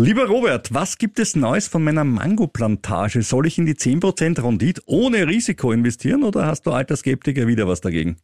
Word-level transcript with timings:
Lieber 0.00 0.26
Robert, 0.26 0.72
was 0.72 0.96
gibt 0.96 1.18
es 1.18 1.34
Neues 1.34 1.66
von 1.66 1.82
meiner 1.82 2.04
Mango-Plantage? 2.04 3.22
Soll 3.22 3.48
ich 3.48 3.58
in 3.58 3.66
die 3.66 3.74
10% 3.74 4.40
Rendite 4.40 4.80
ohne 4.86 5.26
Risiko 5.26 5.72
investieren 5.72 6.22
oder 6.22 6.46
hast 6.46 6.66
du 6.66 6.70
alter 6.70 6.94
Skeptiker 6.94 7.48
wieder 7.48 7.66
was 7.66 7.80
dagegen? 7.80 8.16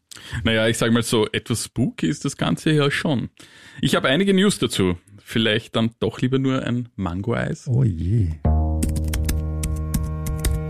Naja, 0.44 0.68
ich 0.68 0.78
sag 0.78 0.92
mal 0.92 1.02
so, 1.02 1.26
etwas 1.32 1.64
spooky 1.64 2.06
ist 2.06 2.24
das 2.24 2.36
Ganze 2.36 2.70
ja 2.70 2.92
schon. 2.92 3.28
Ich 3.80 3.96
habe 3.96 4.06
einige 4.06 4.32
News 4.34 4.60
dazu. 4.60 4.94
Vielleicht 5.18 5.74
dann 5.74 5.90
doch 5.98 6.20
lieber 6.20 6.38
nur 6.38 6.62
ein 6.62 6.90
Mango-Eis. 6.94 7.66
Oh 7.66 7.82
je. 7.82 8.28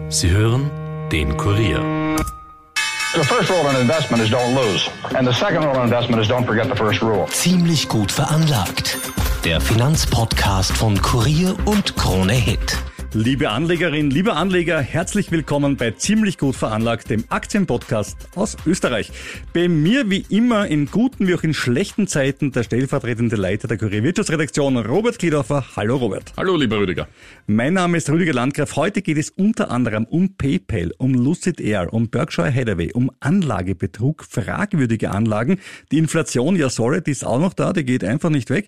Sie 0.09 0.30
hören 0.30 0.71
den 1.12 1.36
Kurier. 1.36 2.04
The 3.14 3.22
first 3.22 3.48
rule 3.48 3.70
in 3.70 3.76
investment 3.76 4.20
is 4.24 4.30
don't 4.30 4.56
lose. 4.56 4.90
And 5.16 5.24
the 5.24 5.32
second 5.32 5.62
rule 5.64 5.76
in 5.76 5.82
investment 5.82 6.20
is 6.20 6.26
don't 6.26 6.44
forget 6.44 6.68
the 6.68 6.74
first 6.74 7.00
rule. 7.00 7.28
Ziemlich 7.28 7.88
gut 7.88 8.10
veranlagt. 8.10 8.98
Der 9.44 9.60
Finanzpodcast 9.60 10.76
von 10.76 11.00
Kurier 11.00 11.54
und 11.64 11.95
Krone 11.95 12.32
Hit. 12.32 12.77
Liebe 13.16 13.50
Anlegerinnen, 13.50 14.10
liebe 14.10 14.32
Anleger, 14.34 14.80
herzlich 14.80 15.30
willkommen 15.30 15.77
bei 15.77 15.92
Ziemlich 15.92 16.36
gut 16.36 16.56
veranlagt, 16.56 17.10
dem 17.10 17.22
Aktienpodcast 17.28 18.16
aus 18.34 18.56
Österreich. 18.66 19.12
Bei 19.52 19.68
mir 19.68 20.10
wie 20.10 20.27
immer 20.30 20.66
in 20.66 20.86
guten 20.86 21.28
wie 21.28 21.36
auch 21.36 21.45
in 21.45 21.55
schlechten 21.55 22.08
Zeiten 22.08 22.50
der 22.50 22.64
stellvertretende 22.64 23.36
Leiter 23.36 23.69
der 23.69 23.78
Kurier 23.78 24.02
Wirtschaftsredaktion, 24.02 24.78
Robert 24.78 25.20
Kliedorfer. 25.20 25.64
Hallo 25.77 25.95
Robert. 25.95 26.32
Hallo 26.36 26.56
lieber 26.56 26.80
Rüdiger. 26.80 27.06
Mein 27.46 27.74
Name 27.74 27.98
ist 27.98 28.10
Rüdiger 28.10 28.32
Landgraf. 28.32 28.74
Heute 28.74 29.00
geht 29.00 29.19
es 29.19 29.30
unter 29.30 29.70
anderem 29.70 30.06
um 30.06 30.34
PayPal, 30.36 30.92
um 30.98 31.14
Lucid 31.14 31.60
Air, 31.60 31.92
um 31.92 32.08
Berkshire 32.08 32.52
Hathaway, 32.52 32.92
um 32.94 33.12
Anlagebetrug, 33.20 34.24
fragwürdige 34.28 35.12
Anlagen. 35.12 35.60
Die 35.92 35.98
Inflation, 35.98 36.56
ja 36.56 36.69
sorry, 36.69 37.00
die 37.00 37.12
ist 37.12 37.24
auch 37.24 37.38
noch 37.38 37.55
da, 37.55 37.72
die 37.72 37.84
geht 37.84 38.02
einfach 38.02 38.30
nicht 38.30 38.50
weg. 38.50 38.66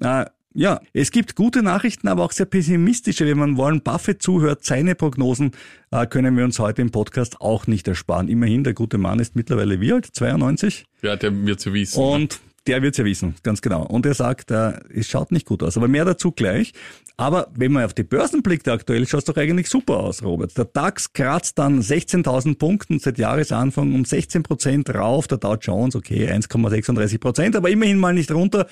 Äh, 0.00 0.26
ja, 0.54 0.80
es 0.92 1.10
gibt 1.10 1.34
gute 1.34 1.62
Nachrichten, 1.62 2.08
aber 2.08 2.24
auch 2.24 2.32
sehr 2.32 2.46
pessimistische. 2.46 3.26
Wenn 3.26 3.38
man 3.38 3.58
Warren 3.58 3.82
Buffett 3.82 4.22
zuhört, 4.22 4.64
seine 4.64 4.94
Prognosen 4.94 5.52
äh, 5.90 6.06
können 6.06 6.36
wir 6.36 6.44
uns 6.44 6.58
heute 6.58 6.82
im 6.82 6.90
Podcast 6.90 7.40
auch 7.40 7.66
nicht 7.66 7.86
ersparen. 7.86 8.28
Immerhin, 8.28 8.64
der 8.64 8.74
gute 8.74 8.98
Mann 8.98 9.18
ist 9.18 9.36
mittlerweile 9.36 9.80
wie 9.80 9.92
alt? 9.92 10.06
92? 10.06 10.86
Ja, 11.02 11.16
der 11.16 11.46
wird 11.46 11.60
zu 11.60 11.72
wissen. 11.74 12.02
Und 12.02 12.40
der 12.68 12.82
wird's 12.82 12.98
ja 12.98 13.04
wissen, 13.04 13.34
ganz 13.42 13.62
genau. 13.62 13.84
Und 13.84 14.06
er 14.06 14.14
sagt, 14.14 14.50
äh, 14.50 14.72
es 14.94 15.08
schaut 15.08 15.32
nicht 15.32 15.46
gut 15.46 15.62
aus. 15.62 15.76
Aber 15.76 15.88
mehr 15.88 16.04
dazu 16.04 16.32
gleich. 16.32 16.72
Aber 17.16 17.48
wenn 17.54 17.72
man 17.72 17.84
auf 17.84 17.94
die 17.94 18.04
Börsen 18.04 18.42
blickt 18.42 18.68
aktuell, 18.68 19.06
schaut's 19.06 19.24
doch 19.24 19.36
eigentlich 19.36 19.68
super 19.68 19.96
aus, 19.96 20.22
Robert. 20.22 20.56
Der 20.56 20.66
DAX 20.66 21.12
kratzt 21.12 21.58
dann 21.58 21.80
16.000 21.80 22.58
Punkten 22.58 22.98
seit 23.00 23.18
Jahresanfang 23.18 23.92
um 23.92 24.04
16 24.04 24.42
Prozent 24.44 24.94
rauf. 24.94 25.26
Der 25.26 25.38
Dow 25.38 25.56
Jones, 25.56 25.96
okay, 25.96 26.28
1,36 26.30 27.18
Prozent, 27.18 27.56
aber 27.56 27.70
immerhin 27.70 27.98
mal 27.98 28.14
nicht 28.14 28.30
runter. 28.30 28.66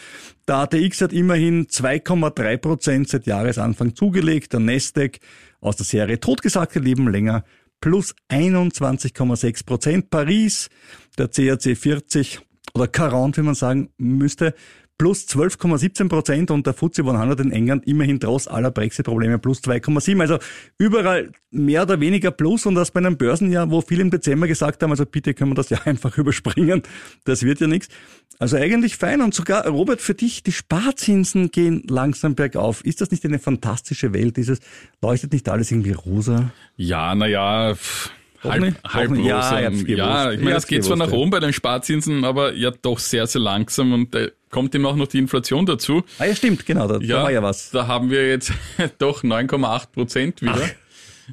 Der 0.46 0.56
ATX 0.56 1.00
hat 1.00 1.12
immerhin 1.12 1.66
2,3 1.66 2.56
Prozent 2.58 3.08
seit 3.08 3.26
Jahresanfang 3.26 3.96
zugelegt. 3.96 4.52
Der 4.52 4.60
Nasdaq 4.60 5.18
aus 5.60 5.76
der 5.76 5.86
Serie 5.86 6.20
Totgesagte 6.20 6.78
leben 6.78 7.10
länger 7.10 7.42
plus 7.80 8.14
21,6 8.30 9.66
Prozent. 9.66 10.10
Paris, 10.10 10.68
der 11.18 11.28
CAC 11.28 11.76
40 11.76 12.45
oder 12.76 12.88
Caron, 12.88 13.36
wie 13.36 13.42
man 13.42 13.54
sagen 13.54 13.90
müsste, 13.98 14.54
plus 14.98 15.26
12,17 15.28 16.08
Prozent 16.08 16.50
und 16.50 16.66
der 16.66 16.72
FTSE 16.72 17.02
100 17.02 17.40
in 17.40 17.52
England 17.52 17.86
immerhin 17.86 18.18
trotz 18.18 18.46
aller 18.46 18.70
Brexit-Probleme 18.70 19.38
plus 19.38 19.60
2,7. 19.60 20.20
Also 20.20 20.38
überall 20.78 21.32
mehr 21.50 21.82
oder 21.82 22.00
weniger 22.00 22.30
plus 22.30 22.66
und 22.66 22.74
das 22.74 22.90
bei 22.90 23.00
einem 23.00 23.16
Börsenjahr, 23.16 23.70
wo 23.70 23.82
viele 23.82 24.02
im 24.02 24.10
Dezember 24.10 24.46
gesagt 24.46 24.82
haben, 24.82 24.90
also 24.90 25.04
bitte 25.04 25.34
können 25.34 25.50
wir 25.50 25.54
das 25.54 25.70
ja 25.70 25.78
einfach 25.84 26.16
überspringen, 26.16 26.82
das 27.24 27.42
wird 27.42 27.60
ja 27.60 27.66
nichts. 27.66 27.88
Also 28.38 28.56
eigentlich 28.56 28.96
fein 28.96 29.22
und 29.22 29.32
sogar, 29.32 29.66
Robert, 29.66 30.02
für 30.02 30.14
dich, 30.14 30.42
die 30.42 30.52
Sparzinsen 30.52 31.50
gehen 31.50 31.82
langsam 31.88 32.34
bergauf. 32.34 32.84
Ist 32.84 33.00
das 33.00 33.10
nicht 33.10 33.24
eine 33.24 33.38
fantastische 33.38 34.12
Welt? 34.12 34.36
Dieses 34.36 34.60
leuchtet 35.00 35.32
nicht 35.32 35.48
alles 35.48 35.70
irgendwie 35.70 35.92
rosa? 35.92 36.50
Ja, 36.76 37.14
naja, 37.14 37.74
halb, 38.42 38.76
halb? 38.86 39.16
Ja, 39.18 39.68
gewusst. 39.68 39.88
ja, 39.88 40.32
ich 40.32 40.40
meine, 40.40 40.56
es 40.56 40.66
geht 40.66 40.84
zwar 40.84 40.96
nach 40.96 41.10
ja. 41.10 41.16
oben 41.16 41.30
bei 41.30 41.40
den 41.40 41.52
Sparzinsen, 41.52 42.24
aber 42.24 42.54
ja 42.54 42.70
doch 42.70 42.98
sehr, 42.98 43.26
sehr 43.26 43.40
langsam 43.40 43.92
und 43.92 44.14
da 44.14 44.26
kommt 44.50 44.74
eben 44.74 44.86
auch 44.86 44.96
noch 44.96 45.08
die 45.08 45.18
Inflation 45.18 45.66
dazu. 45.66 46.04
Ah 46.18 46.24
ja, 46.24 46.34
stimmt, 46.34 46.66
genau, 46.66 46.88
da, 46.88 46.98
da 46.98 47.22
war 47.22 47.30
ja 47.30 47.42
was. 47.42 47.70
Da 47.70 47.86
haben 47.86 48.10
wir 48.10 48.28
jetzt 48.28 48.52
doch 48.98 49.22
9,8 49.22 49.92
Prozent 49.92 50.42
wieder. 50.42 50.70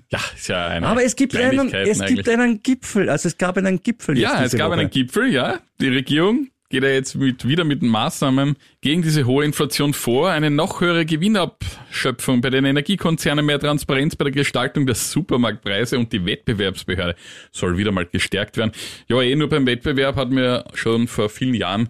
Ja, 0.09 0.19
ist 0.36 0.47
ja 0.47 0.68
eine 0.68 0.88
Aber 0.88 1.03
es 1.03 1.16
gibt 1.16 1.36
einen, 1.36 1.72
es 1.72 2.00
gibt 2.00 2.02
eigentlich. 2.02 2.28
einen 2.30 2.64
Gipfel, 2.64 3.09
also 3.09 3.28
es 3.28 3.38
gab 3.38 3.58
einen 3.58 3.81
Gipfel 3.81 4.18
Ja, 4.18 4.44
es 4.44 4.56
gab 4.56 4.72
Woche. 4.72 4.80
einen 4.80 4.90
Gipfel, 4.90 5.31
ja. 5.31 5.59
Die 5.80 5.90
Regierung 5.90 6.47
geht 6.73 6.81
ja 6.81 6.89
jetzt 6.89 7.13
mit, 7.13 7.47
wieder 7.47 7.66
mit 7.66 7.84
Maßnahmen 7.84 8.56
gegen 8.81 9.03
diese 9.03 9.28
hohe 9.28 9.45
Inflation 9.45 9.94
vor. 9.94 10.31
Eine 10.31 10.50
noch 10.50 10.81
höhere 10.81 11.06
Gewinnabschöpfung 11.06 12.41
bei 12.41 12.50
den 12.50 12.66
Energiekonzernen, 12.66 13.45
mehr 13.45 13.59
Transparenz 13.59 14.16
bei 14.16 14.23
der 14.23 14.31
Gestaltung 14.31 14.88
der 14.88 14.95
Supermarktpreise 14.95 16.00
und 16.00 16.11
die 16.11 16.25
Wettbewerbsbehörde 16.25 17.16
soll 17.51 17.78
wieder 17.78 17.91
mal 17.91 18.07
gestärkt 18.07 18.57
werden. 18.57 18.72
Ja, 19.07 19.22
eh 19.22 19.35
nur 19.35 19.50
beim 19.50 19.67
Wettbewerb 19.67 20.16
hat 20.16 20.31
mir 20.31 20.66
schon 20.73 21.07
vor 21.07 21.29
vielen 21.29 21.53
Jahren 21.53 21.89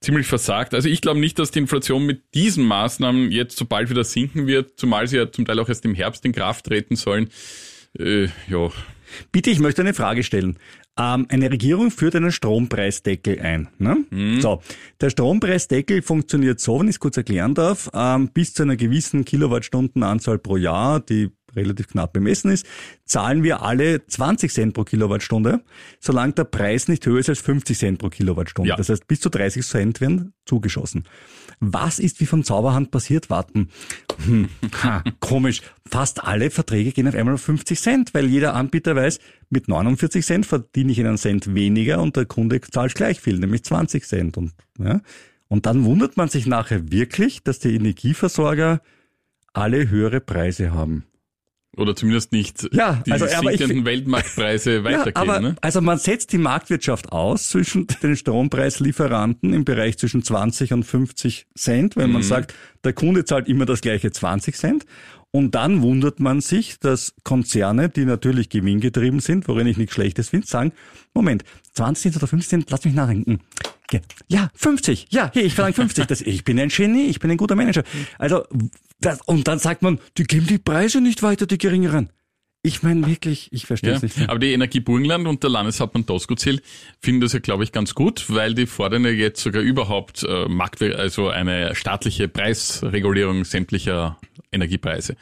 ziemlich 0.00 0.26
versagt. 0.26 0.74
Also 0.74 0.88
ich 0.88 1.00
glaube 1.00 1.20
nicht, 1.20 1.38
dass 1.38 1.52
die 1.52 1.60
Inflation 1.60 2.04
mit 2.04 2.34
diesen 2.34 2.64
Maßnahmen 2.64 3.30
jetzt 3.30 3.56
so 3.56 3.66
bald 3.66 3.88
wieder 3.88 4.02
sinken 4.02 4.48
wird, 4.48 4.80
zumal 4.80 5.06
sie 5.06 5.18
ja 5.18 5.30
zum 5.30 5.44
Teil 5.44 5.60
auch 5.60 5.68
erst 5.68 5.84
im 5.84 5.94
Herbst 5.94 6.24
in 6.24 6.32
Kraft 6.32 6.66
treten 6.66 6.96
sollen. 6.96 7.28
Äh, 7.96 8.24
ja, 8.48 8.68
Bitte, 9.32 9.50
ich 9.50 9.60
möchte 9.60 9.82
eine 9.82 9.94
Frage 9.94 10.22
stellen. 10.22 10.58
Ähm, 10.98 11.26
eine 11.28 11.50
Regierung 11.50 11.90
führt 11.90 12.16
einen 12.16 12.32
Strompreisdeckel 12.32 13.40
ein. 13.40 13.68
Ne? 13.78 14.04
So, 14.40 14.60
der 15.00 15.10
Strompreisdeckel 15.10 16.02
funktioniert 16.02 16.60
so, 16.60 16.80
wenn 16.80 16.88
ich 16.88 16.96
es 16.96 17.00
kurz 17.00 17.16
erklären 17.16 17.54
darf, 17.54 17.88
ähm, 17.94 18.30
bis 18.32 18.52
zu 18.52 18.64
einer 18.64 18.76
gewissen 18.76 19.24
Kilowattstundenanzahl 19.24 20.38
pro 20.38 20.56
Jahr, 20.56 21.00
die 21.00 21.30
relativ 21.58 21.88
knapp 21.88 22.12
bemessen 22.12 22.50
ist, 22.50 22.66
zahlen 23.04 23.42
wir 23.42 23.62
alle 23.62 24.06
20 24.06 24.52
Cent 24.52 24.74
pro 24.74 24.84
Kilowattstunde, 24.84 25.62
solange 26.00 26.32
der 26.32 26.44
Preis 26.44 26.88
nicht 26.88 27.04
höher 27.04 27.18
ist 27.18 27.28
als 27.28 27.40
50 27.40 27.78
Cent 27.78 27.98
pro 27.98 28.08
Kilowattstunde. 28.08 28.70
Ja. 28.70 28.76
Das 28.76 28.88
heißt, 28.88 29.06
bis 29.06 29.20
zu 29.20 29.28
30 29.28 29.66
Cent 29.66 30.00
werden 30.00 30.32
zugeschossen. 30.46 31.04
Was 31.60 31.98
ist 31.98 32.20
wie 32.20 32.26
von 32.26 32.44
Zauberhand 32.44 32.90
passiert? 32.90 33.30
Warten. 33.30 33.68
Hm, 34.24 34.48
ha, 34.82 35.02
komisch. 35.20 35.62
Fast 35.86 36.24
alle 36.24 36.50
Verträge 36.50 36.92
gehen 36.92 37.08
auf 37.08 37.14
einmal 37.14 37.34
auf 37.34 37.42
50 37.42 37.80
Cent, 37.80 38.14
weil 38.14 38.26
jeder 38.26 38.54
Anbieter 38.54 38.94
weiß, 38.94 39.18
mit 39.50 39.68
49 39.68 40.24
Cent 40.24 40.46
verdiene 40.46 40.92
ich 40.92 41.00
einen 41.00 41.18
Cent 41.18 41.54
weniger 41.54 42.00
und 42.00 42.16
der 42.16 42.26
Kunde 42.26 42.60
zahlt 42.60 42.94
gleich 42.94 43.20
viel, 43.20 43.38
nämlich 43.38 43.64
20 43.64 44.06
Cent. 44.06 44.36
Und, 44.36 44.52
ja, 44.78 45.00
und 45.48 45.66
dann 45.66 45.84
wundert 45.84 46.16
man 46.16 46.28
sich 46.28 46.46
nachher 46.46 46.92
wirklich, 46.92 47.42
dass 47.42 47.58
die 47.58 47.74
Energieversorger 47.74 48.80
alle 49.52 49.88
höhere 49.88 50.20
Preise 50.20 50.72
haben. 50.72 51.04
Oder 51.78 51.94
zumindest 51.96 52.32
nicht 52.32 52.68
Ja, 52.72 53.02
die 53.06 53.12
also, 53.12 53.26
ich- 53.26 53.32
sinkenden 53.58 53.84
Weltmarktpreise 53.84 54.76
Ja, 54.76 54.84
weitergeben. 54.84 55.16
aber 55.16 55.40
ne? 55.40 55.56
also 55.60 55.80
man 55.80 55.98
setzt 55.98 56.32
die 56.32 56.38
Marktwirtschaft 56.38 57.12
aus 57.12 57.48
zwischen 57.48 57.86
den 58.02 58.16
Strompreislieferanten 58.16 59.52
im 59.52 59.64
Bereich 59.64 59.98
zwischen 59.98 60.22
20 60.22 60.72
und 60.72 60.84
50 60.84 61.46
Cent, 61.56 61.96
wenn 61.96 62.08
Mhm. 62.08 62.12
man 62.14 62.22
sagt, 62.22 62.54
der 62.84 62.92
Kunde 62.92 63.24
zahlt 63.24 63.48
immer 63.48 63.66
das 63.66 63.80
gleiche 63.80 64.10
20 64.10 64.56
Cent. 64.56 64.84
Und 65.30 65.54
dann 65.54 65.82
wundert 65.82 66.20
man 66.20 66.40
sich, 66.40 66.78
dass 66.80 67.14
Konzerne, 67.22 67.90
die 67.90 68.06
natürlich 68.06 68.48
gewinngetrieben 68.48 69.20
sind, 69.20 69.46
worin 69.46 69.66
ich 69.66 69.76
nichts 69.76 69.94
Schlechtes 69.94 70.30
finde, 70.30 70.46
sagen, 70.46 70.72
Moment, 71.12 71.44
20 71.74 72.02
Cent 72.04 72.16
oder 72.16 72.26
50 72.26 72.48
Cent, 72.48 72.70
lass 72.70 72.84
mich 72.86 72.94
nachdenken. 72.94 73.40
Ja, 73.92 74.00
Ja, 74.28 74.50
50. 74.54 75.06
Ja, 75.10 75.30
hey, 75.34 75.44
ich 75.44 75.54
verlange 75.54 75.74
50. 75.74 76.06
Das, 76.06 76.20
ich 76.20 76.44
bin 76.44 76.58
ein 76.60 76.68
Genie, 76.68 77.06
ich 77.06 77.18
bin 77.20 77.30
ein 77.30 77.36
guter 77.36 77.54
Manager. 77.56 77.82
Also, 78.18 78.44
das, 79.00 79.20
und 79.26 79.48
dann 79.48 79.58
sagt 79.58 79.82
man, 79.82 79.98
die 80.16 80.24
geben 80.24 80.46
die 80.46 80.58
Preise 80.58 81.00
nicht 81.00 81.22
weiter, 81.22 81.46
die 81.46 81.58
geringeren. 81.58 82.10
Ich 82.62 82.82
meine 82.82 83.06
wirklich, 83.06 83.52
ich 83.52 83.66
verstehe 83.66 83.90
Ja, 83.90 83.96
es 83.96 84.02
nicht. 84.02 84.18
mehr. 84.18 84.28
aber 84.30 84.40
die 84.40 84.52
Energie 84.52 84.80
Burgenland 84.80 85.28
und 85.28 85.42
der 85.44 85.48
Landeshauptmann 85.50 86.04
Doskozil 86.06 86.60
finden 87.00 87.20
das 87.20 87.32
ja, 87.32 87.38
glaube 87.38 87.62
ich, 87.62 87.70
ganz 87.70 87.94
gut, 87.94 88.24
weil 88.28 88.52
die 88.54 88.66
fordern 88.66 89.04
ja 89.04 89.10
jetzt 89.10 89.40
sogar 89.42 89.62
überhaupt 89.62 90.24
äh, 90.24 90.48
Markt, 90.48 90.82
also 90.82 91.28
eine 91.28 91.74
staatliche 91.76 92.26
Preisregulierung 92.28 93.44
sämtlicher 93.44 94.18
Energiepreise. 94.52 95.16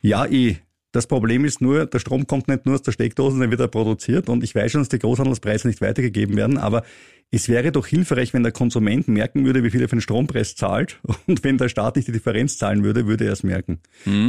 Ja, 0.00 0.26
eh. 0.26 0.56
Das 0.92 1.06
Problem 1.06 1.44
ist 1.46 1.60
nur, 1.62 1.86
der 1.86 1.98
Strom 2.00 2.26
kommt 2.26 2.48
nicht 2.48 2.66
nur 2.66 2.74
aus 2.74 2.82
der 2.82 2.92
Steckdose, 2.92 3.38
dann 3.38 3.50
wird 3.50 3.60
er 3.60 3.68
produziert 3.68 4.28
und 4.28 4.42
ich 4.44 4.54
weiß 4.54 4.72
schon, 4.72 4.80
dass 4.82 4.88
die 4.90 4.98
Großhandelspreise 4.98 5.66
nicht 5.68 5.80
weitergegeben 5.80 6.36
werden, 6.36 6.58
aber 6.58 6.84
es 7.34 7.48
wäre 7.48 7.72
doch 7.72 7.86
hilfreich, 7.86 8.34
wenn 8.34 8.42
der 8.42 8.52
Konsument 8.52 9.08
merken 9.08 9.46
würde, 9.46 9.64
wie 9.64 9.70
viel 9.70 9.80
er 9.80 9.88
für 9.88 9.96
den 9.96 10.02
Strompreis 10.02 10.54
zahlt. 10.54 11.00
Und 11.26 11.42
wenn 11.42 11.56
der 11.56 11.70
Staat 11.70 11.96
nicht 11.96 12.06
die 12.06 12.12
Differenz 12.12 12.58
zahlen 12.58 12.84
würde, 12.84 13.06
würde 13.06 13.24
er 13.24 13.32
es 13.32 13.42
merken. 13.42 13.80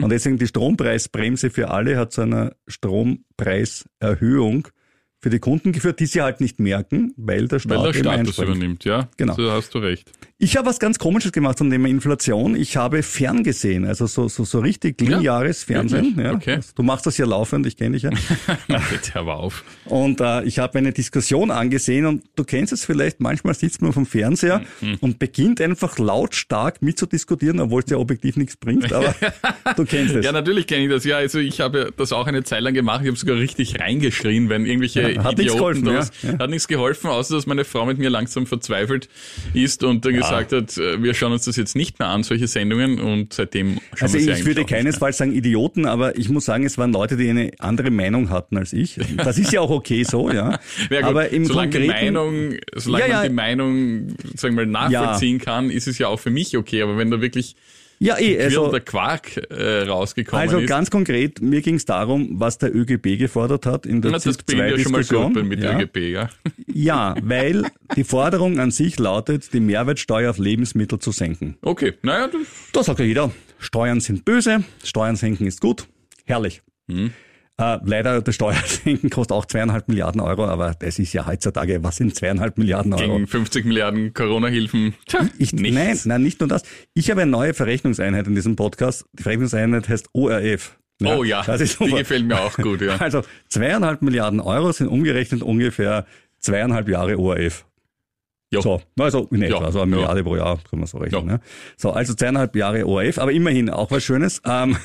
Und 0.03 0.09
deswegen 0.09 0.38
die 0.38 0.47
Strompreisbremse 0.47 1.50
für 1.50 1.69
alle 1.69 1.97
hat 1.97 2.13
zu 2.13 2.21
einer 2.21 2.55
Strompreiserhöhung 2.65 4.69
für 5.23 5.29
die 5.29 5.39
Kunden 5.39 5.71
geführt, 5.71 6.01
die 6.01 6.05
sie 6.05 6.21
halt 6.21 6.41
nicht 6.41 6.59
merken, 6.59 7.13
weil 7.15 7.47
der 7.47 7.59
Staat, 7.59 7.77
Weil 7.79 7.91
der 7.93 7.99
Staat 7.99 8.27
das 8.27 8.37
übernimmt, 8.37 8.83
ja. 8.83 9.07
Genau. 9.15 9.35
So 9.35 9.49
hast 9.49 9.73
du 9.73 9.79
recht. 9.79 10.11
Ich 10.37 10.57
habe 10.57 10.67
was 10.67 10.79
ganz 10.79 10.99
Komisches 10.99 11.31
gemacht 11.31 11.57
zum 11.57 11.69
Thema 11.71 11.87
Inflation. 11.87 12.57
Ich 12.57 12.75
habe 12.75 13.01
ferngesehen, 13.01 13.85
also 13.85 14.05
so, 14.07 14.27
so, 14.27 14.43
so 14.43 14.59
richtig 14.59 14.99
lineares 14.99 15.63
Fernsehen. 15.63 16.17
wirklich? 16.17 16.25
Ja. 16.25 16.33
Okay. 16.57 16.59
Du 16.75 16.83
machst 16.83 17.05
das 17.05 17.17
ja 17.17 17.25
laufend, 17.25 17.65
ich 17.65 17.77
kenne 17.77 17.91
dich 17.93 18.03
ja. 18.03 18.09
Bitte, 18.67 19.13
hör 19.13 19.23
mal 19.23 19.33
auf. 19.35 19.63
Und 19.85 20.19
äh, 20.19 20.43
ich 20.43 20.59
habe 20.59 20.77
eine 20.77 20.91
Diskussion 20.91 21.49
angesehen 21.51 22.05
und 22.05 22.23
du 22.35 22.43
kennst 22.43 22.73
es 22.73 22.83
vielleicht, 22.83 23.21
manchmal 23.21 23.53
sitzt 23.53 23.81
man 23.81 23.93
vom 23.93 24.05
Fernseher 24.05 24.61
Mhm. 24.81 24.97
und 24.99 25.19
beginnt 25.19 25.61
einfach 25.61 25.97
lautstark 25.97 26.81
mitzudiskutieren, 26.81 27.61
obwohl 27.61 27.81
es 27.83 27.89
ja 27.89 27.97
objektiv 27.97 28.35
nichts 28.35 28.57
bringt, 28.57 28.91
aber 28.91 29.15
du 29.77 29.85
kennst 29.85 30.15
es. 30.15 30.25
Ja, 30.25 30.33
natürlich 30.33 30.67
kenne 30.67 30.83
ich 30.83 30.89
das. 30.89 31.05
Ja, 31.05 31.17
also 31.17 31.39
ich 31.39 31.61
habe 31.61 31.93
das 31.95 32.11
auch 32.11 32.27
eine 32.27 32.43
Zeit 32.43 32.61
lang 32.63 32.73
gemacht. 32.73 33.01
Ich 33.03 33.07
habe 33.07 33.17
sogar 33.17 33.37
richtig 33.37 33.79
reingeschrien, 33.79 34.49
wenn 34.49 34.65
irgendwelche 34.65 35.01
Ja, 35.12 35.12
hat 35.19 35.38
nichts 35.38 35.54
geholfen, 35.54 35.86
ja, 35.86 36.06
ja. 36.24 36.39
hat 36.39 36.50
nichts 36.50 36.68
geholfen, 36.68 37.10
außer 37.10 37.36
dass 37.36 37.45
meine 37.45 37.65
Frau 37.65 37.86
mit 37.86 37.98
mir 37.98 38.10
langsam 38.10 38.45
verzweifelt 38.45 39.10
ist 39.54 39.83
und 39.83 40.06
dann 40.06 40.13
gesagt 40.13 40.51
hat, 40.51 40.77
äh, 40.77 41.01
wir 41.01 41.13
schauen 41.13 41.33
uns 41.33 41.45
das 41.45 41.56
jetzt 41.56 41.75
nicht 41.75 42.00
mehr 42.00 42.07
an, 42.10 42.24
solche 42.24 42.48
Sendungen 42.48 43.00
und 43.00 43.33
seitdem 43.33 43.80
schauen 43.95 44.01
Also 44.01 44.18
ich 44.18 44.45
würde 44.45 44.65
keinesfalls 44.65 45.18
sagen 45.18 45.33
Idioten, 45.33 45.86
aber 45.86 46.18
ich 46.18 46.30
muss 46.30 46.45
sagen, 46.45 46.65
es 46.65 46.77
waren 46.77 46.92
Leute, 46.92 47.18
die 47.18 47.30
eine 47.30 47.51
andere 47.60 47.92
Meinung 47.92 48.30
hatten 48.30 48.57
als 48.57 48.74
ich. 48.74 49.00
Das 49.18 49.38
ist 49.38 49.51
ja 49.51 49.62
auch 49.62 49.69
okay 49.69 50.04
so, 50.04 50.31
ja. 50.31 50.60
Ja, 50.89 51.01
gut, 51.01 51.10
aber 51.10 51.30
im 51.30 51.45
solange 51.45 51.69
die 51.69 51.88
konkreten, 51.88 52.13
Meinung, 52.13 52.54
solange 52.75 53.04
Ja, 53.04 53.09
ja. 53.09 53.16
man 53.18 53.27
die 53.27 53.33
Meinung, 53.33 54.07
sagen 54.36 54.57
wir 54.57 54.66
mal, 54.66 54.89
nachvollziehen 54.89 55.39
kann, 55.39 55.69
ist 55.69 55.88
es 55.88 55.98
ja 55.98 56.07
auch 56.07 56.19
für 56.19 56.30
mich 56.30 56.57
okay. 56.57 56.81
Aber 56.81 56.98
wenn 56.98 57.09
da 57.12 57.21
wirklich 57.21 57.56
ja, 58.03 58.19
eh, 58.19 58.41
also, 58.44 58.61
also, 58.61 58.71
der 58.71 58.81
Quark 58.81 59.38
äh, 59.50 59.83
rausgekommen 59.83 60.41
also 60.41 60.59
ist, 60.59 60.67
ganz 60.67 60.91
konkret, 60.91 61.41
mir 61.41 61.61
ging 61.61 61.75
es 61.75 61.85
darum, 61.85 62.39
was 62.39 62.57
der 62.57 62.75
ÖGB 62.75 63.17
gefordert 63.17 63.65
hat 63.65 63.85
in 63.85 64.01
der 64.01 64.11
na, 64.11 64.19
das 64.19 64.38
beginnt 64.38 64.71
ja 64.71 64.79
schon 64.79 64.91
mal 64.91 65.03
gut 65.03 65.45
mit 65.45 65.63
ja. 65.63 65.79
ÖGB, 65.79 65.97
ja. 66.11 66.29
ja, 66.73 67.15
weil 67.21 67.63
die 67.95 68.03
Forderung 68.03 68.59
an 68.59 68.71
sich 68.71 69.00
lautet, 69.00 69.53
die 69.53 69.59
Mehrwertsteuer 69.59 70.29
auf 70.31 70.38
Lebensmittel 70.38 71.00
zu 71.00 71.11
senken. 71.11 71.57
Okay, 71.61 71.94
naja, 72.01 72.27
das 72.27 72.41
Da 72.73 72.83
sagt 72.83 73.00
ja 73.00 73.05
jeder, 73.05 73.31
Steuern 73.57 74.01
sind 74.01 74.25
böse, 74.25 74.63
Steuern 74.83 75.15
senken 75.15 75.47
ist 75.47 75.61
gut, 75.61 75.88
herrlich. 76.25 76.61
Mhm. 76.88 77.11
Äh, 77.57 77.77
leider, 77.85 78.21
das 78.21 78.33
Steuersenken 78.33 79.09
kostet 79.11 79.35
auch 79.38 79.45
zweieinhalb 79.45 79.88
Milliarden 79.88 80.21
Euro, 80.21 80.45
aber 80.45 80.73
das 80.79 80.97
ist 80.97 81.13
ja 81.13 81.27
heutzutage, 81.27 81.83
was 81.83 81.97
sind 81.97 82.15
zweieinhalb 82.15 82.57
Milliarden 82.57 82.94
Euro? 82.94 83.13
gegen 83.13 83.27
50 83.27 83.65
Milliarden 83.65 84.13
Corona-Hilfen. 84.13 84.95
Nein, 85.51 86.00
nein, 86.05 86.23
nicht 86.23 86.39
nur 86.39 86.50
das. 86.50 86.63
Ich 86.95 87.11
habe 87.11 87.21
eine 87.21 87.31
neue 87.31 87.53
Verrechnungseinheit 87.53 88.25
in 88.25 88.33
diesem 88.33 88.55
Podcast. 88.55 89.05
Die 89.13 89.23
Verrechnungseinheit 89.23 89.88
heißt 89.88 90.09
ORF. 90.13 90.77
Oh 91.03 91.23
ja, 91.23 91.44
das 91.44 91.61
ist 91.61 91.79
die 91.79 91.89
gefällt 91.91 92.25
mir 92.25 92.39
auch 92.39 92.55
gut, 92.55 92.81
ja. 92.81 92.95
Also 93.00 93.23
zweieinhalb 93.50 94.01
Milliarden 94.01 94.39
Euro 94.39 94.71
sind 94.71 94.88
umgerechnet 94.88 95.41
ungefähr 95.44 96.06
zweieinhalb 96.39 96.88
Jahre 96.89 97.17
ORF. 97.19 97.65
Jo. 98.51 98.61
So, 98.61 98.81
also 98.99 99.27
in 99.31 99.41
etwa, 99.41 99.61
Ja, 99.61 99.71
so 99.71 99.81
eine 99.81 99.91
ja. 99.91 99.97
Milliarde 99.97 100.23
pro 100.23 100.35
Jahr, 100.38 100.59
kann 100.69 100.79
man 100.79 100.88
so 100.88 100.97
rechnen. 100.99 101.27
Ja. 101.27 101.33
Ne? 101.33 101.39
So, 101.77 101.91
also 101.91 102.13
zweieinhalb 102.13 102.56
Jahre 102.56 102.85
ORF, 102.85 103.17
aber 103.17 103.31
immerhin 103.31 103.69
auch 103.69 103.91
was 103.91 104.03
Schönes. 104.03 104.41
Ähm, 104.45 104.77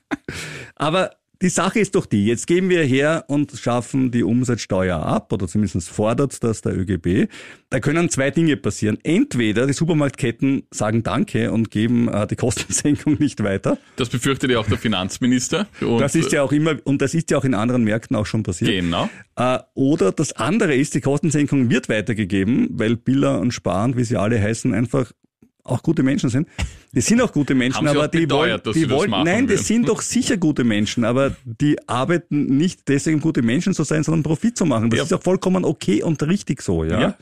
aber 0.76 1.10
die 1.42 1.48
Sache 1.48 1.80
ist 1.80 1.94
doch 1.96 2.06
die, 2.06 2.26
jetzt 2.26 2.46
gehen 2.46 2.68
wir 2.68 2.84
her 2.84 3.24
und 3.26 3.52
schaffen 3.52 4.12
die 4.12 4.22
Umsatzsteuer 4.22 5.02
ab, 5.02 5.32
oder 5.32 5.48
zumindest 5.48 5.90
fordert 5.90 6.42
das 6.44 6.62
der 6.62 6.78
ÖGB. 6.78 7.28
Da 7.68 7.80
können 7.80 8.08
zwei 8.10 8.30
Dinge 8.30 8.56
passieren. 8.56 8.98
Entweder 9.02 9.66
die 9.66 9.72
Supermarktketten 9.72 10.62
sagen 10.70 11.02
Danke 11.02 11.50
und 11.50 11.70
geben 11.70 12.08
äh, 12.08 12.26
die 12.26 12.36
Kostensenkung 12.36 13.14
nicht 13.18 13.42
weiter. 13.42 13.78
Das 13.96 14.08
befürchtet 14.08 14.50
ja 14.50 14.58
auch 14.60 14.68
der 14.68 14.78
Finanzminister. 14.78 15.66
Und, 15.80 15.98
Das 15.98 16.14
ist 16.14 16.32
ja 16.32 16.42
auch 16.42 16.52
immer, 16.52 16.76
und 16.84 17.02
das 17.02 17.14
ist 17.14 17.30
ja 17.30 17.38
auch 17.38 17.44
in 17.44 17.54
anderen 17.54 17.82
Märkten 17.82 18.16
auch 18.16 18.26
schon 18.26 18.44
passiert. 18.44 18.70
Genau. 18.70 19.08
Äh, 19.36 19.58
oder 19.74 20.12
das 20.12 20.32
andere 20.34 20.74
ist, 20.74 20.94
die 20.94 21.00
Kostensenkung 21.00 21.70
wird 21.70 21.88
weitergegeben, 21.88 22.68
weil 22.72 22.96
Biller 22.96 23.40
und 23.40 23.52
Spahn, 23.52 23.96
wie 23.96 24.04
sie 24.04 24.16
alle 24.16 24.40
heißen, 24.40 24.72
einfach 24.74 25.10
auch 25.64 25.82
gute 25.82 26.02
Menschen 26.02 26.28
sind. 26.28 26.48
Die 26.92 27.00
sind 27.00 27.20
auch 27.22 27.32
gute 27.32 27.54
Menschen, 27.54 27.86
aber 27.86 28.08
die 28.08 28.28
wollen, 28.28 28.60
die 28.74 28.90
wollen, 28.90 29.10
nein, 29.10 29.46
das 29.46 29.66
sind 29.66 29.88
doch 29.88 30.02
sicher 30.02 30.36
gute 30.36 30.64
Menschen, 30.64 31.04
aber 31.04 31.36
die 31.44 31.76
arbeiten 31.88 32.46
nicht 32.56 32.88
deswegen 32.88 33.20
gute 33.20 33.42
Menschen 33.42 33.72
zu 33.72 33.84
sein, 33.84 34.02
sondern 34.02 34.22
Profit 34.24 34.56
zu 34.58 34.66
machen. 34.66 34.90
Das 34.90 34.98
Ja. 34.98 35.04
ist 35.04 35.12
auch 35.12 35.22
vollkommen 35.22 35.64
okay 35.64 36.02
und 36.02 36.22
richtig 36.24 36.62
so, 36.62 36.84
ja. 36.84 37.00
Ja. 37.00 37.16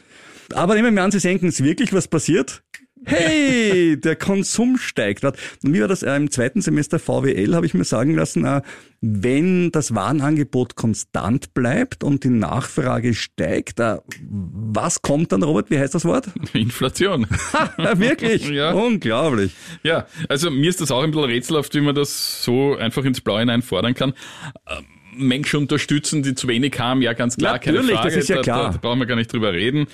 Aber 0.55 0.75
nehmen 0.75 0.95
wir 0.95 1.03
an, 1.03 1.11
Sie 1.13 1.21
senken 1.21 1.49
es 1.49 1.63
wirklich, 1.63 1.93
was 1.93 2.09
passiert? 2.09 2.63
Hey, 3.05 3.99
der 3.99 4.17
Konsum 4.17 4.77
steigt. 4.77 5.25
Und 5.25 5.35
wie 5.63 5.81
war 5.81 5.89
das 5.89 6.03
äh, 6.03 6.15
im 6.17 6.31
zweiten 6.31 6.61
Semester 6.61 6.99
VWL, 6.99 7.55
habe 7.55 7.67
ich 7.67 7.75
mir 7.75 7.85
sagen 7.85 8.15
lassen, 8.15 8.45
äh, 8.45 8.63
wenn 9.01 9.71
das 9.73 9.95
Warenangebot 9.95 10.77
konstant 10.77 11.55
bleibt 11.55 12.05
und 12.05 12.25
die 12.25 12.29
Nachfrage 12.29 13.15
steigt, 13.15 13.81
äh, 13.81 13.99
was 14.21 15.01
kommt 15.03 15.33
dann, 15.33 15.43
Robert? 15.43 15.71
Wie 15.71 15.79
heißt 15.79 15.95
das 15.95 16.05
Wort? 16.05 16.29
Inflation. 16.53 17.27
Wirklich? 17.77 18.49
Ja. 18.51 18.73
Unglaublich. 18.73 19.53
Ja, 19.85 20.07
also 20.29 20.51
mir 20.51 20.69
ist 20.69 20.81
das 20.81 20.91
auch 20.91 21.03
ein 21.03 21.13
bisschen 21.13 21.27
rätselhaft, 21.27 21.75
wie 21.75 21.81
man 21.81 21.95
das 21.95 22.43
so 22.43 22.77
einfach 22.77 23.05
ins 23.05 23.21
Blaue 23.21 23.41
hinein 23.41 23.63
fordern 23.63 23.95
kann. 23.95 24.13
Ähm, 24.69 24.85
Menschen 25.17 25.61
unterstützen, 25.61 26.23
die 26.23 26.35
zu 26.35 26.49
wenig 26.49 26.79
haben, 26.79 27.01
ja 27.01 27.13
ganz 27.13 27.37
klar, 27.37 27.59
keine 27.59 27.79
Natürlich, 27.79 27.97
Frage. 27.97 28.15
das 28.15 28.23
ist 28.25 28.29
ja 28.29 28.37
da, 28.37 28.43
klar. 28.43 28.63
Da, 28.65 28.73
da 28.73 28.79
brauchen 28.79 28.99
wir 28.99 29.07
gar 29.07 29.17
nicht 29.17 29.33
drüber 29.33 29.53
reden. 29.53 29.87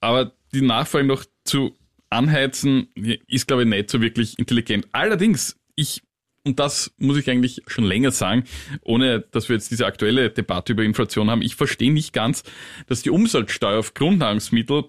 Aber 0.00 0.32
die 0.52 0.60
Nachfrage 0.62 1.06
noch 1.06 1.24
zu 1.44 1.74
anheizen, 2.12 2.88
ist, 3.26 3.46
glaube 3.46 3.62
ich, 3.62 3.68
nicht 3.68 3.90
so 3.90 4.00
wirklich 4.00 4.38
intelligent. 4.38 4.86
Allerdings, 4.92 5.56
ich, 5.74 6.02
und 6.44 6.58
das 6.58 6.92
muss 6.98 7.16
ich 7.16 7.28
eigentlich 7.30 7.62
schon 7.66 7.84
länger 7.84 8.10
sagen, 8.10 8.44
ohne 8.82 9.20
dass 9.20 9.48
wir 9.48 9.56
jetzt 9.56 9.70
diese 9.70 9.86
aktuelle 9.86 10.30
Debatte 10.30 10.72
über 10.72 10.82
Inflation 10.82 11.30
haben, 11.30 11.42
ich 11.42 11.56
verstehe 11.56 11.92
nicht 11.92 12.12
ganz, 12.12 12.42
dass 12.86 13.02
die 13.02 13.10
Umsatzsteuer 13.10 13.78
auf 13.78 13.94
Grundnahrungsmittel 13.94 14.84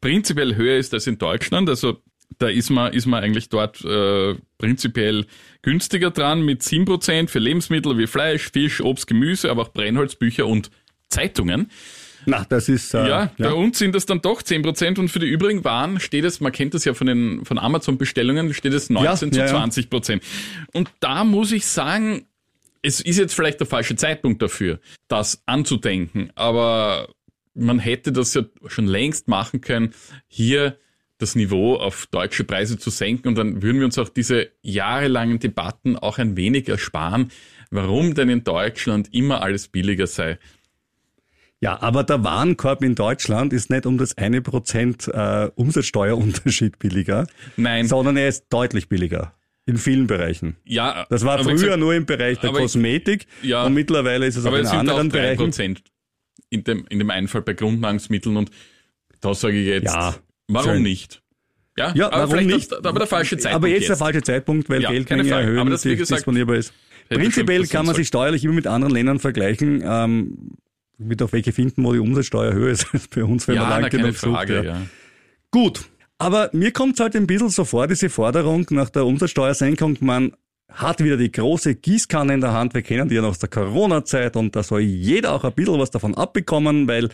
prinzipiell 0.00 0.56
höher 0.56 0.76
ist 0.76 0.94
als 0.94 1.06
in 1.06 1.18
Deutschland. 1.18 1.68
Also 1.68 2.02
da 2.38 2.48
ist 2.48 2.70
man, 2.70 2.92
ist 2.92 3.06
man 3.06 3.22
eigentlich 3.22 3.48
dort 3.48 3.84
äh, 3.84 4.34
prinzipiell 4.58 5.26
günstiger 5.62 6.10
dran 6.10 6.42
mit 6.42 6.62
7% 6.62 7.28
für 7.28 7.38
Lebensmittel 7.38 7.96
wie 7.98 8.06
Fleisch, 8.06 8.50
Fisch, 8.50 8.80
Obst, 8.80 9.06
Gemüse, 9.06 9.50
aber 9.50 9.62
auch 9.62 9.72
Brennholzbücher 9.72 10.46
und 10.46 10.70
Zeitungen. 11.08 11.70
Na, 12.26 12.44
das 12.48 12.68
ist, 12.68 12.92
äh, 12.94 13.08
Ja, 13.08 13.30
bei 13.38 13.52
uns 13.52 13.78
sind 13.78 13.94
das 13.94 14.06
dann 14.06 14.20
doch 14.20 14.42
10% 14.42 14.98
und 14.98 15.08
für 15.08 15.18
die 15.18 15.26
übrigen 15.26 15.64
Waren 15.64 16.00
steht 16.00 16.24
es, 16.24 16.40
man 16.40 16.52
kennt 16.52 16.74
das 16.74 16.84
ja 16.84 16.94
von 16.94 17.06
den 17.06 17.44
von 17.44 17.58
Amazon-Bestellungen, 17.58 18.52
steht 18.52 18.74
es 18.74 18.90
19 18.90 19.32
Ja, 19.32 19.40
ja, 19.40 19.46
zu 19.46 19.54
ja. 19.54 19.64
20%. 19.64 20.20
Und 20.72 20.90
da 21.00 21.24
muss 21.24 21.52
ich 21.52 21.66
sagen, 21.66 22.26
es 22.82 23.00
ist 23.00 23.18
jetzt 23.18 23.34
vielleicht 23.34 23.60
der 23.60 23.66
falsche 23.66 23.96
Zeitpunkt 23.96 24.42
dafür, 24.42 24.80
das 25.08 25.42
anzudenken, 25.46 26.30
aber 26.34 27.08
man 27.54 27.78
hätte 27.78 28.12
das 28.12 28.34
ja 28.34 28.42
schon 28.66 28.86
längst 28.86 29.28
machen 29.28 29.60
können, 29.60 29.94
hier 30.28 30.76
das 31.18 31.34
Niveau 31.34 31.76
auf 31.76 32.06
deutsche 32.10 32.44
Preise 32.44 32.78
zu 32.78 32.90
senken 32.90 33.28
und 33.28 33.36
dann 33.36 33.62
würden 33.62 33.78
wir 33.78 33.86
uns 33.86 33.98
auch 33.98 34.10
diese 34.10 34.50
jahrelangen 34.62 35.38
Debatten 35.38 35.96
auch 35.96 36.18
ein 36.18 36.36
wenig 36.36 36.68
ersparen, 36.68 37.30
warum 37.70 38.14
denn 38.14 38.28
in 38.28 38.44
Deutschland 38.44 39.12
immer 39.12 39.42
alles 39.42 39.68
billiger 39.68 40.06
sei. 40.06 40.38
Ja, 41.60 41.80
aber 41.80 42.04
der 42.04 42.22
Warenkorb 42.22 42.82
in 42.82 42.94
Deutschland 42.94 43.52
ist 43.52 43.70
nicht 43.70 43.86
um 43.86 43.96
das 43.98 44.16
eine 44.18 44.42
Prozent 44.42 45.08
äh, 45.08 45.50
Umsatzsteuerunterschied 45.54 46.78
billiger, 46.78 47.26
Nein, 47.56 47.86
sondern 47.88 48.16
er 48.16 48.28
ist 48.28 48.44
deutlich 48.50 48.88
billiger. 48.88 49.32
In 49.68 49.78
vielen 49.78 50.06
Bereichen. 50.06 50.56
ja, 50.64 51.06
Das 51.10 51.24
war 51.24 51.42
früher 51.42 51.54
gesagt, 51.54 51.78
nur 51.80 51.92
im 51.94 52.06
Bereich 52.06 52.38
der 52.38 52.50
aber 52.50 52.58
ich- 52.58 52.64
Kosmetik 52.66 53.26
Ja. 53.42 53.64
und 53.64 53.74
mittlerweile 53.74 54.26
ist 54.26 54.36
es 54.36 54.44
auch 54.44 54.48
aber 54.48 54.58
in 54.60 54.64
es 54.64 54.70
sind 54.70 54.78
anderen 54.80 55.08
auch 55.08 55.12
drei 55.12 55.20
Bereichen. 55.22 55.38
Prozent 55.38 55.82
in 56.50 56.62
dem, 56.62 56.86
in 56.88 56.98
dem 57.00 57.10
Einfall 57.10 57.42
bei 57.42 57.54
Grundnahrungsmitteln 57.54 58.36
und 58.36 58.50
da 59.20 59.34
sage 59.34 59.58
ich 59.58 59.66
jetzt, 59.66 59.86
Ja, 59.92 60.14
warum 60.46 60.70
schön. 60.74 60.82
nicht? 60.82 61.22
Ja, 61.76 61.92
Ja, 61.96 62.12
aber 62.12 62.30
warum 62.30 62.46
nicht? 62.46 62.70
Das, 62.70 62.84
aber 62.84 62.98
der 63.00 63.08
falsche 63.08 63.38
Zeitpunkt 63.38 63.56
Aber 63.64 63.68
jetzt, 63.68 63.88
der 63.88 63.96
falsche 63.96 64.22
Zeitpunkt, 64.22 64.68
weil 64.70 64.82
Ja, 64.82 64.88
keine 64.90 65.04
Geldmenge 65.04 65.30
erhöhen, 65.30 65.58
Aber 65.58 65.70
das, 65.70 65.84
wie 65.84 65.96
gesagt, 65.96 66.18
disponierbar 66.20 66.56
ist. 66.56 66.72
Prinzipiell 67.08 67.66
kann 67.66 67.86
man 67.86 67.94
sich 67.96 68.06
steuerlich 68.08 68.44
immer 68.44 68.54
mit 68.54 68.66
anderen 68.68 68.94
Ländern 68.94 69.18
vergleichen. 69.18 69.82
Ähm, 69.84 70.38
wird 70.98 71.22
auch 71.22 71.32
welche 71.32 71.52
finden, 71.52 71.84
wo 71.84 71.92
die 71.92 71.98
Umsatzsteuer 71.98 72.52
höher 72.52 72.70
ist 72.70 72.86
als 72.92 73.08
bei 73.08 73.24
uns, 73.24 73.46
wenn 73.48 73.56
Ja, 73.56 73.68
man 73.68 73.82
lang 73.82 73.90
genug 73.90 74.16
sucht. 74.16 74.32
Frage, 74.34 74.54
ja. 74.56 74.62
ja. 74.62 74.82
Gut, 75.50 75.88
aber 76.18 76.50
mir 76.52 76.72
kommt 76.72 76.98
halt 77.00 77.14
ein 77.16 77.26
bisschen 77.26 77.50
so 77.50 77.64
vor, 77.64 77.86
diese 77.86 78.08
Forderung 78.08 78.66
nach 78.70 78.90
der 78.90 79.04
Umsatzsteuersenkung, 79.06 79.98
man 80.00 80.32
hat 80.70 81.02
wieder 81.02 81.16
die 81.16 81.30
große 81.30 81.76
Gießkanne 81.76 82.34
in 82.34 82.40
der 82.40 82.52
Hand, 82.52 82.74
wir 82.74 82.82
kennen 82.82 83.08
die 83.08 83.14
ja 83.14 83.22
noch 83.22 83.28
aus 83.30 83.38
der 83.38 83.48
Corona-Zeit 83.48 84.36
und 84.36 84.56
da 84.56 84.62
soll 84.62 84.80
jeder 84.80 85.32
auch 85.32 85.44
ein 85.44 85.52
bisschen 85.52 85.78
was 85.78 85.90
davon 85.90 86.14
abbekommen, 86.14 86.88
weil 86.88 87.08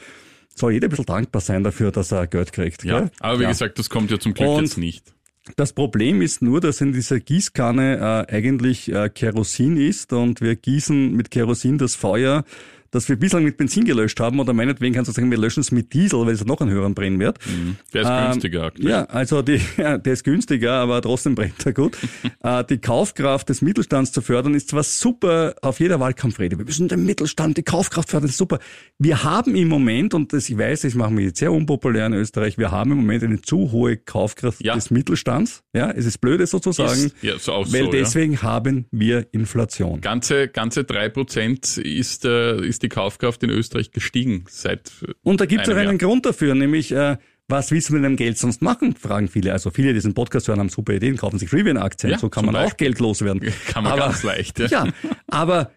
soll 0.55 0.73
jeder 0.73 0.87
ein 0.89 0.91
bisschen 0.91 1.07
dankbar 1.07 1.41
sein 1.43 1.63
dafür, 1.65 1.91
dass 1.93 2.13
er 2.13 2.27
Geld 2.27 2.53
kriegt. 2.53 2.85
Ja, 2.85 3.01
gell? 3.01 3.11
aber 3.21 3.39
wie 3.39 3.43
Ja. 3.45 3.49
gesagt, 3.51 3.79
das 3.79 3.89
kommt 3.91 4.11
ja 4.11 4.19
zum 4.19 4.35
Glück 4.35 4.49
Und- 4.49 4.63
jetzt 4.65 4.79
nicht. 4.79 5.13
Das 5.57 5.73
Problem 5.73 6.23
ist 6.23 6.41
nur, 6.41 6.61
dass 6.61 6.81
in 6.81 6.93
dieser 6.93 7.19
Gießkanne 7.19 8.27
äh, 8.29 8.33
eigentlich 8.33 8.93
äh, 8.93 9.09
Kerosin 9.09 9.77
ist 9.77 10.13
und 10.13 10.41
wir 10.41 10.55
gießen 10.55 11.17
mit 11.17 11.33
Kerosin 11.33 11.79
das 11.79 11.97
Feuer 11.97 12.45
das 12.93 13.09
wir 13.09 13.17
bislang 13.17 13.43
mit 13.43 13.57
Benzin 13.57 13.85
gelöscht 13.85 14.21
haben 14.21 14.39
oder 14.39 14.53
meinetwegen 14.53 14.95
kannst 14.95 15.09
du 15.09 15.13
sagen, 15.13 15.29
wir 15.31 15.39
löschen 15.39 15.61
es 15.61 15.73
mit 15.73 15.93
Diesel, 15.93 16.21
weil 16.21 16.35
es 16.35 16.45
noch 16.45 16.61
einen 16.61 16.71
höheren 16.71 16.95
Brennwert. 16.95 17.39
Mhm. 17.47 17.77
Der 17.93 18.03
ist 18.03 18.09
Ähm, 18.09 18.31
günstiger 18.33 18.63
aktuell. 18.63 18.89
Ja, 18.89 19.05
also 19.07 19.43
die, 19.43 19.61
ja, 19.77 19.99
der 19.99 20.13
ist 20.13 20.23
günstiger, 20.23 20.75
aber 20.75 21.03
trotzdem 21.03 21.35
brennt 21.35 21.67
er 21.67 21.73
gut. 21.73 21.99
Äh, 22.45 22.65
die 22.65 22.79
Kaufkraft 22.79 23.49
des 23.51 23.63
Mittelstands 23.63 24.11
zu 24.11 24.21
fördern, 24.21 24.55
ist 24.55 24.69
zwar 24.71 24.83
super 24.83 25.55
auf 25.63 25.79
jeder 25.79 26.01
Wahlkampfrede. 26.01 26.59
Wir 26.59 26.65
müssen 26.65 26.89
den 26.89 27.07
Mittelstand, 27.07 27.57
die 27.57 27.63
Kaufkraft 27.63 28.11
fördern, 28.11 28.29
ist 28.29 28.37
super. 28.37 28.59
Wir 28.99 29.23
haben 29.23 29.55
im 29.55 29.69
Moment, 29.69 30.13
und 30.13 30.33
das, 30.33 30.49
ich 30.49 30.59
weiß, 30.59 30.81
das 30.81 30.95
machen 30.95 31.17
wir 31.19 31.27
jetzt 31.27 31.39
sehr 31.39 31.53
unpopulär 31.53 32.07
in 32.07 32.15
Österreich, 32.15 32.59
wir 32.59 32.73
haben 32.73 32.91
im 32.93 32.99
Moment 32.99 33.23
eine 33.23 33.41
zu 33.41 33.71
hohe 33.71 33.97
Kaufkraft 33.97 34.63
Ja. 34.65 34.75
des 34.75 34.91
Mittelstands. 34.91 35.63
Ja, 35.73 35.91
es 35.93 36.05
ist 36.05 36.19
blöde 36.21 36.47
sozusagen, 36.49 36.91
Ist, 37.07 37.15
ja, 37.23 37.39
so 37.39 37.53
auch 37.53 37.67
weil 37.73 37.85
so, 37.85 37.93
ja. 37.93 38.01
deswegen 38.01 38.43
haben 38.43 38.87
wir 38.91 39.27
Inflation. 39.33 40.01
Ganze, 40.01 40.49
ganze 40.49 40.83
drei 40.83 41.09
Prozent 41.09 41.79
ist, 41.79 42.25
äh, 42.25 42.61
ist 42.67 42.82
die 42.83 42.89
Kaufkraft 42.89 43.43
in 43.43 43.51
Österreich 43.51 43.91
gestiegen 43.91 44.45
seit 44.49 44.93
äh, 45.07 45.13
Und 45.23 45.41
da 45.41 45.47
gibt 45.47 45.67
es 45.67 45.73
auch 45.73 45.77
einen 45.77 45.99
Grund 45.99 46.27
dafür, 46.27 46.55
nämlich 46.55 46.93
äh, 46.93 47.17
was 47.49 47.71
willst 47.71 47.91
du 47.91 47.95
mit 47.95 48.05
dem 48.05 48.17
Geld 48.17 48.39
sonst 48.39 48.63
machen, 48.63 48.95
fragen 48.95 49.29
viele. 49.29 49.53
Also 49.53 49.71
viele, 49.71 49.89
die 49.89 49.95
diesen 49.95 50.15
Podcast 50.15 50.49
hören, 50.49 50.61
haben 50.61 50.69
super 50.69 50.95
Ideen, 50.95 51.17
kaufen 51.17 51.39
sich 51.39 51.53
Rivian-Aktien, 51.53 52.13
Ja, 52.13 52.19
so 52.19 52.29
kann 52.29 52.47
man 52.47 52.57
auch 52.57 52.63
Beispiel. 52.63 52.89
Geld 52.89 53.01
loswerden. 53.01 53.41
Kann 53.69 53.85
man 53.85 53.93
aber, 53.93 54.03
ganz 54.07 54.23
leicht, 54.23 54.59
ja. 54.59 54.67
Ja, 54.71 54.87
aber 55.29 55.71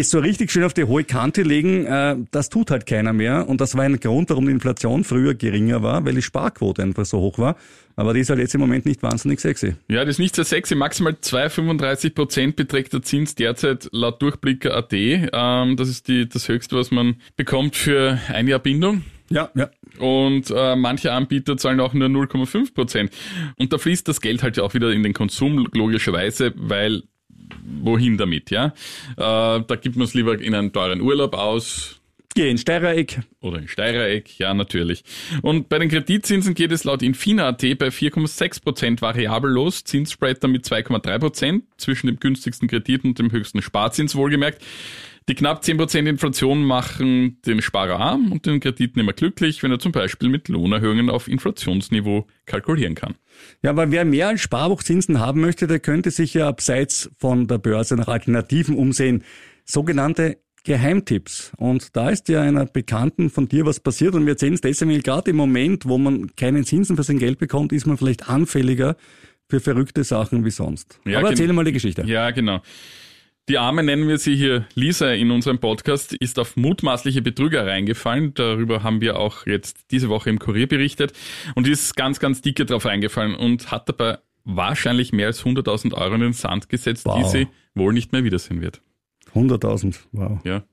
es 0.00 0.10
so 0.10 0.18
richtig 0.18 0.50
schön 0.50 0.64
auf 0.64 0.74
die 0.74 0.84
hohe 0.84 1.04
Kante 1.04 1.42
legen, 1.42 1.86
äh, 1.86 2.16
das 2.30 2.48
tut 2.48 2.70
halt 2.70 2.86
keiner 2.86 3.12
mehr. 3.12 3.48
Und 3.48 3.60
das 3.60 3.76
war 3.76 3.84
ein 3.84 3.98
Grund, 4.00 4.30
warum 4.30 4.46
die 4.46 4.52
Inflation 4.52 5.04
früher 5.04 5.34
geringer 5.34 5.82
war, 5.82 6.04
weil 6.04 6.14
die 6.14 6.22
Sparquote 6.22 6.82
einfach 6.82 7.04
so 7.04 7.18
hoch 7.18 7.38
war. 7.38 7.56
Aber 7.96 8.12
die 8.12 8.20
ist 8.20 8.30
halt 8.30 8.40
jetzt 8.40 8.54
im 8.54 8.60
Moment 8.60 8.84
nicht 8.84 9.02
wahnsinnig 9.02 9.40
sexy. 9.40 9.74
Ja, 9.88 10.04
das 10.04 10.16
ist 10.16 10.18
nicht 10.18 10.34
sehr 10.34 10.44
sexy. 10.44 10.74
Maximal 10.74 11.14
2,35 11.14 12.14
Prozent 12.14 12.56
beträgt 12.56 12.92
der 12.92 13.02
Zins 13.02 13.34
derzeit 13.34 13.88
laut 13.92 14.20
Durchblicker.at. 14.20 14.92
Ähm, 14.92 15.76
das 15.76 15.88
ist 15.88 16.08
die, 16.08 16.28
das 16.28 16.48
Höchste, 16.48 16.76
was 16.76 16.90
man 16.90 17.16
bekommt 17.36 17.74
für 17.74 18.18
ein 18.28 18.48
Jahr 18.48 18.58
Bindung. 18.58 19.02
Ja, 19.30 19.50
ja. 19.54 19.70
Und 19.98 20.52
äh, 20.54 20.76
manche 20.76 21.12
Anbieter 21.12 21.56
zahlen 21.56 21.80
auch 21.80 21.94
nur 21.94 22.08
0,5 22.08 22.74
Prozent. 22.74 23.10
Und 23.56 23.72
da 23.72 23.78
fließt 23.78 24.06
das 24.06 24.20
Geld 24.20 24.42
halt 24.42 24.58
auch 24.60 24.74
wieder 24.74 24.92
in 24.92 25.02
den 25.02 25.14
Konsum, 25.14 25.68
logischerweise, 25.72 26.52
weil 26.54 27.02
wohin 27.82 28.16
damit, 28.16 28.50
ja? 28.50 28.74
Äh, 29.16 29.62
da 29.66 29.76
gibt 29.80 29.96
man 29.96 30.04
es 30.04 30.14
lieber 30.14 30.38
in 30.40 30.54
einen 30.54 30.72
teuren 30.72 31.00
Urlaub 31.00 31.34
aus, 31.34 32.00
Geh 32.36 32.50
in 32.50 32.58
Steirereck. 32.58 33.20
oder 33.40 33.58
in 33.58 33.66
Steirereck, 33.66 34.38
ja, 34.38 34.52
natürlich. 34.52 35.04
Und 35.40 35.70
bei 35.70 35.78
den 35.78 35.88
Kreditzinsen 35.88 36.52
geht 36.52 36.70
es 36.70 36.84
laut 36.84 37.00
Infina.at 37.02 37.62
bei 37.62 37.88
4,6 37.88 38.62
Prozent 38.62 39.00
variabel 39.00 39.50
los, 39.50 39.84
Zinsspread 39.84 40.44
damit 40.44 40.66
2,3 40.66 41.18
Prozent 41.18 41.64
zwischen 41.78 42.08
dem 42.08 42.20
günstigsten 42.20 42.68
Kredit 42.68 43.04
und 43.04 43.18
dem 43.18 43.32
höchsten 43.32 43.62
Sparzins 43.62 44.14
wohlgemerkt. 44.16 44.62
Die 45.30 45.34
knapp 45.34 45.62
10% 45.62 46.06
Inflation 46.06 46.62
machen 46.62 47.40
den 47.46 47.62
Sparer 47.62 47.98
arm 47.98 48.30
und 48.30 48.44
den 48.44 48.60
Kreditnehmer 48.60 49.14
glücklich, 49.14 49.62
wenn 49.62 49.72
er 49.72 49.78
zum 49.78 49.92
Beispiel 49.92 50.28
mit 50.28 50.48
Lohnerhöhungen 50.48 51.08
auf 51.08 51.28
Inflationsniveau 51.28 52.26
kalkulieren 52.44 52.94
kann. 52.94 53.14
Ja, 53.62 53.70
aber 53.70 53.90
wer 53.90 54.04
mehr 54.04 54.28
als 54.28 54.40
Sparbuchzinsen 54.40 55.20
haben 55.20 55.40
möchte, 55.40 55.66
der 55.66 55.80
könnte 55.80 56.10
sich 56.10 56.34
ja 56.34 56.48
abseits 56.48 57.10
von 57.18 57.46
der 57.46 57.58
Börse 57.58 57.96
nach 57.96 58.08
Alternativen 58.08 58.76
umsehen. 58.76 59.24
Sogenannte 59.64 60.38
Geheimtipps. 60.64 61.52
Und 61.56 61.96
da 61.96 62.10
ist 62.10 62.28
ja 62.28 62.42
einer 62.42 62.66
Bekannten 62.66 63.30
von 63.30 63.48
dir 63.48 63.66
was 63.66 63.80
passiert 63.80 64.14
und 64.14 64.26
wir 64.26 64.32
erzählen 64.32 64.54
es 64.54 64.60
deswegen, 64.60 64.90
weil 64.90 65.00
gerade 65.00 65.30
im 65.30 65.36
Moment, 65.36 65.86
wo 65.86 65.96
man 65.96 66.34
keinen 66.34 66.64
Zinsen 66.64 66.96
für 66.96 67.04
sein 67.04 67.18
Geld 67.18 67.38
bekommt, 67.38 67.72
ist 67.72 67.86
man 67.86 67.96
vielleicht 67.96 68.28
anfälliger 68.28 68.96
für 69.48 69.60
verrückte 69.60 70.02
Sachen 70.02 70.44
wie 70.44 70.50
sonst. 70.50 70.98
Ja, 71.04 71.20
aber 71.20 71.30
erzähl 71.30 71.52
mal 71.52 71.64
die 71.64 71.72
Geschichte. 71.72 72.02
Ja, 72.04 72.30
genau. 72.32 72.60
Die 73.48 73.58
Arme 73.58 73.84
nennen 73.84 74.08
wir 74.08 74.18
sie 74.18 74.34
hier 74.34 74.66
Lisa 74.74 75.12
in 75.12 75.30
unserem 75.30 75.58
Podcast, 75.60 76.12
ist 76.14 76.40
auf 76.40 76.56
mutmaßliche 76.56 77.22
Betrüger 77.22 77.64
reingefallen. 77.64 78.34
Darüber 78.34 78.82
haben 78.82 79.00
wir 79.00 79.20
auch 79.20 79.46
jetzt 79.46 79.92
diese 79.92 80.08
Woche 80.08 80.30
im 80.30 80.40
Kurier 80.40 80.66
berichtet 80.66 81.12
und 81.54 81.66
die 81.66 81.70
ist 81.70 81.94
ganz, 81.94 82.18
ganz 82.18 82.42
dicke 82.42 82.66
drauf 82.66 82.86
reingefallen 82.86 83.36
und 83.36 83.70
hat 83.70 83.88
dabei 83.88 84.18
wahrscheinlich 84.42 85.12
mehr 85.12 85.28
als 85.28 85.44
100.000 85.44 85.94
Euro 85.94 86.14
in 86.16 86.22
den 86.22 86.32
Sand 86.32 86.68
gesetzt, 86.68 87.06
die 87.06 87.22
Wow. 87.22 87.30
sie 87.30 87.46
wohl 87.74 87.92
nicht 87.92 88.10
mehr 88.12 88.24
wiedersehen 88.24 88.60
wird. 88.60 88.80
100.000, 89.32 89.96
wow. 90.10 90.40
Ja. 90.44 90.64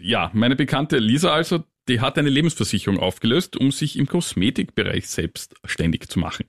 Ja, 0.00 0.30
meine 0.32 0.56
bekannte 0.56 0.96
Lisa 0.98 1.34
also, 1.34 1.64
die 1.88 2.00
hat 2.00 2.16
eine 2.16 2.30
Lebensversicherung 2.30 2.98
aufgelöst, 3.00 3.58
um 3.58 3.70
sich 3.70 3.98
im 3.98 4.06
Kosmetikbereich 4.06 5.08
selbstständig 5.08 6.08
zu 6.08 6.18
machen. 6.20 6.46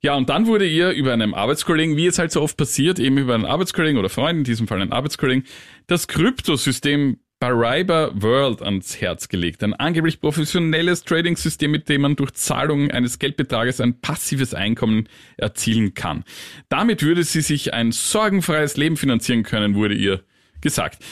Ja, 0.00 0.14
und 0.14 0.28
dann 0.28 0.46
wurde 0.46 0.66
ihr 0.66 0.90
über 0.90 1.12
einen 1.12 1.34
Arbeitskollegen, 1.34 1.96
wie 1.96 2.06
es 2.06 2.18
halt 2.18 2.30
so 2.30 2.40
oft 2.40 2.56
passiert, 2.56 3.00
eben 3.00 3.18
über 3.18 3.34
einen 3.34 3.44
Arbeitskollegen 3.44 3.98
oder 3.98 4.08
Freund, 4.08 4.38
in 4.38 4.44
diesem 4.44 4.68
Fall 4.68 4.80
einen 4.80 4.92
Arbeitskollegen, 4.92 5.44
das 5.88 6.06
Kryptosystem 6.06 7.18
Bariba 7.40 8.10
World 8.14 8.62
ans 8.62 9.00
Herz 9.00 9.28
gelegt. 9.28 9.62
Ein 9.62 9.74
angeblich 9.74 10.20
professionelles 10.20 11.04
Trading-System, 11.04 11.70
mit 11.70 11.88
dem 11.88 12.02
man 12.02 12.16
durch 12.16 12.32
Zahlungen 12.34 12.90
eines 12.90 13.18
Geldbetrages 13.18 13.80
ein 13.80 14.00
passives 14.00 14.54
Einkommen 14.54 15.08
erzielen 15.36 15.94
kann. 15.94 16.24
Damit 16.68 17.02
würde 17.02 17.22
sie 17.22 17.40
sich 17.40 17.74
ein 17.74 17.92
sorgenfreies 17.92 18.76
Leben 18.76 18.96
finanzieren 18.96 19.44
können, 19.44 19.76
wurde 19.76 19.94
ihr 19.94 20.22
gesagt. 20.60 21.04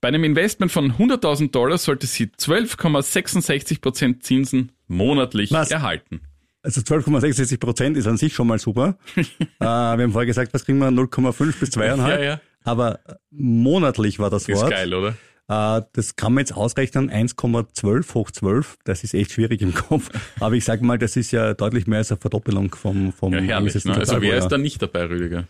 Bei 0.00 0.08
einem 0.08 0.24
Investment 0.24 0.70
von 0.70 0.92
100.000 0.92 1.50
Dollar 1.52 1.78
sollte 1.78 2.06
sie 2.06 2.26
12,66% 2.26 4.20
Zinsen 4.20 4.72
monatlich 4.88 5.50
Was? 5.52 5.70
erhalten. 5.70 6.20
Also 6.62 6.80
12,66 6.80 7.58
Prozent 7.58 7.96
ist 7.96 8.06
an 8.06 8.16
sich 8.16 8.34
schon 8.34 8.46
mal 8.46 8.58
super. 8.58 8.96
äh, 9.16 9.24
wir 9.60 9.66
haben 9.66 10.12
vorher 10.12 10.26
gesagt, 10.26 10.54
was 10.54 10.64
kriegen 10.64 10.78
wir? 10.78 10.88
0,5 10.88 11.58
bis 11.58 11.70
2,5. 11.70 12.08
Ja, 12.08 12.20
ja. 12.20 12.40
Aber 12.64 13.00
monatlich 13.30 14.20
war 14.20 14.30
das 14.30 14.48
Ist 14.48 14.60
Wort. 14.60 14.70
geil, 14.70 14.94
oder? 14.94 15.16
Äh, 15.48 15.82
das 15.92 16.14
kann 16.16 16.34
man 16.34 16.42
jetzt 16.42 16.54
ausrechnen, 16.54 17.10
1,12 17.10 18.14
hoch 18.14 18.30
12, 18.30 18.78
das 18.84 19.02
ist 19.02 19.14
echt 19.14 19.32
schwierig 19.32 19.60
im 19.60 19.74
Kopf. 19.74 20.10
Aber 20.40 20.54
ich 20.54 20.64
sage 20.64 20.84
mal, 20.84 20.98
das 20.98 21.16
ist 21.16 21.32
ja 21.32 21.54
deutlich 21.54 21.86
mehr 21.86 21.98
als 21.98 22.12
eine 22.12 22.20
Verdoppelung 22.20 22.74
vom, 22.74 23.12
vom 23.12 23.32
Ja, 23.32 23.40
herrlich. 23.40 23.84
Ne? 23.84 23.96
Also 23.96 24.20
wer 24.20 24.38
ist 24.38 24.48
da 24.48 24.58
nicht 24.58 24.80
dabei, 24.80 25.06
Rüdiger? 25.06 25.44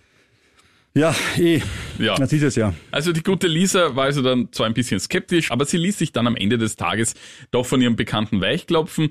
Ja, 0.95 1.15
eh. 1.39 1.61
Ja. 1.99 2.17
Das 2.17 2.33
ist 2.33 2.43
es 2.43 2.57
ja. 2.57 2.75
Also 2.91 3.13
die 3.13 3.23
gute 3.23 3.47
Lisa 3.47 3.97
war 3.97 4.05
also 4.05 4.21
dann 4.21 4.53
zwar 4.53 4.67
ein 4.67 4.75
bisschen 4.75 5.01
skeptisch, 5.01 5.51
aber 5.51 5.65
sie 5.65 5.79
ließ 5.79 5.97
sich 5.97 6.13
dann 6.13 6.27
am 6.27 6.37
Ende 6.37 6.59
des 6.59 6.77
Tages 6.77 7.15
doch 7.51 7.65
von 7.65 7.81
ihrem 7.81 7.97
Bekannten 7.97 8.41
weichklopfen. 8.43 9.11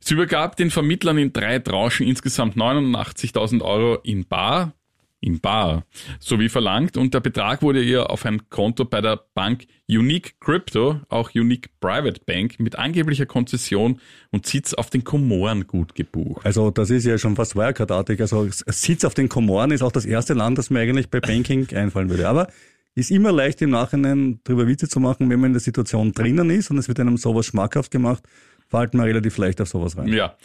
Sie 0.00 0.14
übergab 0.14 0.56
den 0.56 0.70
Vermittlern 0.70 1.18
in 1.18 1.32
drei 1.32 1.60
Tranchen 1.60 2.08
insgesamt 2.08 2.56
89.000 2.56 3.62
Euro 3.62 4.00
in 4.02 4.26
Bar, 4.26 4.74
in 5.22 5.40
Bar, 5.40 5.86
so 6.18 6.40
wie 6.40 6.48
verlangt, 6.48 6.96
und 6.96 7.14
der 7.14 7.20
Betrag 7.20 7.62
wurde 7.62 7.82
ihr 7.82 8.10
auf 8.10 8.26
ein 8.26 8.50
Konto 8.50 8.84
bei 8.84 9.00
der 9.00 9.20
Bank 9.34 9.66
Unique 9.88 10.34
Crypto, 10.40 11.00
auch 11.08 11.30
Unique 11.34 11.70
Private 11.80 12.20
Bank, 12.26 12.58
mit 12.58 12.76
angeblicher 12.76 13.24
Konzession 13.24 14.00
und 14.30 14.46
Sitz 14.46 14.74
auf 14.74 14.90
den 14.90 15.04
Komoren 15.04 15.66
gut 15.68 15.94
gebucht. 15.94 16.44
Also 16.44 16.70
das 16.70 16.90
ist 16.90 17.04
ja 17.04 17.18
schon 17.18 17.36
fast 17.36 17.54
Wirecard-artig. 17.54 18.20
Also 18.20 18.48
Sitz 18.50 19.04
auf 19.04 19.14
den 19.14 19.28
Komoren 19.28 19.70
ist 19.70 19.82
auch 19.82 19.92
das 19.92 20.04
erste 20.04 20.34
Land, 20.34 20.58
das 20.58 20.70
mir 20.70 20.80
eigentlich 20.80 21.08
bei 21.08 21.20
Banking 21.20 21.68
einfallen 21.74 22.10
würde. 22.10 22.28
Aber 22.28 22.48
ist 22.94 23.10
immer 23.10 23.30
leicht 23.30 23.62
im 23.62 23.70
Nachhinein 23.70 24.40
drüber 24.44 24.66
Witze 24.66 24.88
zu 24.88 24.98
machen, 24.98 25.30
wenn 25.30 25.40
man 25.40 25.50
in 25.50 25.54
der 25.54 25.60
Situation 25.60 26.12
drinnen 26.12 26.50
ist 26.50 26.70
und 26.70 26.78
es 26.78 26.88
wird 26.88 26.98
einem 27.00 27.16
sowas 27.16 27.46
schmackhaft 27.46 27.90
gemacht, 27.90 28.24
fällt 28.68 28.94
man 28.94 29.06
relativ 29.06 29.38
leicht 29.38 29.60
auf 29.60 29.68
sowas 29.68 29.96
rein. 29.96 30.08
Ja. 30.08 30.36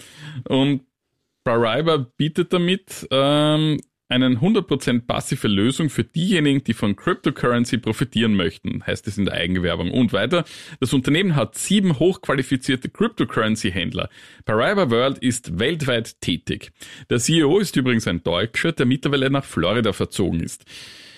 Und 0.48 0.82
Bariba 1.44 1.98
bietet 2.16 2.54
damit 2.54 3.08
ähm, 3.10 3.80
einen 4.10 4.40
100% 4.40 5.06
passive 5.06 5.48
Lösung 5.48 5.90
für 5.90 6.04
diejenigen, 6.04 6.64
die 6.64 6.74
von 6.74 6.96
Cryptocurrency 6.96 7.78
profitieren 7.78 8.36
möchten, 8.36 8.86
heißt 8.86 9.08
es 9.08 9.18
in 9.18 9.26
der 9.26 9.34
Eigenwerbung. 9.34 9.92
Und 9.92 10.14
weiter, 10.14 10.46
das 10.80 10.94
Unternehmen 10.94 11.36
hat 11.36 11.56
sieben 11.56 12.00
hochqualifizierte 12.00 12.90
Cryptocurrency-Händler. 12.90 14.10
Bariba 14.46 14.90
World 14.90 15.18
ist 15.18 15.60
weltweit 15.60 16.22
tätig. 16.22 16.72
Der 17.10 17.20
CEO 17.20 17.60
ist 17.60 17.76
übrigens 17.76 18.08
ein 18.08 18.24
Deutscher, 18.24 18.72
der 18.72 18.86
mittlerweile 18.86 19.30
nach 19.30 19.44
Florida 19.44 19.92
verzogen 19.92 20.40
ist. 20.40 20.64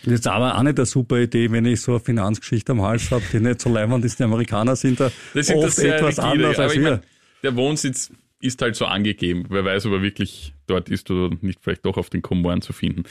Das 0.03 0.13
ist 0.13 0.27
aber 0.27 0.57
auch 0.57 0.63
nicht 0.63 0.77
eine 0.77 0.85
super 0.85 1.19
Idee, 1.19 1.51
wenn 1.51 1.65
ich 1.65 1.81
so 1.81 1.91
eine 1.91 1.99
Finanzgeschichte 1.99 2.71
am 2.71 2.81
Hals 2.81 3.11
habe, 3.11 3.23
die 3.31 3.39
nicht 3.39 3.61
so 3.61 3.69
leibend 3.69 4.05
ist. 4.05 4.17
Die 4.19 4.23
Amerikaner 4.23 4.75
sind 4.75 4.99
da 4.99 5.11
Das 5.33 5.47
sind 5.47 5.57
oft 5.57 5.67
das 5.67 5.79
etwas 5.79 6.17
rigide, 6.17 6.29
anders 6.47 6.59
als 6.59 6.73
ich 6.73 6.79
wir. 6.79 6.89
mein, 6.91 6.99
der 7.43 7.55
Wohnsitz 7.55 8.11
ist 8.39 8.61
halt 8.61 8.75
so 8.75 8.85
angegeben. 8.85 9.45
Wer 9.49 9.65
weiß, 9.65 9.85
ob 9.87 9.93
er 9.93 10.01
wirklich 10.01 10.53
dort 10.67 10.89
ist 10.89 11.09
oder 11.11 11.35
nicht 11.41 11.59
vielleicht 11.61 11.85
doch 11.85 11.97
auf 11.97 12.09
den 12.09 12.21
Komoren 12.21 12.61
zu 12.61 12.73
finden. 12.73 13.03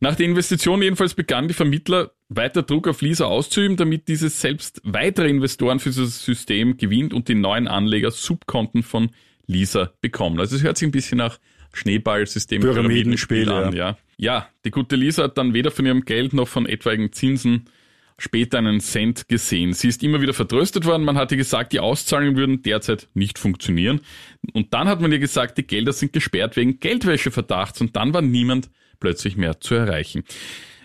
Nach 0.00 0.14
der 0.14 0.26
Investition 0.26 0.80
jedenfalls 0.80 1.14
begannen 1.14 1.48
die 1.48 1.54
Vermittler 1.54 2.12
weiter 2.30 2.62
Druck 2.62 2.88
auf 2.88 3.02
Lisa 3.02 3.26
auszuüben, 3.26 3.76
damit 3.76 4.08
dieses 4.08 4.40
selbst 4.40 4.80
weitere 4.84 5.28
Investoren 5.28 5.78
für 5.78 5.90
dieses 5.90 6.24
System 6.24 6.78
gewinnt 6.78 7.12
und 7.12 7.28
die 7.28 7.34
neuen 7.34 7.68
Anleger 7.68 8.10
Subkonten 8.10 8.82
von 8.82 9.10
Lisa 9.46 9.92
bekommen. 10.00 10.40
Also 10.40 10.56
es 10.56 10.62
hört 10.62 10.78
sich 10.78 10.88
ein 10.88 10.92
bisschen 10.92 11.18
nach 11.18 11.38
Schneeballsystem, 11.74 12.62
Pyramidenspiel, 12.62 13.50
an, 13.50 13.74
ja. 13.74 13.98
Ja, 14.16 14.48
die 14.64 14.70
gute 14.70 14.96
Lisa 14.96 15.24
hat 15.24 15.38
dann 15.38 15.54
weder 15.54 15.70
von 15.70 15.86
ihrem 15.86 16.04
Geld 16.04 16.32
noch 16.32 16.48
von 16.48 16.66
etwaigen 16.66 17.12
Zinsen 17.12 17.66
später 18.20 18.58
einen 18.58 18.80
Cent 18.80 19.28
gesehen. 19.28 19.72
Sie 19.72 19.88
ist 19.88 20.02
immer 20.02 20.20
wieder 20.20 20.34
vertröstet 20.34 20.84
worden. 20.84 21.04
Man 21.04 21.16
hatte 21.16 21.36
gesagt, 21.36 21.72
die 21.72 21.80
Auszahlungen 21.80 22.36
würden 22.36 22.62
derzeit 22.62 23.08
nicht 23.14 23.38
funktionieren. 23.38 24.02
Und 24.52 24.74
dann 24.74 24.88
hat 24.88 25.00
man 25.00 25.10
ihr 25.10 25.18
gesagt, 25.18 25.58
die 25.58 25.66
Gelder 25.66 25.92
sind 25.92 26.12
gesperrt 26.12 26.56
wegen 26.56 26.78
Geldwäscheverdachts 26.80 27.80
und 27.80 27.96
dann 27.96 28.12
war 28.12 28.22
niemand 28.22 28.70
plötzlich 29.00 29.36
mehr 29.36 29.60
zu 29.60 29.74
erreichen. 29.74 30.24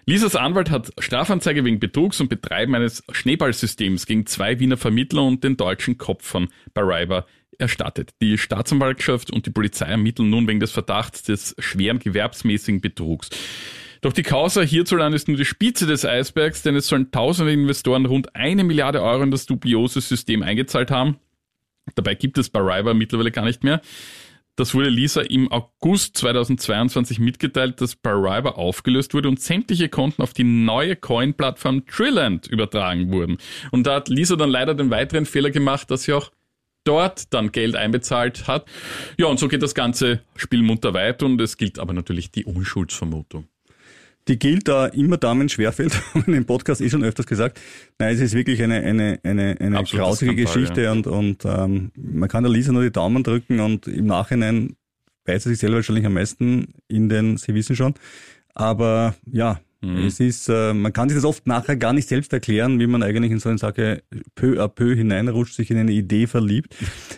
Lisas 0.06 0.36
Anwalt 0.36 0.70
hat 0.70 0.94
Strafanzeige 1.00 1.66
wegen 1.66 1.80
Betrugs 1.80 2.22
und 2.22 2.30
Betreiben 2.30 2.74
eines 2.76 3.04
Schneeballsystems 3.12 4.06
gegen 4.06 4.26
zwei 4.28 4.60
Wiener 4.60 4.78
Vermittler 4.78 5.24
und 5.24 5.44
den 5.44 5.58
deutschen 5.58 5.98
Kopf 5.98 6.26
von 6.26 6.48
Bariba 6.74 7.26
erstattet. 7.58 8.12
Die 8.22 8.38
Staatsanwaltschaft 8.38 9.32
und 9.32 9.46
die 9.46 9.52
Polizei 9.52 9.88
ermitteln 9.88 10.30
nun 10.30 10.48
wegen 10.48 10.60
des 10.60 10.72
Verdachts 10.72 11.24
des 11.24 11.56
schweren 11.60 12.00
gewerbsmäßigen 12.00 12.82
Betrugs. 12.82 13.30
Doch 14.02 14.14
die 14.14 14.24
Causa 14.24 14.62
hierzulande 14.62 15.16
ist 15.16 15.28
nur 15.28 15.38
die 15.38 15.46
Spitze 15.46 15.86
des 15.86 16.06
Eisbergs, 16.06 16.62
denn 16.62 16.76
es 16.76 16.88
sollen 16.88 17.12
tausende 17.12 17.54
Investoren 17.54 18.06
rund 18.06 18.36
eine 18.36 18.64
Milliarde 18.64 19.02
Euro 19.02 19.24
in 19.24 19.32
das 19.32 19.46
dubiose 19.46 20.02
System 20.02 20.44
eingezahlt 20.44 20.92
haben. 20.92 21.18
Dabei 21.96 22.16
gibt 22.16 22.38
es 22.38 22.50
Bariba 22.50 22.94
mittlerweile 22.94 23.32
gar 23.32 23.46
nicht 23.46 23.64
mehr. 23.64 23.82
Das 24.58 24.74
wurde 24.74 24.88
Lisa 24.88 25.22
im 25.22 25.52
August 25.52 26.16
2022 26.18 27.20
mitgeteilt, 27.20 27.82
dass 27.82 27.98
Bariba 27.98 28.52
aufgelöst 28.52 29.14
wurde 29.14 29.28
und 29.28 29.42
sämtliche 29.42 29.90
Konten 29.90 30.22
auf 30.22 30.34
die 30.34 30.46
neue 30.46 30.96
Coin-Plattform 30.96 31.86
Trilland 31.86 32.48
übertragen 32.48 33.12
wurden. 33.12 33.38
Und 33.72 33.86
da 33.86 33.96
hat 33.96 34.08
Lisa 34.08 34.38
dann 34.38 34.50
leider 34.50 34.74
den 34.74 34.92
weiteren 34.92 35.26
Fehler 35.26 35.52
gemacht, 35.52 35.92
dass 35.92 36.04
sie 36.04 36.14
auch 36.14 36.32
dort 36.86 37.34
dann 37.34 37.52
Geld 37.52 37.76
einbezahlt 37.76 38.48
hat. 38.48 38.66
Ja, 39.18 39.26
und 39.26 39.40
so 39.40 39.50
geht 39.50 39.62
das 39.62 39.76
ganze 39.76 40.22
Spiel 40.38 40.62
munter 40.62 40.94
weiter 40.94 41.26
und 41.26 41.42
es 41.42 41.58
gilt 41.58 41.78
aber 41.78 41.92
natürlich 41.92 42.32
die 42.32 42.46
Unschuldsvermutung 42.46 43.50
die 44.28 44.40
gilt 44.40 44.68
da 44.68 44.88
immer 44.88 45.18
da, 45.18 45.38
wenn 45.38 45.50
schwerfällt, 45.50 46.02
haben 46.14 46.28
wir 46.28 46.36
im 46.36 46.46
Podcast 46.46 46.82
eh 46.82 46.90
schon 46.90 47.04
öfters 47.04 47.28
gesagt. 47.28 47.60
Nein, 48.00 48.16
es 48.16 48.22
ist 48.22 48.34
wirklich 48.34 48.62
eine, 48.64 48.82
eine, 48.82 49.20
eine, 49.24 49.56
eine 49.60 49.84
grausige 49.84 50.32
Skandal, 50.32 50.46
Geschichte 50.46 50.82
ja. 50.84 50.92
und, 50.92 51.08
und 51.08 51.46
ähm, 51.46 51.92
man 51.96 52.30
kann 52.30 52.44
der 52.44 52.52
Lisa 52.52 52.72
nur 52.72 52.84
die 52.84 52.92
Daumen 52.92 53.24
drücken 53.24 53.60
und 53.60 53.88
im 53.88 54.08
Nachhinein 54.08 54.76
weiß 55.26 55.46
er 55.46 55.50
sich 55.50 55.60
selber 55.60 55.78
wahrscheinlich 55.78 56.06
am 56.06 56.14
meisten 56.14 56.74
in 56.88 57.10
den, 57.10 57.38
Sie 57.38 57.54
wissen 57.54 57.76
schon. 57.76 57.94
Aber 58.54 59.16
ja, 59.32 59.60
mhm. 59.82 60.06
es 60.06 60.20
ist, 60.20 60.50
äh, 60.50 60.74
man 60.74 60.94
kann 60.94 61.10
sich 61.10 61.18
das 61.18 61.26
oft 61.26 61.46
nachher 61.46 61.76
gar 61.76 61.94
nicht 61.94 62.08
selbst 62.08 62.32
erklären, 62.32 62.80
wie 62.80 62.88
man 62.88 63.04
eigentlich 63.04 63.32
in 63.32 63.40
so 63.40 63.50
eine 63.50 63.58
Sache 63.58 64.04
peu 64.36 64.64
à 64.64 64.68
peu 64.68 64.96
hineinrutscht, 64.96 65.56
sich 65.56 65.72
in 65.72 65.78
eine 65.78 65.92
Idee 65.92 66.28
verliebt. 66.28 66.76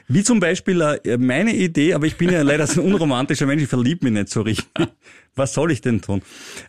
Wie 0.08 0.24
zum 0.24 0.40
Beispiel 0.40 0.82
äh, 0.82 1.18
meine 1.18 1.56
Idee, 1.56 1.94
aber 1.94 2.06
ich 2.06 2.18
bin 2.18 2.32
ja 2.32 2.42
leider 2.42 2.66
so 2.66 2.82
ein 2.82 2.92
unromantischer 2.92 3.46
Mensch, 3.46 3.64
ich 3.64 3.70
verliebe 3.70 4.06
mich 4.06 4.14
nicht 4.14 4.30
so 4.30 4.42
richtig 4.42 4.68
was 5.38 5.54
soll 5.54 5.72
ich 5.72 5.82
denn 5.82 6.02
tun? 6.02 6.22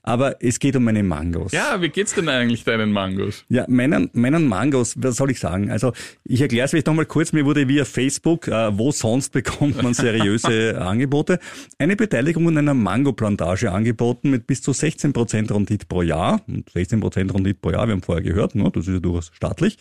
Aber 0.03 0.37
es 0.43 0.59
geht 0.59 0.77
um 0.77 0.85
meine 0.85 1.03
Mangos. 1.03 1.53
Ja, 1.53 1.81
wie 1.81 1.89
geht's 1.89 2.15
denn 2.15 2.29
eigentlich 2.29 2.65
deinen 2.65 2.93
Mangos? 2.93 3.45
Ja, 3.49 3.65
meinen, 3.69 4.11
meinen 4.13 4.47
Mangos, 4.47 4.95
was 4.99 5.17
soll 5.17 5.31
ich 5.31 5.41
sagen? 5.41 5.71
Also 5.71 5.93
ich 6.25 6.41
erkläre 6.41 6.65
es 6.65 6.71
vielleicht 6.71 6.87
nochmal 6.87 7.07
kurz. 7.07 7.33
Mir 7.33 7.45
wurde 7.45 7.69
via 7.69 7.85
Facebook, 7.85 8.49
äh, 8.49 8.77
wo 8.77 8.93
sonst 8.93 9.33
bekommt 9.33 9.83
man 9.83 9.95
seriöse 9.95 10.81
Angebote, 10.81 11.39
eine 11.79 11.97
Beteiligung 11.97 12.49
an 12.49 12.59
einer 12.59 12.75
Mango-Plantage 12.75 13.73
angeboten 13.73 14.31
mit 14.31 14.47
bis 14.47 14.63
zu 14.63 14.73
16% 14.73 15.53
Rendite 15.53 15.87
pro 15.87 16.03
Jahr. 16.03 16.41
Und 16.47 16.71
16% 16.71 17.35
Rendite 17.35 17.59
pro 17.61 17.71
Jahr, 17.71 17.87
wir 17.87 17.93
haben 17.93 18.03
vorher 18.03 18.23
gehört, 18.23 18.55
ne? 18.55 18.71
das 18.73 18.87
ist 18.87 18.95
ja 18.95 19.01
durchaus 19.01 19.31
staatlich. 19.35 19.79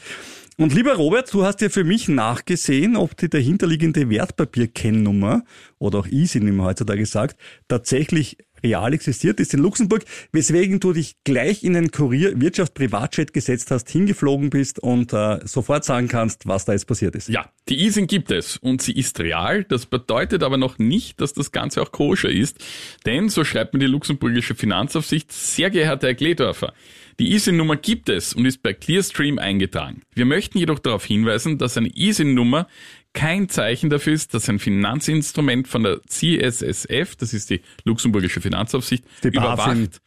Und 0.60 0.74
lieber 0.74 0.96
Robert, 0.96 1.32
du 1.32 1.44
hast 1.44 1.62
ja 1.62 1.70
für 1.70 1.84
mich 1.84 2.08
nachgesehen, 2.08 2.96
ob 2.96 3.16
die 3.16 3.30
dahinterliegende 3.30 4.10
Wertpapierkennnummer 4.10 5.44
oder 5.78 6.00
auch 6.00 6.08
ISIN, 6.08 6.48
wie 6.48 6.52
man 6.52 6.66
heutzutage 6.66 7.06
sagt, 7.06 7.38
tatsächlich 7.68 8.38
real 8.64 8.94
existiert 8.94 9.40
ist 9.40 9.54
in 9.54 9.62
Luxemburg, 9.62 10.04
weswegen 10.32 10.80
du 10.80 10.94
dich 10.94 11.16
gleich 11.24 11.64
in 11.64 11.74
den 11.74 11.92
Kurier 11.92 12.40
Wirtschaft 12.40 12.74
Privatchat 12.74 13.34
gesetzt 13.34 13.72
hast, 13.72 13.90
hingeflogen 13.90 14.50
bist 14.50 14.80
und 14.80 15.14
äh, 15.14 15.40
sofort 15.46 15.86
sagen 15.86 16.08
kannst, 16.08 16.48
was 16.48 16.66
da 16.66 16.74
jetzt 16.74 16.88
passiert 16.88 17.16
ist. 17.16 17.30
Ja, 17.30 17.50
die 17.70 17.86
ISIN 17.86 18.08
gibt 18.08 18.32
es 18.32 18.58
und 18.58 18.82
sie 18.82 18.94
ist 18.94 19.20
real. 19.20 19.64
Das 19.64 19.86
bedeutet 19.86 20.44
aber 20.44 20.58
noch 20.58 20.78
nicht, 20.78 21.22
dass 21.22 21.34
das 21.34 21.52
Ganze 21.52 21.82
auch 21.82 21.92
koscher 21.92 22.30
ist, 22.30 22.64
denn 23.06 23.30
so 23.30 23.44
schreibt 23.44 23.74
mir 23.74 23.80
die 23.80 23.86
luxemburgische 23.88 24.56
Finanzaufsicht, 24.56 25.32
sehr 25.32 25.70
geehrter 25.70 26.08
Herr 26.08 26.14
Gledorfer, 26.14 26.74
die 27.20 27.34
ISIN-Nummer 27.34 27.78
gibt 27.78 28.10
es 28.10 28.34
und 28.34 28.46
ist 28.46 28.62
bei 28.62 28.74
Clearstream 28.74 29.40
eingetragen. 29.40 30.02
Wir 30.14 30.26
möchten 30.26 30.60
jedoch 30.60 30.80
darauf 30.80 31.04
hinweisen, 31.04 31.58
dass 31.58 31.76
eine 31.76 31.90
ISIN-Nummer 31.90 32.68
kein 33.14 33.50
Zeichen 33.50 33.90
dafür 33.90 34.14
ist, 34.14 34.34
dass 34.34 34.48
ein 34.50 34.60
Finanzinstrument 34.60 35.68
von 35.68 35.84
der 35.84 36.02
CSSF, 36.04 37.16
das 37.16 37.34
ist 37.34 37.50
die 37.50 37.62
luxemburgische 37.84 38.42
Finanzaufsicht, 38.42 39.06
die 39.24 39.30
überwacht 39.30 40.02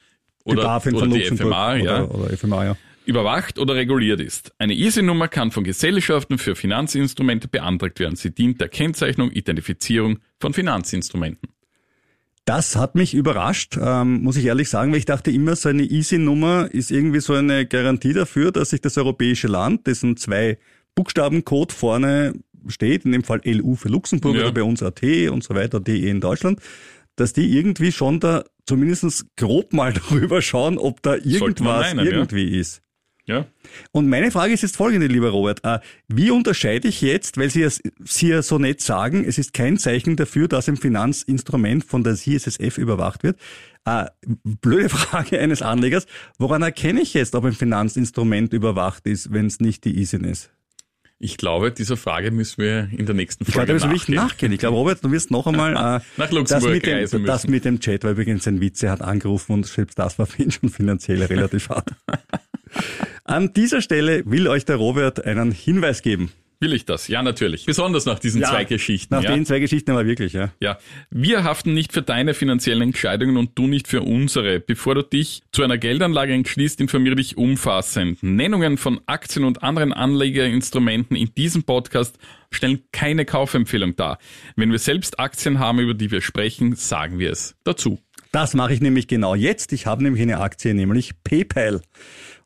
oder, 0.44 0.62
BaFin 0.62 0.94
oder 0.94 1.06
die 1.08 1.24
FMA, 1.24 1.76
ja, 1.76 2.04
oder, 2.04 2.14
oder 2.14 2.36
FMA, 2.36 2.64
ja. 2.64 2.76
überwacht 3.04 3.58
oder 3.58 3.74
reguliert 3.74 4.20
ist. 4.20 4.52
Eine 4.58 4.74
ISIN-Nummer 4.74 5.28
kann 5.28 5.50
von 5.50 5.64
Gesellschaften 5.64 6.38
für 6.38 6.56
Finanzinstrumente 6.56 7.48
beantragt 7.48 8.00
werden. 8.00 8.16
Sie 8.16 8.30
dient 8.30 8.60
der 8.60 8.68
Kennzeichnung, 8.68 9.30
Identifizierung 9.30 10.18
von 10.38 10.54
Finanzinstrumenten. 10.54 11.50
Das 12.46 12.74
hat 12.74 12.94
mich 12.94 13.14
überrascht, 13.14 13.78
ähm, 13.80 14.22
muss 14.22 14.36
ich 14.36 14.46
ehrlich 14.46 14.68
sagen, 14.70 14.92
weil 14.92 14.98
ich 14.98 15.04
dachte 15.04 15.30
immer, 15.30 15.54
so 15.56 15.68
eine 15.68 15.82
Easy-Nummer 15.82 16.68
ist 16.72 16.90
irgendwie 16.90 17.20
so 17.20 17.34
eine 17.34 17.66
Garantie 17.66 18.12
dafür, 18.12 18.50
dass 18.50 18.70
sich 18.70 18.80
das 18.80 18.96
europäische 18.98 19.46
Land, 19.46 19.86
dessen 19.86 20.16
zwei 20.16 20.58
Buchstabencode 20.94 21.72
vorne 21.72 22.34
steht, 22.68 23.04
in 23.04 23.12
dem 23.12 23.24
Fall 23.24 23.40
LU 23.44 23.74
für 23.74 23.88
Luxemburg 23.88 24.36
ja. 24.36 24.42
oder 24.42 24.52
bei 24.52 24.62
uns 24.62 24.82
AT 24.82 25.02
und 25.30 25.42
so 25.44 25.54
weiter, 25.54 25.80
DE 25.80 26.08
in 26.08 26.20
Deutschland, 26.20 26.60
dass 27.16 27.32
die 27.32 27.56
irgendwie 27.56 27.92
schon 27.92 28.20
da 28.20 28.44
zumindest 28.66 29.26
grob 29.36 29.72
mal 29.72 29.92
drüber 29.94 30.42
schauen, 30.42 30.78
ob 30.78 31.02
da 31.02 31.16
irgendwas 31.16 31.94
meinen, 31.94 32.06
irgendwie 32.06 32.54
ja. 32.54 32.60
ist. 32.60 32.82
Ja. 33.26 33.46
Und 33.92 34.08
meine 34.08 34.32
Frage 34.32 34.52
ist 34.52 34.62
jetzt 34.62 34.76
folgende, 34.76 35.06
lieber 35.06 35.30
Robert. 35.30 35.64
Äh, 35.64 35.78
wie 36.08 36.32
unterscheide 36.32 36.88
ich 36.88 37.00
jetzt, 37.00 37.36
weil 37.38 37.48
Sie, 37.48 37.66
Sie 38.02 38.28
ja 38.28 38.42
so 38.42 38.58
nett 38.58 38.80
sagen, 38.80 39.24
es 39.24 39.38
ist 39.38 39.52
kein 39.52 39.78
Zeichen 39.78 40.16
dafür, 40.16 40.48
dass 40.48 40.68
ein 40.68 40.76
Finanzinstrument 40.76 41.84
von 41.84 42.02
der 42.02 42.16
CSSF 42.16 42.76
überwacht 42.76 43.22
wird. 43.22 43.38
Äh, 43.84 44.06
blöde 44.26 44.88
Frage 44.88 45.38
eines 45.38 45.62
Anlegers. 45.62 46.06
Woran 46.38 46.62
erkenne 46.62 47.02
ich 47.02 47.14
jetzt, 47.14 47.36
ob 47.36 47.44
ein 47.44 47.52
Finanzinstrument 47.52 48.52
überwacht 48.52 49.06
ist, 49.06 49.32
wenn 49.32 49.46
es 49.46 49.60
nicht 49.60 49.84
die 49.84 50.00
ISIN 50.00 50.24
ist? 50.24 50.50
Ich 51.22 51.36
glaube, 51.36 51.70
dieser 51.70 51.98
Frage 51.98 52.30
müssen 52.30 52.62
wir 52.62 52.88
in 52.96 53.04
der 53.04 53.14
nächsten 53.14 53.44
Folge 53.44 53.74
ich 53.74 53.82
glaube, 53.82 53.94
nachgehen. 53.94 54.14
Ich 54.14 54.20
nachgehen. 54.20 54.52
Ich 54.52 54.58
glaube, 54.58 54.78
Robert, 54.78 55.04
du 55.04 55.12
wirst 55.12 55.30
noch 55.30 55.46
einmal 55.46 55.72
äh, 56.00 56.00
nach 56.16 56.30
Luxemburg 56.30 56.48
das 56.48 56.64
mit, 56.64 56.86
dem, 56.86 56.94
reisen 56.94 57.24
das 57.26 57.46
mit 57.46 57.64
dem 57.66 57.78
Chat, 57.78 58.04
weil 58.04 58.12
übrigens 58.12 58.48
ein 58.48 58.62
Witze 58.62 58.90
hat 58.90 59.02
angerufen 59.02 59.52
und 59.52 59.66
selbst 59.66 59.98
das 59.98 60.18
war 60.18 60.24
für 60.26 60.42
ihn 60.42 60.50
schon 60.50 60.70
finanziell 60.70 61.22
relativ 61.22 61.68
hart. 61.68 61.90
An 63.24 63.52
dieser 63.52 63.82
Stelle 63.82 64.22
will 64.24 64.48
euch 64.48 64.64
der 64.64 64.76
Robert 64.76 65.22
einen 65.22 65.52
Hinweis 65.52 66.00
geben. 66.00 66.32
Will 66.62 66.74
ich 66.74 66.84
das? 66.84 67.08
Ja, 67.08 67.22
natürlich. 67.22 67.64
Besonders 67.64 68.04
nach 68.04 68.18
diesen 68.18 68.42
ja, 68.42 68.50
zwei 68.50 68.64
Geschichten. 68.64 69.14
Nach 69.14 69.22
ja. 69.22 69.34
den 69.34 69.46
zwei 69.46 69.60
Geschichten 69.60 69.92
aber 69.92 70.04
wirklich, 70.04 70.34
ja. 70.34 70.52
Ja. 70.60 70.78
Wir 71.08 71.42
haften 71.42 71.72
nicht 71.72 71.94
für 71.94 72.02
deine 72.02 72.34
finanziellen 72.34 72.82
Entscheidungen 72.82 73.38
und 73.38 73.58
du 73.58 73.66
nicht 73.66 73.88
für 73.88 74.02
unsere. 74.02 74.60
Bevor 74.60 74.94
du 74.94 75.02
dich 75.02 75.42
zu 75.52 75.62
einer 75.62 75.78
Geldanlage 75.78 76.34
entschließt, 76.34 76.78
informiere 76.82 77.16
dich 77.16 77.38
umfassend. 77.38 78.22
Nennungen 78.22 78.76
von 78.76 79.00
Aktien 79.06 79.46
und 79.46 79.62
anderen 79.62 79.94
Anlegerinstrumenten 79.94 81.16
in 81.16 81.34
diesem 81.34 81.62
Podcast 81.62 82.18
stellen 82.50 82.82
keine 82.92 83.24
Kaufempfehlung 83.24 83.96
dar. 83.96 84.18
Wenn 84.54 84.70
wir 84.70 84.78
selbst 84.78 85.18
Aktien 85.18 85.60
haben, 85.60 85.78
über 85.78 85.94
die 85.94 86.10
wir 86.10 86.20
sprechen, 86.20 86.74
sagen 86.74 87.18
wir 87.18 87.30
es 87.30 87.54
dazu. 87.64 88.00
Das 88.32 88.54
mache 88.54 88.74
ich 88.74 88.80
nämlich 88.80 89.08
genau 89.08 89.34
jetzt. 89.34 89.72
Ich 89.72 89.86
habe 89.86 90.02
nämlich 90.02 90.22
eine 90.22 90.40
Aktie, 90.40 90.74
nämlich 90.74 91.22
PayPal. 91.24 91.80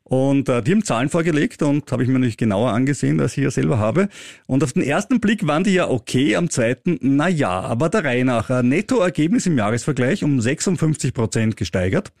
Und 0.07 0.49
äh, 0.49 0.61
die 0.61 0.71
haben 0.71 0.83
Zahlen 0.83 1.09
vorgelegt 1.09 1.63
und 1.63 1.91
habe 1.91 2.03
ich 2.03 2.09
mir 2.09 2.13
natürlich 2.13 2.37
genauer 2.37 2.71
angesehen, 2.71 3.19
als 3.19 3.35
ich 3.37 3.43
ja 3.43 3.49
selber 3.49 3.79
habe. 3.79 4.07
Und 4.45 4.63
auf 4.63 4.73
den 4.73 4.83
ersten 4.83 5.19
Blick 5.19 5.47
waren 5.47 5.63
die 5.63 5.73
ja 5.73 5.89
okay, 5.89 6.35
am 6.35 6.51
zweiten, 6.51 6.99
na 7.01 7.27
ja, 7.27 7.61
aber 7.61 7.89
der 7.89 8.03
Reihe 8.03 8.23
nach. 8.23 8.51
Äh, 8.51 8.61
Nettoergebnis 8.61 9.47
im 9.47 9.57
Jahresvergleich 9.57 10.23
um 10.23 10.39
56 10.39 11.11
Prozent 11.11 11.57
gesteigert. 11.57 12.11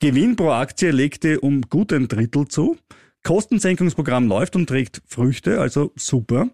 Gewinn 0.00 0.34
pro 0.34 0.50
Aktie 0.50 0.90
legte 0.90 1.38
um 1.40 1.62
gut 1.62 1.92
ein 1.92 2.08
Drittel 2.08 2.48
zu. 2.48 2.76
Kostensenkungsprogramm 3.22 4.26
läuft 4.26 4.56
und 4.56 4.66
trägt 4.66 5.00
Früchte, 5.06 5.60
also 5.60 5.92
super. 5.94 6.48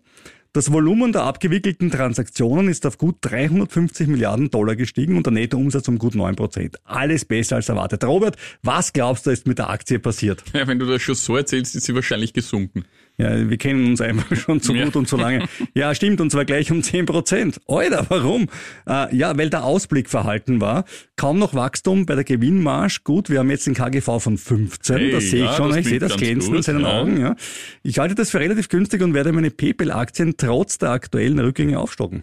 Das 0.57 0.73
Volumen 0.73 1.13
der 1.13 1.25
abgewickelten 1.25 1.91
Transaktionen 1.91 2.69
ist 2.69 2.87
auf 2.87 2.97
gut 2.97 3.17
350 3.21 4.09
Milliarden 4.09 4.51
Dollar 4.51 4.75
gestiegen 4.75 5.19
und 5.19 5.27
der 5.27 5.35
Nettoumsatz 5.35 5.87
um 5.87 5.99
gut 5.99 6.15
9 6.15 6.35
Prozent. 6.35 6.79
Alles 6.85 7.27
besser 7.27 7.57
als 7.57 7.69
erwartet. 7.69 8.03
Robert, 8.05 8.39
was 8.63 8.95
glaubst 8.95 9.27
du 9.27 9.31
ist 9.33 9.47
mit 9.47 9.59
der 9.59 9.69
Aktie 9.69 9.99
passiert? 9.99 10.43
Ja, 10.55 10.67
wenn 10.67 10.79
du 10.79 10.87
das 10.87 11.03
schon 11.03 11.15
so 11.15 11.37
erzählst, 11.37 11.77
ist 11.77 11.85
sie 11.85 11.95
wahrscheinlich 11.95 12.33
gesunken. 12.33 12.87
Ja, 13.19 13.49
wir 13.49 13.57
kennen 13.57 13.87
uns 13.87 14.01
einfach 14.01 14.37
schon 14.37 14.61
zu 14.61 14.75
gut 14.75 14.95
ja. 14.95 14.99
und 14.99 15.09
zu 15.09 15.17
lange. 15.17 15.47
Ja, 15.75 15.95
stimmt, 15.95 16.21
und 16.21 16.31
zwar 16.31 16.45
gleich 16.45 16.71
um 16.71 16.83
10 16.83 17.07
Prozent. 17.07 17.61
Alter, 17.67 18.05
warum? 18.09 18.49
Äh, 18.87 19.17
ja, 19.17 19.37
weil 19.39 19.49
der 19.49 19.65
Ausblick 19.65 20.11
verhalten 20.11 20.61
war. 20.61 20.85
Kaum 21.17 21.39
noch 21.39 21.55
Wachstum 21.55 22.05
bei 22.05 22.15
der 22.15 22.25
Gewinnmarsch. 22.25 23.05
Gut, 23.05 23.31
wir 23.31 23.39
haben 23.39 23.51
jetzt 23.51 23.67
den 23.67 23.75
KGV 23.75 24.21
von 24.21 24.37
15. 24.37 24.97
Hey, 24.97 25.11
das 25.13 25.25
sehe 25.25 25.45
ich 25.45 25.51
ja, 25.51 25.57
schon. 25.57 25.77
Ich 25.77 25.87
sehe 25.87 25.99
das 25.99 26.17
Glänzen 26.17 26.55
in 26.57 26.63
seinen 26.63 26.83
ja. 26.83 27.01
Augen. 27.01 27.21
Ja. 27.21 27.37
Ich 27.83 27.99
halte 27.99 28.15
das 28.15 28.31
für 28.31 28.41
relativ 28.41 28.69
günstig 28.69 29.03
und 29.03 29.15
werde 29.15 29.33
meine 29.33 29.51
PayPal-Aktien 29.51 30.37
trotz 30.37 30.77
der 30.79 30.91
aktuellen 30.91 31.39
Rückgänge 31.39 31.79
aufstocken. 31.79 32.23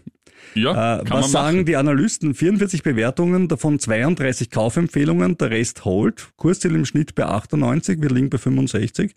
Ja, 0.55 0.99
äh, 0.99 1.03
was 1.09 1.31
sagen 1.31 1.57
machen. 1.57 1.65
die 1.65 1.75
Analysten? 1.75 2.35
44 2.35 2.83
Bewertungen, 2.83 3.47
davon 3.47 3.79
32 3.79 4.51
Kaufempfehlungen, 4.51 5.37
der 5.37 5.49
Rest 5.49 5.85
Hold. 5.85 6.27
Kursziel 6.35 6.75
im 6.75 6.85
Schnitt 6.85 7.15
bei 7.15 7.25
98, 7.25 8.01
wir 8.01 8.09
liegen 8.09 8.29
bei 8.29 8.37
65. 8.37 9.15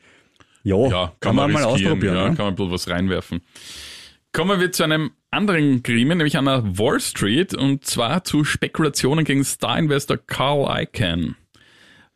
Ja, 0.66 0.76
ja 0.88 0.88
kann, 0.88 1.12
kann, 1.20 1.36
man, 1.36 1.52
man 1.52 1.62
mal 1.62 1.68
ausprobieren. 1.68 2.16
Ja, 2.16 2.28
ne? 2.28 2.34
Kann 2.34 2.46
man 2.46 2.56
bisschen 2.56 2.72
was 2.72 2.88
reinwerfen. 2.88 3.40
Kommen 4.32 4.58
wir 4.60 4.72
zu 4.72 4.82
einem 4.82 5.12
anderen 5.30 5.84
Gremium, 5.84 6.18
nämlich 6.18 6.36
an 6.36 6.46
der 6.46 6.62
Wall 6.76 6.98
Street, 6.98 7.54
und 7.54 7.84
zwar 7.84 8.24
zu 8.24 8.42
Spekulationen 8.42 9.24
gegen 9.24 9.44
Star-Investor 9.44 10.18
Carl 10.26 10.82
Icahn. 10.82 11.36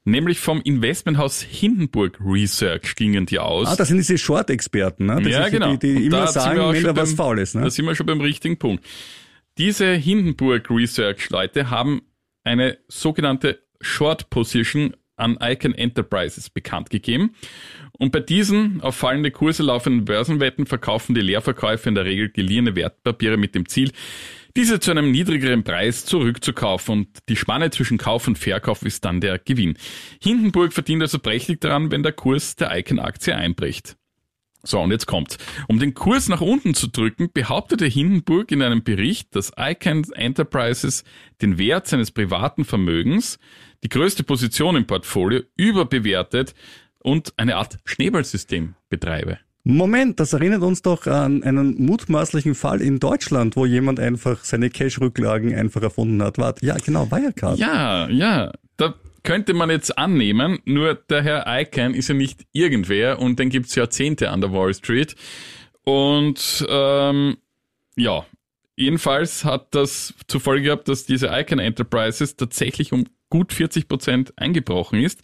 Nämlich 0.05 0.41
vom 0.41 0.61
Investmenthaus 0.63 1.43
Hindenburg 1.43 2.19
Research 2.21 2.97
gingen 2.97 3.25
die 3.27 3.39
aus. 3.39 3.69
Ah, 3.69 3.77
das 3.77 3.89
sind 3.89 3.99
diese 3.99 4.19
Short-Experten, 4.19 5.07
ne? 5.07 5.23
Das 5.23 5.33
ja, 5.33 5.45
ist 5.45 5.53
genau. 5.53 5.77
Die, 5.77 5.95
die 5.95 6.07
immer 6.07 6.27
sagen, 6.27 6.59
wenn 6.73 6.83
da 6.83 6.97
was 6.97 7.13
faul 7.13 7.39
ist, 7.39 7.55
ne? 7.55 7.63
Da 7.63 7.71
sind 7.71 7.85
wir 7.85 7.95
schon 7.95 8.07
beim 8.07 8.21
richtigen 8.21 8.59
Punkt. 8.59 8.85
Diese 9.59 9.93
Hindenburg 9.95 10.69
Research 10.71 11.31
Leute 11.31 11.71
haben 11.71 12.03
eine 12.43 12.79
sogenannte 12.89 13.61
Short 13.81 14.29
Position 14.29 14.97
an 15.21 15.39
Icon 15.41 15.75
Enterprises 15.75 16.51
bekannt 16.51 16.91
gegeben. 16.91 17.35
Und 18.01 18.13
bei 18.13 18.21
diesen 18.21 18.81
auf 18.81 18.97
fallende 18.97 19.31
Kurse 19.31 19.63
laufenden 19.63 20.07
Börsenwetten 20.07 20.65
verkaufen 20.65 21.15
die 21.15 21.21
Leerverkäufer 21.21 21.87
in 21.87 21.95
der 21.95 22.07
Regel 22.07 22.31
geliehene 22.31 22.75
Wertpapiere 22.75 23.37
mit 23.37 23.55
dem 23.55 23.69
Ziel, 23.69 23.93
diese 24.57 24.81
zu 24.81 24.91
einem 24.91 25.11
niedrigeren 25.11 25.65
Preis 25.65 26.07
zurückzukaufen 26.07 26.93
und 26.95 27.09
die 27.29 27.37
Spanne 27.37 27.69
zwischen 27.71 27.99
Kauf 27.99 28.27
und 28.27 28.39
Verkauf 28.39 28.83
ist 28.83 29.05
dann 29.05 29.21
der 29.21 29.39
Gewinn. 29.39 29.77
Hindenburg 30.21 30.73
verdient 30.73 31.03
also 31.03 31.19
prächtig 31.19 31.61
daran, 31.61 31.91
wenn 31.91 32.03
der 32.03 32.13
Kurs 32.13 32.57
der 32.57 32.75
Icon-Aktie 32.75 33.37
einbricht. 33.37 33.97
So, 34.63 34.81
und 34.81 34.93
jetzt 34.93 35.07
kommt's. 35.07 35.37
Um 35.69 35.79
den 35.79 35.93
Kurs 35.93 36.31
nach 36.31 36.41
unten 36.41 36.73
zu 36.73 36.87
drücken, 36.87 37.29
behauptete 37.33 37.85
Hindenburg 37.85 38.51
in 38.51 38.63
einem 38.63 38.83
Bericht, 38.83 39.37
dass 39.37 39.53
Icahn 39.59 40.05
Enterprises 40.15 41.05
den 41.43 41.59
Wert 41.59 41.87
seines 41.87 42.11
privaten 42.11 42.65
Vermögens, 42.65 43.39
die 43.85 43.91
größte 43.91 44.23
Position 44.23 44.77
im 44.77 44.87
Portfolio, 44.87 45.43
überbewertet 45.57 46.55
und 47.03 47.33
eine 47.37 47.57
Art 47.57 47.79
Schneeballsystem 47.85 48.75
betreibe. 48.89 49.39
Moment, 49.63 50.21
das 50.21 50.33
erinnert 50.33 50.63
uns 50.63 50.81
doch 50.81 51.07
an 51.07 51.43
einen 51.43 51.85
mutmaßlichen 51.85 52.55
Fall 52.55 52.81
in 52.81 52.99
Deutschland, 52.99 53.57
wo 53.57 53.67
jemand 53.67 54.01
einfach 54.01 54.43
seine 54.43 54.71
Cash-Rücklagen 54.71 55.55
einfach 55.55 55.83
erfunden 55.83 56.23
hat. 56.23 56.39
Warte, 56.39 56.65
ja, 56.65 56.77
genau, 56.77 57.11
Wirecard. 57.11 57.59
Ja, 57.59 58.09
ja, 58.09 58.53
da 58.79 58.95
könnte 59.23 59.53
man 59.53 59.69
jetzt 59.69 59.99
annehmen, 59.99 60.61
nur 60.65 60.95
der 60.95 61.23
Herr 61.23 61.45
Icahn 61.47 61.93
ist 61.93 62.09
ja 62.09 62.15
nicht 62.15 62.47
irgendwer 62.53 63.19
und 63.19 63.39
den 63.39 63.51
gibt's 63.51 63.75
Jahrzehnte 63.75 64.31
an 64.31 64.41
der 64.41 64.53
Wall 64.53 64.73
Street. 64.73 65.15
Und 65.85 66.67
ähm, 66.69 67.37
ja, 67.97 68.25
jedenfalls 68.77 69.45
hat 69.45 69.75
das 69.75 70.15
zur 70.27 70.41
Folge 70.41 70.65
gehabt, 70.65 70.89
dass 70.89 71.05
diese 71.05 71.27
Icahn 71.27 71.59
Enterprises 71.59 72.37
tatsächlich 72.37 72.93
um 72.93 73.05
gut 73.29 73.53
40 73.53 73.89
Prozent 73.89 74.33
eingebrochen 74.37 75.01
ist. 75.01 75.21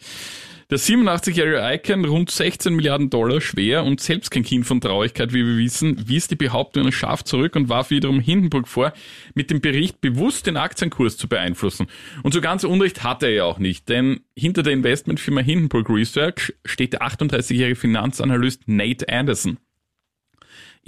Der 0.69 0.79
87-jährige 0.79 1.61
Icahn, 1.63 2.03
rund 2.03 2.29
16 2.29 2.75
Milliarden 2.75 3.09
Dollar 3.09 3.39
schwer 3.39 3.85
und 3.85 4.01
selbst 4.01 4.31
kein 4.31 4.43
Kind 4.43 4.65
von 4.65 4.81
Traurigkeit, 4.81 5.31
wie 5.31 5.45
wir 5.45 5.57
wissen, 5.57 6.09
wies 6.09 6.27
die 6.27 6.35
Behauptungen 6.35 6.91
scharf 6.91 7.23
zurück 7.23 7.55
und 7.55 7.69
warf 7.69 7.89
wiederum 7.89 8.19
Hindenburg 8.19 8.67
vor, 8.67 8.91
mit 9.33 9.49
dem 9.49 9.61
Bericht 9.61 10.01
bewusst 10.01 10.45
den 10.45 10.57
Aktienkurs 10.57 11.15
zu 11.15 11.29
beeinflussen. 11.29 11.87
Und 12.21 12.33
so 12.33 12.41
ganz 12.41 12.65
Unrecht 12.65 13.01
hat 13.01 13.23
er 13.23 13.29
ja 13.29 13.45
auch 13.45 13.59
nicht, 13.59 13.87
denn 13.87 14.19
hinter 14.35 14.61
der 14.61 14.73
Investmentfirma 14.73 15.39
Hindenburg 15.39 15.89
Research 15.89 16.53
steht 16.65 16.91
der 16.91 17.01
38-jährige 17.01 17.77
Finanzanalyst 17.77 18.67
Nate 18.67 19.07
Anderson. 19.07 19.59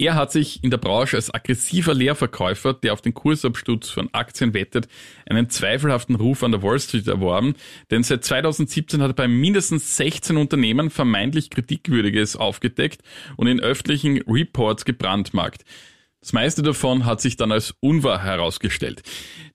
Er 0.00 0.14
hat 0.14 0.32
sich 0.32 0.64
in 0.64 0.70
der 0.70 0.78
Branche 0.78 1.16
als 1.16 1.32
aggressiver 1.32 1.92
Leerverkäufer, 1.92 2.72
der 2.72 2.94
auf 2.94 3.02
den 3.02 3.12
Kursabsturz 3.12 3.90
von 3.90 4.08
Aktien 4.12 4.54
wettet, 4.54 4.88
einen 5.26 5.50
zweifelhaften 5.50 6.14
Ruf 6.14 6.42
an 6.42 6.52
der 6.52 6.62
Wall 6.62 6.80
Street 6.80 7.06
erworben, 7.06 7.54
denn 7.90 8.02
seit 8.02 8.24
2017 8.24 9.02
hat 9.02 9.10
er 9.10 9.14
bei 9.14 9.28
mindestens 9.28 9.98
16 9.98 10.38
Unternehmen 10.38 10.88
vermeintlich 10.88 11.50
Kritikwürdiges 11.50 12.36
aufgedeckt 12.36 13.02
und 13.36 13.46
in 13.46 13.60
öffentlichen 13.60 14.22
Reports 14.22 14.86
gebrandmarkt. 14.86 15.66
Das 16.22 16.32
meiste 16.32 16.62
davon 16.62 17.04
hat 17.04 17.20
sich 17.20 17.36
dann 17.36 17.52
als 17.52 17.74
unwahr 17.80 18.22
herausgestellt. 18.22 19.02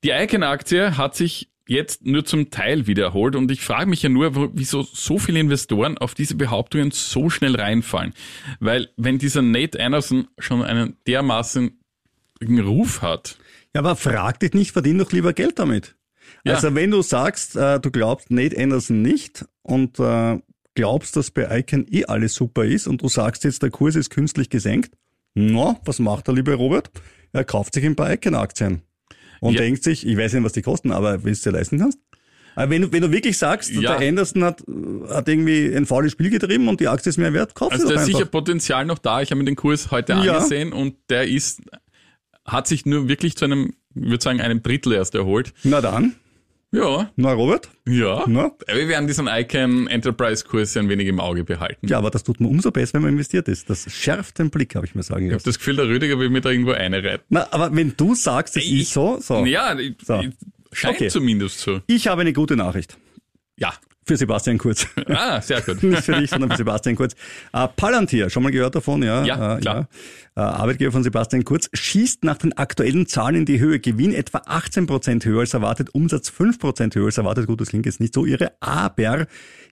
Die 0.04 0.12
Icon-Aktie 0.12 0.96
hat 0.96 1.16
sich 1.16 1.50
jetzt 1.68 2.06
nur 2.06 2.26
zum 2.26 2.52
Teil 2.52 2.88
wieder 2.88 3.06
erholt 3.06 3.36
und 3.36 3.50
ich 3.52 3.62
frage 3.62 3.90
mich 3.90 4.04
ja 4.04 4.10
nur, 4.10 4.52
wieso 4.54 4.84
so 4.84 5.18
viele 5.18 5.40
Investoren 5.40 5.98
auf 5.98 6.14
diese 6.14 6.36
Behauptungen 6.36 6.92
so 6.92 7.30
schnell 7.30 7.56
reinfallen. 7.56 8.14
Weil 8.60 8.90
wenn 8.98 9.18
dieser 9.18 9.42
Nate 9.42 9.80
Anderson 9.80 10.28
schon 10.38 10.64
einen 10.64 10.98
dermaßen 11.08 11.80
Ruf 12.42 13.02
hat, 13.02 13.38
Ja, 13.74 13.82
aber 13.82 13.96
frag 13.96 14.40
dich 14.40 14.54
nicht, 14.54 14.72
verdien 14.72 14.98
doch 14.98 15.12
lieber 15.12 15.34
Geld 15.34 15.58
damit. 15.58 15.96
Ja. 16.44 16.54
Also 16.54 16.76
wenn 16.76 16.92
du 16.92 17.02
sagst, 17.02 17.56
äh, 17.56 17.80
du 17.80 17.92
glaubst 17.92 18.30
Nate 18.30 18.58
Anderson 18.58 19.02
nicht 19.02 19.46
und 19.64 20.00
äh, 20.00 20.40
glaubst, 20.76 21.16
dass 21.16 21.32
bei 21.32 21.60
Icon 21.60 21.88
eh 21.90 22.06
alles 22.06 22.36
super 22.36 22.66
ist 22.66 22.88
und 22.88 23.02
du 23.02 23.08
sagst 23.08 23.44
jetzt, 23.44 23.64
der 23.64 23.72
Kurs 23.72 23.96
ist 23.96 24.10
künstlich 24.10 24.50
gesenkt, 24.50 24.96
na, 25.34 25.80
was 25.84 26.00
macht 26.00 26.28
der 26.28 26.36
liebe 26.36 26.54
Robert? 26.54 26.92
Er 27.34 27.44
kauft 27.44 27.74
sich 27.74 27.86
ein 27.86 27.96
paar 27.96 28.12
Icon-Aktien 28.14 28.82
und 29.46 29.54
Ja. 29.54 29.62
denkt 29.62 29.84
sich, 29.84 30.06
ich 30.06 30.18
weiß 30.18 30.34
nicht, 30.34 30.44
was 30.44 30.54
die 30.54 30.62
kosten, 30.62 30.92
aber 30.92 31.14
wenn 31.20 31.24
du 31.24 31.30
es 31.32 31.42
dir 31.42 31.52
leisten 31.52 31.80
kannst. 31.80 32.00
Aber 32.58 32.70
wenn 32.72 32.84
du, 32.84 32.92
wenn 32.94 33.02
du 33.02 33.12
wirklich 33.12 33.38
sagst, 33.38 33.72
Ja. 33.72 33.98
der 33.98 34.08
Anderson 34.08 34.44
hat, 34.44 34.64
hat 35.10 35.28
irgendwie 35.28 35.76
ein 35.76 35.86
faules 35.86 36.14
Spiel 36.14 36.30
getrieben 36.30 36.68
und 36.70 36.80
die 36.80 36.88
Aktie 36.88 37.10
ist 37.10 37.18
mehr 37.18 37.34
wert, 37.34 37.54
kauf 37.54 37.72
also 37.72 37.88
da 37.90 37.96
ist 37.96 38.06
sicher 38.06 38.26
Potenzial 38.26 38.86
noch 38.86 38.98
da. 39.00 39.22
Ich 39.22 39.32
habe 39.32 39.40
mir 39.40 39.46
den 39.46 39.56
Kurs 39.58 39.92
heute 39.92 40.14
Ja. 40.14 40.38
angesehen 40.38 40.72
und 40.74 40.96
der 41.10 41.28
ist, 41.28 41.62
hat 42.46 42.68
sich 42.68 42.86
nur 42.86 43.08
wirklich 43.10 43.36
zu 43.36 43.46
einem, 43.46 43.74
ich 43.94 44.10
würde 44.10 44.24
sagen, 44.24 44.40
einem 44.40 44.62
Drittel 44.64 44.94
erst 44.94 45.16
erholt. 45.16 45.54
Na 45.64 45.82
dann, 45.82 46.16
Ja, 46.76 47.10
na 47.16 47.32
Robert, 47.34 47.70
ja. 47.88 48.24
na? 48.28 48.52
Wir 48.68 48.88
werden 48.90 49.08
diesen 49.08 49.28
Icon 49.32 49.88
Enterprise 49.88 50.44
Kurs 50.44 50.76
ein 50.76 50.90
wenig 50.90 51.08
im 51.08 51.20
Auge 51.20 51.44
behalten. 51.44 51.88
Ja, 51.88 51.98
aber 52.00 52.10
das 52.12 52.24
tut 52.24 52.40
man 52.42 52.50
umso 52.50 52.72
besser, 52.72 52.96
wenn 52.96 53.04
man 53.04 53.12
investiert 53.14 53.48
ist. 53.48 53.70
Das 53.70 53.86
schärft 53.94 54.40
den 54.40 54.50
Blick, 54.50 54.76
habe 54.76 54.86
ich 54.86 54.94
mir 54.96 55.04
sagen 55.04 55.28
Ich 55.28 55.34
habe 55.34 55.44
das 55.44 55.58
Gefühl, 55.58 55.78
der 55.78 55.88
Rüdiger 55.88 56.20
will 56.20 56.30
mir 56.30 56.42
da 56.42 56.50
irgendwo 56.50 56.72
einreiten. 56.72 57.24
Na, 57.30 57.48
aber 57.52 57.74
wenn 57.76 57.94
du 57.96 58.14
sagst, 58.16 58.58
es 58.58 58.64
Ich- 58.66 58.82
ist 58.82 58.94
so, 58.94 59.20
so. 59.22 59.46
Ja, 59.46 59.78
ich- 59.80 59.96
So. 60.04 60.22
scheint 60.74 60.96
Okay. 60.98 61.08
zumindest 61.08 61.60
so. 61.60 61.80
Ich 61.88 62.08
habe 62.08 62.22
eine 62.22 62.34
gute 62.34 62.56
Nachricht 62.58 62.98
Ja. 63.58 63.74
Für 64.06 64.18
Sebastian 64.18 64.58
Kurz. 64.58 64.88
Ah, 65.08 65.42
sehr 65.42 65.62
gut. 65.62 65.82
Nicht 65.84 66.04
für 66.04 66.14
dich, 66.14 66.30
sondern 66.30 66.52
für 66.52 66.58
Sebastian 66.58 66.96
Kurz. 66.96 67.16
Äh, 67.54 67.68
Palantir, 67.76 68.30
schon 68.30 68.44
mal 68.44 68.52
gehört 68.52 68.76
davon, 68.76 69.02
ja? 69.02 69.26
Ja, 69.26 69.58
äh, 69.58 69.60
klar. 69.60 69.88
Ja. 70.36 70.44
Äh, 70.44 70.46
Arbeitgeber 70.46 70.92
von 70.92 71.04
Sebastian 71.04 71.44
Kurz, 71.44 71.70
schießt 71.74 72.24
nach 72.24 72.38
den 72.38 72.54
aktuellen 72.54 73.08
Zahlen 73.08 73.38
in 73.38 73.46
die 73.46 73.60
Höhe. 73.60 73.80
Gewinn 73.80 74.14
etwa 74.14 74.42
18 74.46 74.86
Prozent 74.86 75.26
höher 75.26 75.42
als 75.42 75.54
erwartet, 75.54 75.90
Umsatz 75.94 76.30
5 76.30 76.60
Prozent 76.60 76.96
höher 76.96 77.06
als 77.06 77.18
erwartet. 77.18 77.48
Gut, 77.48 77.62
das 77.62 77.70
klingt 77.70 77.86
jetzt 77.86 78.00
nicht 78.00 78.14
so 78.14 78.26
irre, 78.26 78.52
aber 78.60 79.28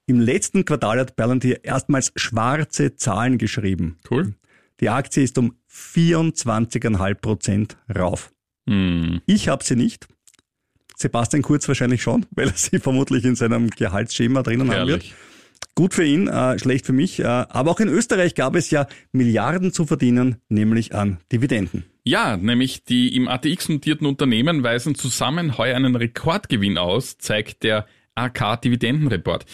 im 0.08 0.20
letzten 0.20 0.66
Quartal 0.66 1.00
hat 1.00 1.16
Palantir 1.16 1.64
erstmals 1.64 2.12
schwarze 2.16 2.96
Zahlen 2.96 3.38
geschrieben. 3.38 3.98
Cool. 4.10 4.34
Die 4.80 4.90
Aktie 4.90 5.24
ist 5.24 5.38
um 5.38 5.56
24,5 5.72 7.14
Prozent 7.16 7.78
rauf. 7.96 8.34
Hm. 8.68 9.22
Ich 9.26 9.48
habe 9.48 9.64
sie 9.64 9.76
nicht. 9.76 10.08
Sebastian 10.96 11.42
Kurz 11.44 11.68
wahrscheinlich 11.68 12.02
schon, 12.02 12.26
weil 12.32 12.48
er 12.48 12.56
sie 12.56 12.80
vermutlich 12.80 13.26
in 13.26 13.36
seinem 13.36 13.70
Gehaltsschema 13.70 14.44
drinnen 14.44 14.70
haben 14.72 14.88
wird. 14.88 15.04
Herrlich. 15.04 15.16
Gut 15.76 15.94
für 15.94 16.04
ihn, 16.04 16.28
äh, 16.28 16.60
schlecht 16.60 16.86
für 16.86 16.94
mich. 16.94 17.20
Äh, 17.20 17.24
aber 17.26 17.72
auch 17.72 17.80
in 17.80 17.88
Österreich 17.88 18.36
gab 18.36 18.56
es 18.56 18.70
ja 18.70 18.88
Milliarden 19.12 19.74
zu 19.74 19.86
verdienen, 19.86 20.38
nämlich 20.48 20.94
an 20.94 21.18
Dividenden. 21.32 21.86
Ja, 22.04 22.38
nämlich 22.38 22.84
die 22.84 23.16
im 23.16 23.28
ATX 23.28 23.70
notierten 23.70 24.06
Unternehmen 24.06 24.62
weisen 24.62 24.94
zusammen 24.94 25.58
heuer 25.58 25.76
einen 25.76 25.96
Rekordgewinn 25.96 26.78
aus, 26.78 27.18
zeigt 27.18 27.64
der 27.64 27.88
AK 28.14 28.62
Dividendenreport. 28.62 29.46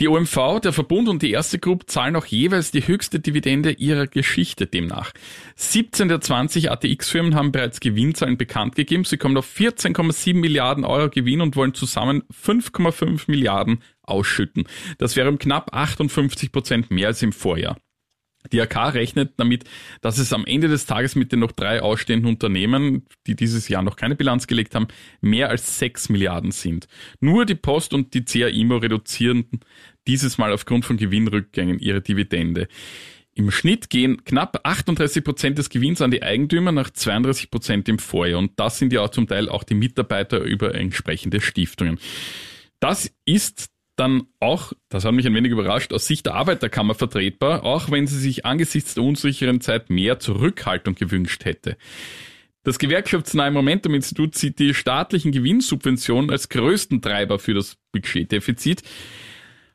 Die 0.00 0.06
OMV, 0.06 0.60
der 0.62 0.72
Verbund 0.72 1.08
und 1.08 1.22
die 1.22 1.32
erste 1.32 1.58
Group 1.58 1.90
zahlen 1.90 2.14
auch 2.14 2.26
jeweils 2.26 2.70
die 2.70 2.86
höchste 2.86 3.18
Dividende 3.18 3.72
ihrer 3.72 4.06
Geschichte 4.06 4.68
demnach. 4.68 5.10
17 5.56 6.06
der 6.06 6.20
20 6.20 6.70
ATX-Firmen 6.70 7.34
haben 7.34 7.50
bereits 7.50 7.80
Gewinnzahlen 7.80 8.38
bekannt 8.38 8.76
gegeben. 8.76 9.02
Sie 9.02 9.16
kommen 9.16 9.36
auf 9.36 9.48
14,7 9.52 10.34
Milliarden 10.34 10.84
Euro 10.84 11.10
Gewinn 11.10 11.40
und 11.40 11.56
wollen 11.56 11.74
zusammen 11.74 12.22
5,5 12.32 13.24
Milliarden 13.26 13.82
ausschütten. 14.02 14.68
Das 14.98 15.16
wäre 15.16 15.30
um 15.30 15.38
knapp 15.38 15.74
58 15.74 16.52
Prozent 16.52 16.92
mehr 16.92 17.08
als 17.08 17.20
im 17.22 17.32
Vorjahr. 17.32 17.76
Die 18.52 18.60
AK 18.60 18.94
rechnet 18.94 19.32
damit, 19.36 19.64
dass 20.00 20.18
es 20.18 20.32
am 20.32 20.46
Ende 20.46 20.68
des 20.68 20.86
Tages 20.86 21.16
mit 21.16 21.32
den 21.32 21.40
noch 21.40 21.52
drei 21.52 21.82
ausstehenden 21.82 22.30
Unternehmen, 22.30 23.04
die 23.26 23.34
dieses 23.34 23.68
Jahr 23.68 23.82
noch 23.82 23.96
keine 23.96 24.14
Bilanz 24.14 24.46
gelegt 24.46 24.74
haben, 24.74 24.88
mehr 25.20 25.50
als 25.50 25.78
6 25.78 26.08
Milliarden 26.08 26.52
sind. 26.52 26.86
Nur 27.20 27.46
die 27.46 27.56
Post 27.56 27.92
und 27.94 28.14
die 28.14 28.24
CAIMO 28.24 28.76
reduzieren 28.76 29.46
dieses 30.06 30.38
Mal 30.38 30.52
aufgrund 30.52 30.84
von 30.84 30.96
Gewinnrückgängen 30.96 31.78
ihre 31.78 32.00
Dividende. 32.00 32.68
Im 33.34 33.50
Schnitt 33.50 33.90
gehen 33.90 34.24
knapp 34.24 34.60
38 34.64 35.22
Prozent 35.22 35.58
des 35.58 35.68
Gewinns 35.68 36.00
an 36.00 36.10
die 36.10 36.22
Eigentümer 36.22 36.72
nach 36.72 36.90
32 36.90 37.50
Prozent 37.50 37.88
im 37.88 37.98
Vorjahr. 37.98 38.38
Und 38.38 38.58
das 38.58 38.78
sind 38.78 38.92
ja 38.92 39.08
zum 39.10 39.28
Teil 39.28 39.48
auch 39.48 39.62
die 39.62 39.74
Mitarbeiter 39.74 40.40
über 40.40 40.74
entsprechende 40.74 41.40
Stiftungen. 41.40 42.00
Das 42.80 43.12
ist 43.26 43.70
dann 43.98 44.26
auch, 44.40 44.72
das 44.88 45.04
hat 45.04 45.12
mich 45.12 45.26
ein 45.26 45.34
wenig 45.34 45.52
überrascht, 45.52 45.92
aus 45.92 46.06
Sicht 46.06 46.26
der 46.26 46.34
Arbeiterkammer 46.34 46.94
vertretbar, 46.94 47.64
auch 47.64 47.90
wenn 47.90 48.06
sie 48.06 48.18
sich 48.18 48.44
angesichts 48.46 48.94
der 48.94 49.04
unsicheren 49.04 49.60
Zeit 49.60 49.90
mehr 49.90 50.18
Zurückhaltung 50.18 50.94
gewünscht 50.94 51.44
hätte. 51.44 51.76
Das 52.64 52.78
gewerkschaftsnahe 52.78 53.50
Momentum-Institut 53.50 54.34
sieht 54.34 54.58
die 54.58 54.74
staatlichen 54.74 55.32
Gewinnsubventionen 55.32 56.30
als 56.30 56.48
größten 56.48 57.00
Treiber 57.00 57.38
für 57.38 57.54
das 57.54 57.76
Budgetdefizit. 57.92 58.82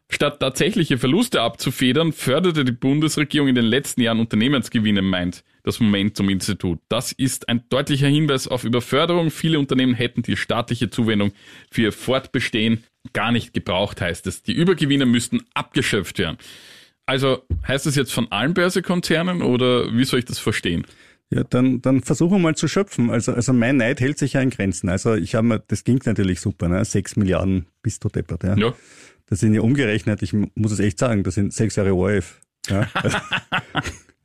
Statt 0.10 0.40
tatsächliche 0.40 1.00
Verluste 1.00 1.42
abzufedern, 1.42 2.12
förderte 2.12 2.66
die 2.66 2.72
Bundesregierung 2.72 3.48
in 3.48 3.56
den 3.56 3.66
letzten 3.66 4.02
Jahren 4.02 4.20
Unternehmensgewinne, 4.20 5.02
meint 5.02 5.44
das 5.64 5.80
Momentum-Institut. 5.80 6.80
Das 6.88 7.14
ist 7.14 7.50
ein 7.50 7.64
deutlicher 7.70 8.10
Hinweis 8.10 8.48
auf 8.48 8.64
Überförderung. 8.64 9.32
Viele 9.32 9.58
Unternehmen 9.58 9.96
hätten 9.96 10.22
die 10.22 10.38
staatliche 10.38 10.90
Zuwendung 10.90 11.32
für 11.72 11.84
ihr 11.84 11.92
Fortbestehen 11.92 12.84
gar 13.12 13.32
nicht 13.32 13.54
gebraucht, 13.54 14.00
heißt 14.02 14.28
es. 14.28 14.44
Die 14.44 14.54
Übergewinne 14.54 15.06
müssten 15.06 15.42
abgeschöpft 15.54 16.20
werden. 16.20 16.38
Also 17.06 17.44
heißt 17.68 17.86
das 17.86 17.96
jetzt 17.96 18.14
von 18.14 18.32
allen 18.32 18.54
Börsekonzernen 18.54 19.42
oder 19.42 19.94
wie 19.94 20.06
soll 20.06 20.20
ich 20.20 20.26
das 20.26 20.40
verstehen? 20.40 20.86
Ja, 21.30 21.44
dann, 21.44 21.82
dann 21.82 22.02
versuchen 22.02 22.34
wir 22.34 22.40
mal 22.40 22.56
zu 22.56 22.68
schöpfen. 22.68 23.10
Also, 23.10 23.34
also 23.34 23.52
mein 23.52 23.78
Neid 23.78 24.00
hält 24.00 24.18
sich 24.18 24.34
ja 24.34 24.42
in 24.42 24.52
Grenzen. 24.52 24.88
Also 24.88 25.16
ich 25.16 25.36
habe 25.36 25.48
mir, 25.48 25.60
das 25.60 25.84
ging 25.84 26.00
natürlich 26.06 26.40
super, 26.40 26.70
ne? 26.70 26.86
Sechs 26.86 27.16
Milliarden 27.16 27.66
bist 27.82 28.04
du 28.04 28.10
deppert, 28.10 28.44
ja. 28.44 28.56
Ja. 28.56 28.74
Das 29.26 29.40
sind 29.40 29.54
ja 29.54 29.62
umgerechnet, 29.62 30.22
ich 30.22 30.34
muss 30.34 30.72
es 30.72 30.80
echt 30.80 31.00
sagen, 31.00 31.24
das 31.24 31.36
sind 31.36 31.54
sechs 31.54 31.76
Jahre 31.76 31.94
ORF. 31.94 32.40
Ja. 32.70 32.88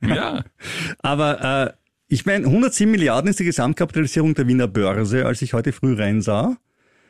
Ja. 0.01 0.43
Aber 0.99 1.67
äh, 1.67 1.73
ich 2.07 2.25
meine, 2.25 2.45
107 2.45 2.89
Milliarden 2.89 3.29
ist 3.29 3.39
die 3.39 3.45
Gesamtkapitalisierung 3.45 4.33
der 4.33 4.47
Wiener 4.47 4.67
Börse, 4.67 5.25
als 5.25 5.41
ich 5.41 5.53
heute 5.53 5.71
früh 5.71 5.93
reinsah. 5.93 6.57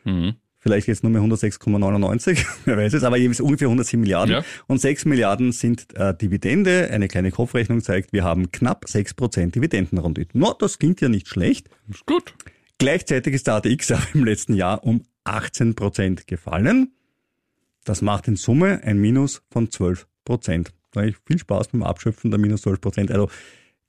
Mhm. 0.03 0.36
Vielleicht 0.62 0.88
jetzt 0.88 1.04
nur 1.04 1.12
mehr 1.12 1.22
106,99, 1.22 2.45
wer 2.65 2.78
weiß 2.78 2.93
es, 2.93 3.04
aber 3.04 3.17
jeweils 3.17 3.39
ungefähr 3.39 3.67
107 3.67 4.02
Milliarden. 4.02 4.36
Ja. 4.36 4.43
Und 4.67 4.82
6 4.82 5.06
Milliarden 5.06 5.54
sind 5.54 5.95
äh, 5.95 6.13
Dividende. 6.13 6.89
Eine 6.91 7.08
kleine 7.08 7.32
Kopfrechnung 7.32 7.82
zeigt, 7.82 8.12
wir 8.12 8.26
haben 8.26 8.52
knapp 8.52 8.86
6% 8.86 9.52
Dividendenrendite. 9.52 10.38
No, 10.38 10.54
das 10.58 10.78
klingt 10.78 11.00
ja 11.00 11.08
nicht 11.08 11.30
schlecht. 11.30 11.69
Ist 11.89 12.06
gut. 12.06 12.34
Gleichzeitig 12.78 13.34
ist 13.34 13.48
der 13.48 13.56
ATX 13.56 13.91
aber 13.93 14.04
im 14.13 14.26
letzten 14.26 14.54
Jahr 14.54 14.84
um 14.84 15.04
18% 15.26 16.28
gefallen. 16.28 16.93
Das 17.86 18.02
macht 18.02 18.28
in 18.28 18.36
Summe 18.36 18.82
ein 18.84 19.00
Minus 19.00 19.41
von 19.50 19.69
12%. 19.69 20.06
Da 20.91 21.02
habe 21.02 21.10
ich 21.10 21.17
viel 21.26 21.39
Spaß 21.39 21.69
beim 21.69 21.84
Abschöpfen 21.84 22.32
der 22.32 22.39
minus 22.39 22.65
12%. 22.65 23.12
Also 23.12 23.30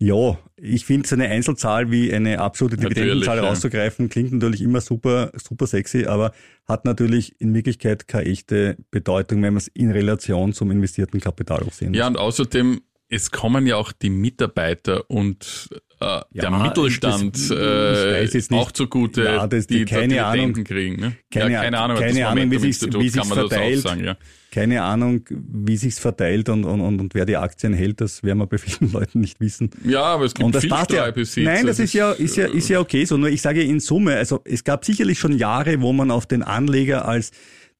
ja, 0.03 0.39
ich 0.57 0.87
finde 0.87 1.07
so 1.07 1.15
eine 1.15 1.29
Einzelzahl 1.29 1.91
wie 1.91 2.13
eine 2.13 2.39
absolute 2.39 2.79
Dividendenzahl 2.79 3.37
ja. 3.37 3.43
rauszugreifen, 3.45 4.09
klingt 4.09 4.33
natürlich 4.33 4.63
immer 4.63 4.81
super, 4.81 5.31
super 5.37 5.67
sexy, 5.67 6.07
aber 6.07 6.33
hat 6.67 6.87
natürlich 6.87 7.39
in 7.39 7.53
Wirklichkeit 7.53 8.09
keine 8.09 8.25
echte 8.25 8.79
Bedeutung, 8.91 9.43
wenn 9.43 9.53
man 9.53 9.59
es 9.59 9.69
in 9.69 9.91
Relation 9.91 10.55
zum 10.55 10.71
investierten 10.71 11.21
Kapital 11.21 11.63
auch 11.65 11.73
sehen 11.73 11.93
Ja, 11.93 12.07
und 12.07 12.17
außerdem, 12.17 12.81
es 13.11 13.31
kommen 13.31 13.67
ja 13.67 13.77
auch 13.77 13.93
die 13.93 14.09
Mitarbeiter 14.09 15.05
und 15.11 15.69
äh, 16.01 16.21
der 16.33 16.45
Ja, 16.45 16.51
Mittelstand 16.51 17.35
das- 17.35 17.51
äh, 17.51 18.25
nicht. 18.25 18.53
auch 18.53 18.71
zugute, 18.73 19.25
Ja, 19.25 19.47
das- 19.47 19.67
die- 19.67 19.81
die, 19.81 19.85
keine 19.85 20.15
da 20.15 20.31
Ahnung. 20.31 20.55
Kriegen. 20.65 20.97
Ne? 21.01 21.17
Keine- 21.31 21.53
ja, 21.53 21.63
keine 21.63 21.79
Ahnung, 21.79 21.99
keine 21.99 22.21
das 22.21 22.29
Ahnung, 22.29 22.51
wie 22.51 22.59
sich's- 22.59 22.87
wie 22.91 23.09
sich's 23.09 23.29
das 23.29 23.37
verteilt. 23.37 23.81
sagen. 23.81 24.05
Ja. 24.05 24.17
Keine 24.53 24.83
Ahnung, 24.83 25.25
wie 25.29 25.77
sich's 25.77 25.99
verteilt 25.99 26.49
und, 26.49 26.65
und, 26.65 26.81
und, 26.81 27.01
und 27.01 27.15
wer 27.15 27.27
die 27.27 27.37
Aktien 27.37 27.73
hält, 27.75 28.01
das 28.01 28.23
werden 28.25 28.39
wir 28.39 28.47
bei 28.47 28.59
vielen 28.59 28.91
Leuten 28.93 29.21
nicht 29.21 29.41
wissen. 29.41 29.71
ja, 29.85 30.03
aber 30.03 30.25
es 30.25 30.35
gibt 30.35 30.45
Und 30.47 30.55
das 30.55 30.63
viel 30.63 30.71
passt 30.71 30.91
ja. 30.93 31.05
Nein, 31.07 31.67
das 31.67 31.79
Also 31.79 31.83
ist 31.83 31.93
ja, 31.93 32.13
ist 32.13 32.37
ja, 32.37 32.47
ist 32.47 32.69
ja 32.69 32.81
okay 32.81 33.05
so. 33.05 33.17
Nur 33.17 33.29
ich 33.29 33.43
sage 33.43 33.63
in 33.63 33.81
Summe, 33.81 34.17
also 34.17 34.41
es 34.45 34.65
gab 34.65 34.85
sicherlich 34.85 35.19
schon 35.19 35.37
Jahre, 35.37 35.81
wo 35.83 35.93
man 35.93 36.11
auf 36.11 36.27
den 36.27 36.43
Anleger 36.43 37.07
als 37.07 37.31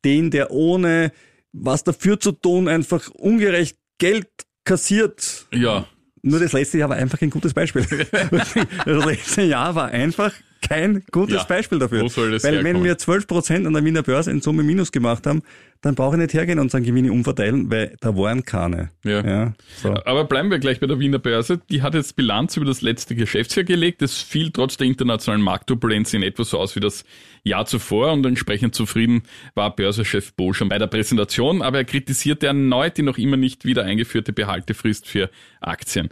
den, 0.05 0.31
der 0.31 0.51
ohne 0.51 1.13
was 1.53 1.83
dafür 1.85 2.21
zu 2.21 2.33
tun, 2.33 2.69
einfach 2.69 3.09
ungerecht 3.11 3.77
Geld 3.99 4.29
kassiert. 4.65 5.47
Ja, 5.53 5.87
Nur 6.23 6.41
das 6.41 6.53
letzte 6.53 6.79
Jahr 6.79 6.89
war 6.89 6.97
einfach 6.97 7.21
ein 7.21 7.31
gutes 7.31 7.55
Beispiel. 7.55 7.87
das 8.85 9.05
letzte 9.05 9.43
Jahr 9.43 9.75
war 9.75 9.89
einfach 9.89 10.33
kein 10.67 11.03
gutes 11.11 11.37
Ja, 11.37 11.45
Beispiel 11.45 11.79
dafür. 11.79 12.03
wo 12.03 12.09
soll 12.09 12.31
das 12.33 12.45
Weil 12.45 12.59
wenn 12.59 12.65
herkommen? 12.67 12.85
wir 12.85 12.99
12 12.99 13.27
Prozent 13.27 13.67
an 13.67 13.73
der 13.73 13.85
Wiener 13.85 14.03
Börse 14.03 14.31
in 14.31 14.41
Summe 14.41 14.63
Minus 14.63 14.93
gemacht 14.93 15.27
haben, 15.27 15.43
dann 15.81 15.95
brauche 15.95 16.17
ich 16.17 16.21
nicht 16.21 16.35
hergehen 16.35 16.59
und 16.59 16.71
sagen 16.71 16.85
Gewinne 16.85 17.11
umverteilen, 17.11 17.71
weil 17.71 17.97
da 18.01 18.15
waren 18.15 18.45
keine. 18.45 18.91
Ja. 19.03 19.25
ja 19.27 19.53
so. 19.83 19.95
Aber 20.05 20.25
bleiben 20.25 20.51
wir 20.51 20.59
gleich 20.59 20.79
bei 20.79 20.87
der 20.87 20.99
Wiener 20.99 21.19
Börse. 21.19 21.61
Die 21.71 21.81
hat 21.81 21.95
jetzt 21.95 22.17
Bilanz 22.17 22.57
über 22.59 22.67
das 22.67 22.83
letzte 22.83 23.15
Geschäftsjahr 23.15 23.65
gelegt. 23.65 24.03
Es 24.03 24.19
fiel 24.19 24.51
trotz 24.51 24.77
der 24.77 24.87
internationalen 24.87 25.43
Marktturbulenz 25.43 26.13
in 26.13 26.23
etwa 26.23 26.45
so 26.45 26.59
aus 26.59 26.77
wie 26.77 26.81
das 26.81 27.05
Jahr 27.45 27.65
zuvor 27.65 28.13
und 28.13 28.27
entsprechend 28.27 28.75
zufrieden 28.75 29.23
war 29.55 29.75
Börsenchef 29.75 30.35
Bo 30.35 30.53
schon 30.53 30.69
bei 30.69 30.79
der 30.79 30.87
Präsentation, 30.89 31.63
aber 31.63 31.79
er 31.79 31.85
kritisierte 31.85 32.47
erneut 32.49 32.99
die 32.99 33.03
noch 33.03 33.17
immer 33.17 33.39
nicht 33.39 33.65
wieder 33.65 33.85
eingeführte 33.85 34.35
Behaltefrist 34.35 35.07
für 35.09 35.31
Aktien. 35.63 36.11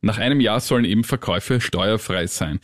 Nach 0.00 0.18
einem 0.18 0.40
Jahr 0.40 0.60
sollen 0.60 0.84
eben 0.84 1.02
Verkäufe 1.02 1.60
steuerfrei 1.60 2.26
sein. 2.26 2.60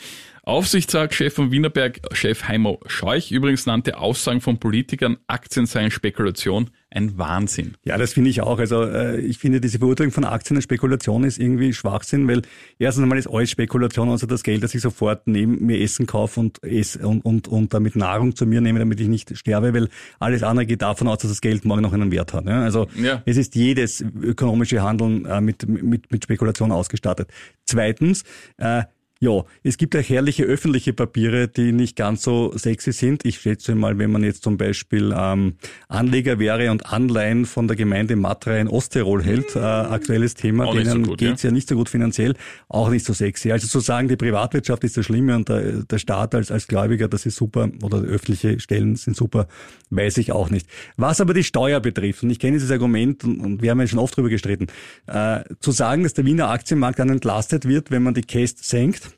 Aufsichtsratschef 0.46 1.32
von 1.34 1.50
Wienerberg, 1.50 2.00
Chef 2.12 2.46
Heimo 2.48 2.78
Scheuch, 2.86 3.32
übrigens 3.32 3.64
nannte 3.64 3.96
Aussagen 3.96 4.42
von 4.42 4.58
Politikern, 4.58 5.16
Aktien 5.26 5.64
seien 5.64 5.90
Spekulation, 5.90 6.68
ein 6.90 7.16
Wahnsinn. 7.16 7.76
Ja, 7.84 7.96
das 7.96 8.12
finde 8.12 8.28
ich 8.28 8.42
auch. 8.42 8.58
Also 8.58 8.84
äh, 8.84 9.20
ich 9.20 9.38
finde, 9.38 9.60
diese 9.60 9.78
Beurteilung 9.78 10.12
von 10.12 10.24
Aktien 10.24 10.56
als 10.56 10.64
Spekulation 10.64 11.24
ist 11.24 11.38
irgendwie 11.38 11.72
Schwachsinn, 11.72 12.28
weil 12.28 12.42
erstens 12.78 13.02
einmal 13.02 13.18
ist 13.18 13.26
alles 13.26 13.50
Spekulation, 13.50 14.10
außer 14.10 14.26
das 14.26 14.42
Geld, 14.42 14.62
das 14.62 14.74
ich 14.74 14.82
sofort 14.82 15.26
neben 15.26 15.64
mir 15.64 15.80
Essen 15.80 16.06
kaufe 16.06 16.38
und, 16.40 16.62
ess, 16.62 16.96
und, 16.96 17.24
und, 17.24 17.48
und 17.48 17.72
damit 17.72 17.96
Nahrung 17.96 18.36
zu 18.36 18.44
mir 18.44 18.60
nehme, 18.60 18.78
damit 18.78 19.00
ich 19.00 19.08
nicht 19.08 19.36
sterbe, 19.36 19.72
weil 19.72 19.88
alles 20.20 20.42
andere 20.42 20.66
geht 20.66 20.82
davon 20.82 21.08
aus, 21.08 21.18
dass 21.18 21.30
das 21.30 21.40
Geld 21.40 21.64
morgen 21.64 21.80
noch 21.82 21.94
einen 21.94 22.12
Wert 22.12 22.34
hat. 22.34 22.44
Ja? 22.46 22.62
Also 22.62 22.86
Ja. 22.96 23.22
es 23.24 23.38
ist 23.38 23.54
jedes 23.56 24.04
ökonomische 24.22 24.82
Handeln 24.82 25.24
äh, 25.24 25.40
mit, 25.40 25.66
mit, 25.66 26.12
mit 26.12 26.24
Spekulation 26.24 26.70
ausgestattet. 26.70 27.30
Zweitens, 27.64 28.24
äh, 28.58 28.82
ja, 29.20 29.44
es 29.62 29.78
gibt 29.78 29.94
ja 29.94 30.00
herrliche 30.00 30.42
öffentliche 30.44 30.92
Papiere, 30.92 31.48
die 31.48 31.72
nicht 31.72 31.96
ganz 31.96 32.22
so 32.22 32.52
sexy 32.56 32.92
sind. 32.92 33.24
Ich 33.24 33.40
schätze 33.40 33.74
mal, 33.74 33.98
wenn 33.98 34.10
man 34.10 34.22
jetzt 34.22 34.42
zum 34.42 34.58
Beispiel 34.58 35.14
ähm, 35.16 35.54
Anleger 35.88 36.38
wäre 36.38 36.70
und 36.70 36.92
Anleihen 36.92 37.46
von 37.46 37.66
der 37.68 37.76
Gemeinde 37.76 38.16
Matra 38.16 38.58
in 38.58 38.68
Osttirol 38.68 39.22
hält, 39.22 39.56
äh, 39.56 39.60
aktuelles 39.60 40.34
Thema, 40.34 40.66
Auch 40.66 40.74
nicht 40.74 40.86
so 40.86 40.92
denen 40.92 41.06
gut, 41.06 41.18
geht's 41.18 41.42
ja. 41.42 41.52
nicht 41.52 41.68
so 41.68 41.76
gut 41.76 41.88
finanziell, 41.88 42.34
auch 42.68 42.90
nicht 42.90 43.06
so 43.06 43.12
sexy. 43.12 43.52
Also 43.52 43.66
zu 43.66 43.80
sagen, 43.80 44.08
die 44.08 44.16
Privatwirtschaft 44.16 44.84
ist 44.84 44.96
das 44.96 45.06
Schlimme 45.06 45.36
und 45.36 45.48
der, 45.48 45.84
der 45.84 45.98
Staat 45.98 46.34
als, 46.34 46.50
als 46.50 46.66
Gläubiger, 46.66 47.08
das 47.08 47.24
ist 47.24 47.36
super, 47.36 47.70
oder 47.82 47.98
öffentliche 47.98 48.60
Stellen 48.60 48.96
sind 48.96 49.16
super, 49.16 49.46
weiß 49.90 50.18
ich 50.18 50.32
auch 50.32 50.50
nicht. 50.50 50.66
Was 50.96 51.20
aber 51.20 51.34
die 51.34 51.44
Steuer 51.44 51.80
betrifft, 51.80 52.24
und 52.24 52.30
ich 52.30 52.38
kenne 52.40 52.54
dieses 52.54 52.70
Argument 52.70 53.24
und, 53.24 53.40
und 53.40 53.62
wir 53.62 53.70
haben 53.70 53.80
ja 53.80 53.86
schon 53.86 54.00
oft 54.00 54.16
drüber 54.16 54.28
gestritten, 54.28 54.66
äh, 55.06 55.44
zu 55.60 55.70
sagen, 55.70 56.02
dass 56.02 56.14
der 56.14 56.26
Wiener 56.26 56.50
Aktienmarkt 56.50 56.98
dann 56.98 57.08
entlastet 57.08 57.66
wird, 57.66 57.90
wenn 57.90 58.02
man 58.02 58.12
die 58.12 58.22
Käst 58.22 58.64
senkt, 58.64 59.13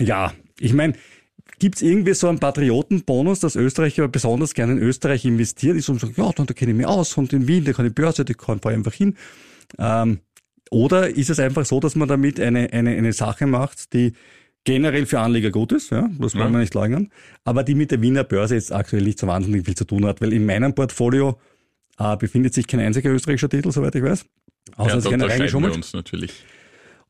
ja, 0.00 0.32
ich 0.58 0.72
meine, 0.72 0.94
gibt's 1.58 1.82
irgendwie 1.82 2.14
so 2.14 2.28
einen 2.28 2.38
Patriotenbonus, 2.38 3.40
dass 3.40 3.56
Österreicher 3.56 4.08
besonders 4.08 4.54
gerne 4.54 4.72
in 4.72 4.78
Österreich 4.78 5.24
investieren? 5.24 5.78
Ich 5.78 5.84
so 5.84 5.96
sagen, 5.96 6.14
ja, 6.16 6.30
dann 6.32 6.46
da 6.46 6.54
kenne 6.54 6.72
ich 6.72 6.76
mich 6.76 6.86
aus 6.86 7.16
und 7.16 7.32
in 7.32 7.46
Wien, 7.46 7.64
da 7.64 7.72
kann 7.72 7.86
ich 7.86 7.94
Börse, 7.94 8.24
da 8.24 8.34
kann 8.34 8.58
ich 8.58 8.66
einfach 8.66 8.94
hin. 8.94 9.16
Ähm, 9.78 10.20
oder 10.70 11.08
ist 11.08 11.30
es 11.30 11.38
einfach 11.38 11.64
so, 11.66 11.80
dass 11.80 11.96
man 11.96 12.08
damit 12.08 12.40
eine, 12.40 12.72
eine, 12.72 12.90
eine 12.90 13.12
Sache 13.12 13.46
macht, 13.46 13.92
die 13.92 14.12
generell 14.64 15.06
für 15.06 15.20
Anleger 15.20 15.50
gut 15.50 15.72
ist, 15.72 15.90
ja, 15.90 16.08
das 16.18 16.34
wollen 16.34 16.46
Ja. 16.46 16.52
wir 16.52 16.58
nicht 16.60 16.74
leugnen, 16.74 17.10
aber 17.44 17.62
die 17.64 17.74
mit 17.74 17.90
der 17.90 18.02
Wiener 18.02 18.24
Börse 18.24 18.54
jetzt 18.54 18.72
aktuell 18.72 19.02
nicht 19.02 19.18
so 19.18 19.26
wahnsinnig 19.26 19.64
viel 19.64 19.74
zu 19.74 19.84
tun 19.84 20.04
hat, 20.06 20.20
weil 20.20 20.32
in 20.32 20.44
meinem 20.44 20.74
Portfolio 20.74 21.40
äh, 21.98 22.16
befindet 22.16 22.54
sich 22.54 22.66
kein 22.66 22.80
einziger 22.80 23.10
österreichischer 23.10 23.48
Titel, 23.48 23.70
soweit 23.72 23.94
ich 23.94 24.02
weiß. 24.02 24.24
Außer 24.76 24.94
Ja, 24.96 25.00
da 25.00 25.08
unterscheiden 25.10 25.62
wir 25.62 25.72
uns 25.72 25.92
natürlich. 25.92 26.32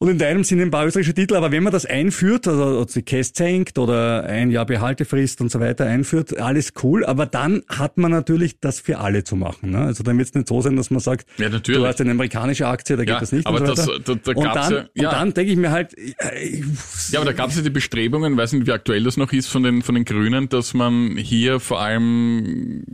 Und 0.02 0.08
in 0.08 0.16
deinem 0.16 0.44
sind 0.44 0.62
ein 0.62 0.70
paar 0.70 0.86
österreichische 0.86 1.12
Titel, 1.12 1.34
aber 1.34 1.52
wenn 1.52 1.62
man 1.62 1.74
das 1.74 1.84
einführt, 1.84 2.48
also 2.48 2.86
die 2.86 3.02
Käst 3.02 3.36
senkt 3.36 3.76
oder 3.78 4.24
ein 4.24 4.50
Jahr 4.50 4.64
Behaltefrist 4.64 5.42
und 5.42 5.50
so 5.50 5.60
weiter 5.60 5.84
einführt, 5.84 6.38
alles 6.40 6.72
cool, 6.82 7.04
aber 7.04 7.26
dann 7.26 7.62
hat 7.68 7.98
man 7.98 8.10
natürlich 8.10 8.58
das 8.60 8.80
für 8.80 8.98
alle 8.98 9.24
zu 9.24 9.36
machen. 9.36 9.72
Ne? 9.72 9.78
Also 9.78 10.02
dann 10.02 10.16
wird 10.16 10.28
es 10.28 10.34
nicht 10.34 10.48
so 10.48 10.62
sein, 10.62 10.74
dass 10.76 10.90
man 10.90 11.00
sagt, 11.00 11.26
Ja, 11.36 11.50
natürlich. 11.50 11.78
du 11.82 11.86
hast 11.86 12.00
eine 12.00 12.12
amerikanische 12.12 12.66
Aktie, 12.66 12.96
da 12.96 13.02
geht 13.04 13.12
Ja, 13.12 13.20
das 13.20 13.32
nicht 13.32 13.46
aber 13.46 13.60
und 13.60 13.66
so 13.66 13.74
das- 13.74 13.86
da- 14.06 14.14
da 14.14 14.32
und 14.32 14.42
gab's 14.42 14.68
dann, 14.70 14.72
ja- 14.72 15.02
ja. 15.02 15.08
und 15.10 15.14
dann 15.16 15.34
denke 15.34 15.52
ich 15.52 15.58
mir 15.58 15.70
halt, 15.70 15.92
äh, 15.98 16.62
Ja, 17.10 17.18
aber 17.20 17.26
da 17.26 17.32
gab 17.34 17.50
es 17.50 17.56
ja 17.56 17.62
die 17.62 17.68
Bestrebungen, 17.68 18.34
weiß 18.38 18.54
nicht, 18.54 18.66
wie 18.66 18.72
aktuell 18.72 19.04
das 19.04 19.18
noch 19.18 19.34
ist, 19.34 19.48
von 19.48 19.62
den, 19.62 19.82
von 19.82 19.94
den 19.96 20.06
Grünen, 20.06 20.48
dass 20.48 20.72
man 20.72 21.18
hier 21.18 21.60
vor 21.60 21.78
allem 21.82 22.84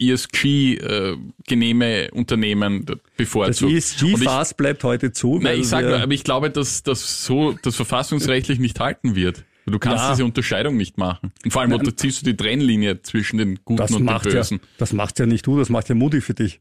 ESG-genehme 0.00 2.10
Unternehmen 2.12 2.84
das 2.86 2.98
bevorzugt. 3.16 3.72
Ich- 3.72 4.02
ESG-Fass 4.02 4.54
bleibt 4.54 4.84
heute 4.84 5.12
zu. 5.12 5.38
Nein, 5.38 5.60
ich 5.60 5.68
sag 5.68 5.82
wir- 5.84 5.90
nur, 5.90 6.00
aber 6.02 6.12
ich 6.12 6.24
glaube, 6.24 6.50
dass 6.50 6.82
das 6.82 7.24
so 7.24 7.54
das 7.62 7.76
verfassungsrechtlich 7.76 8.58
nicht 8.58 8.80
halten 8.80 9.14
wird. 9.14 9.44
Du 9.66 9.78
kannst 9.78 10.02
Ja. 10.04 10.10
diese 10.12 10.24
Unterscheidung 10.24 10.76
nicht 10.76 10.98
machen. 10.98 11.32
Und 11.44 11.52
vor 11.52 11.62
allem 11.62 11.70
da 11.70 11.96
ziehst 11.96 12.22
du 12.22 12.30
die 12.32 12.36
Trennlinie 12.36 13.02
zwischen 13.02 13.38
den 13.38 13.60
Guten 13.64 13.76
das 13.76 13.90
und 13.92 13.98
den 13.98 14.06
macht 14.06 14.26
ja, 14.26 14.32
Bösen. 14.32 14.58
das 14.78 14.92
macht 14.92 15.18
ja 15.20 15.26
nicht 15.26 15.46
du, 15.46 15.58
das 15.58 15.68
macht 15.68 15.88
ja 15.88 15.94
Mutti 15.94 16.20
für 16.20 16.34
dich. 16.34 16.60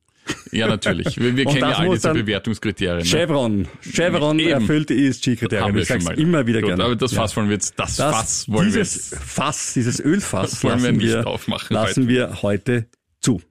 Ja, 0.52 0.68
natürlich. 0.68 1.18
Wir, 1.20 1.36
wir 1.36 1.46
kennen 1.46 1.62
ja 1.62 1.70
das 1.70 1.80
all 1.80 1.90
diese 1.90 2.14
Bewertungskriterien. 2.14 3.00
Ne? 3.00 3.06
Chevron, 3.06 3.68
Chevron 3.82 4.38
Eben. 4.38 4.50
erfüllt 4.52 4.90
die 4.92 5.08
ESG-Kriterien. 5.08 5.74
Wir 5.74 5.82
Ich 5.82 5.88
sag's 5.88 6.06
mal. 6.06 6.20
immer 6.20 6.46
wieder 6.46 6.60
Gut, 6.62 6.68
gerne. 6.70 6.84
Aber 6.84 6.96
das 6.96 7.14
Ja. 7.14 7.22
Fass 7.22 7.36
wollen 7.36 7.48
wir 7.48 7.56
jetzt, 7.56 7.74
das, 7.80 7.96
Das, 7.96 8.16
Fass 8.16 8.48
wollen 8.48 8.72
wir 8.72 8.84
dieses 8.84 9.10
jetzt. 9.12 9.24
Fass, 9.24 9.74
dieses 9.74 10.00
Ölfass 10.00 10.52
Das 10.52 10.64
wollen 10.64 10.84
wir 10.84 10.92
nicht 10.92 11.08
wir, 11.08 11.26
aufmachen 11.26 11.74
lassen 11.74 12.08
wir 12.08 12.44
heute 12.44 12.86
zu. 13.22 13.42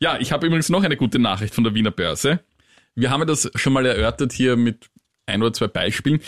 Ja, 0.00 0.18
ich 0.20 0.32
habe 0.32 0.46
übrigens 0.46 0.68
noch 0.68 0.84
eine 0.84 0.96
gute 0.96 1.18
Nachricht 1.18 1.54
von 1.54 1.64
der 1.64 1.74
Wiener 1.74 1.90
Börse. 1.90 2.40
Wir 2.94 3.10
haben 3.10 3.26
das 3.26 3.50
schon 3.54 3.72
mal 3.72 3.86
erörtert 3.86 4.32
hier 4.32 4.56
mit 4.56 4.90
ein 5.26 5.42
oder 5.42 5.52
zwei 5.52 5.68
Beispielen, 5.68 6.20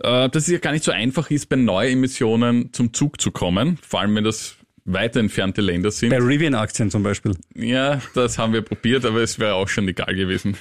äh, 0.00 0.28
dass 0.28 0.44
es 0.44 0.48
ja 0.48 0.58
gar 0.58 0.72
nicht 0.72 0.84
so 0.84 0.90
einfach 0.90 1.30
ist, 1.30 1.48
bei 1.48 1.56
Neuemissionen 1.56 2.72
zum 2.72 2.92
Zug 2.92 3.20
zu 3.20 3.30
kommen, 3.30 3.78
vor 3.82 4.00
allem 4.00 4.16
wenn 4.16 4.24
das 4.24 4.56
weiter 4.84 5.20
entfernte 5.20 5.60
Länder 5.60 5.90
sind. 5.90 6.10
Bei 6.10 6.18
Rivian-Aktien 6.18 6.90
zum 6.90 7.02
Beispiel. 7.02 7.36
Ja, 7.54 8.00
das 8.14 8.38
haben 8.38 8.52
wir 8.52 8.62
probiert, 8.62 9.04
aber 9.04 9.20
es 9.20 9.38
wäre 9.38 9.54
auch 9.54 9.68
schon 9.68 9.86
egal 9.86 10.14
gewesen. 10.14 10.56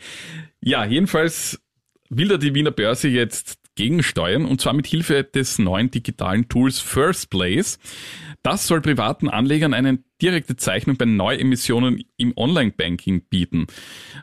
ja, 0.60 0.84
jedenfalls 0.84 1.60
will 2.08 2.28
da 2.28 2.36
die 2.38 2.54
Wiener 2.54 2.70
Börse 2.70 3.08
jetzt 3.08 3.58
gegensteuern 3.74 4.46
und 4.46 4.60
zwar 4.60 4.72
mit 4.72 4.86
Hilfe 4.86 5.22
des 5.22 5.58
neuen 5.58 5.90
digitalen 5.90 6.48
Tools 6.48 6.80
First 6.80 7.28
Place. 7.30 7.78
Das 8.42 8.66
soll 8.66 8.80
privaten 8.80 9.28
Anlegern 9.28 9.74
eine 9.74 9.98
direkte 10.20 10.56
Zeichnung 10.56 10.96
bei 10.96 11.04
Neuemissionen 11.04 12.04
im 12.16 12.36
Online-Banking 12.36 13.22
bieten. 13.28 13.66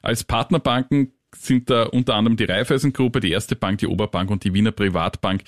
Als 0.02 0.24
Partnerbanken 0.24 1.14
sind 1.36 1.70
da 1.70 1.84
unter 1.84 2.16
anderem 2.16 2.38
die 2.38 2.46
Raiffeisengruppe, 2.46 3.20
die 3.20 3.32
Erste 3.32 3.56
Bank, 3.56 3.80
die 3.80 3.88
Oberbank 3.88 4.30
und 4.30 4.44
die 4.44 4.54
Wiener 4.54 4.72
Privatbank 4.72 5.44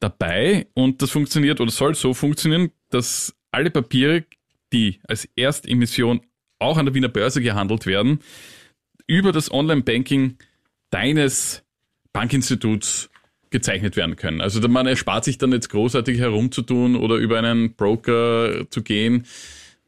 dabei. 0.00 0.66
Und 0.74 1.02
das 1.02 1.10
funktioniert 1.10 1.60
oder 1.60 1.70
soll 1.70 1.94
so 1.94 2.14
funktionieren, 2.14 2.70
dass 2.90 3.34
alle 3.50 3.70
Papiere, 3.70 4.24
die 4.72 5.00
als 5.06 5.28
Erstemission 5.36 6.20
auch 6.58 6.76
an 6.76 6.86
der 6.86 6.94
Wiener 6.94 7.08
Börse 7.08 7.40
gehandelt 7.40 7.86
werden, 7.86 8.20
über 9.06 9.32
das 9.32 9.50
Online-Banking 9.50 10.36
deines 10.90 11.64
Bankinstituts 12.12 13.10
gezeichnet 13.50 13.96
werden 13.96 14.16
können. 14.16 14.40
Also 14.40 14.66
man 14.68 14.86
erspart 14.86 15.24
sich 15.24 15.38
dann 15.38 15.52
jetzt 15.52 15.70
großartig 15.70 16.18
herumzutun 16.18 16.96
oder 16.96 17.16
über 17.16 17.38
einen 17.38 17.74
Broker 17.74 18.66
zu 18.70 18.82
gehen. 18.82 19.24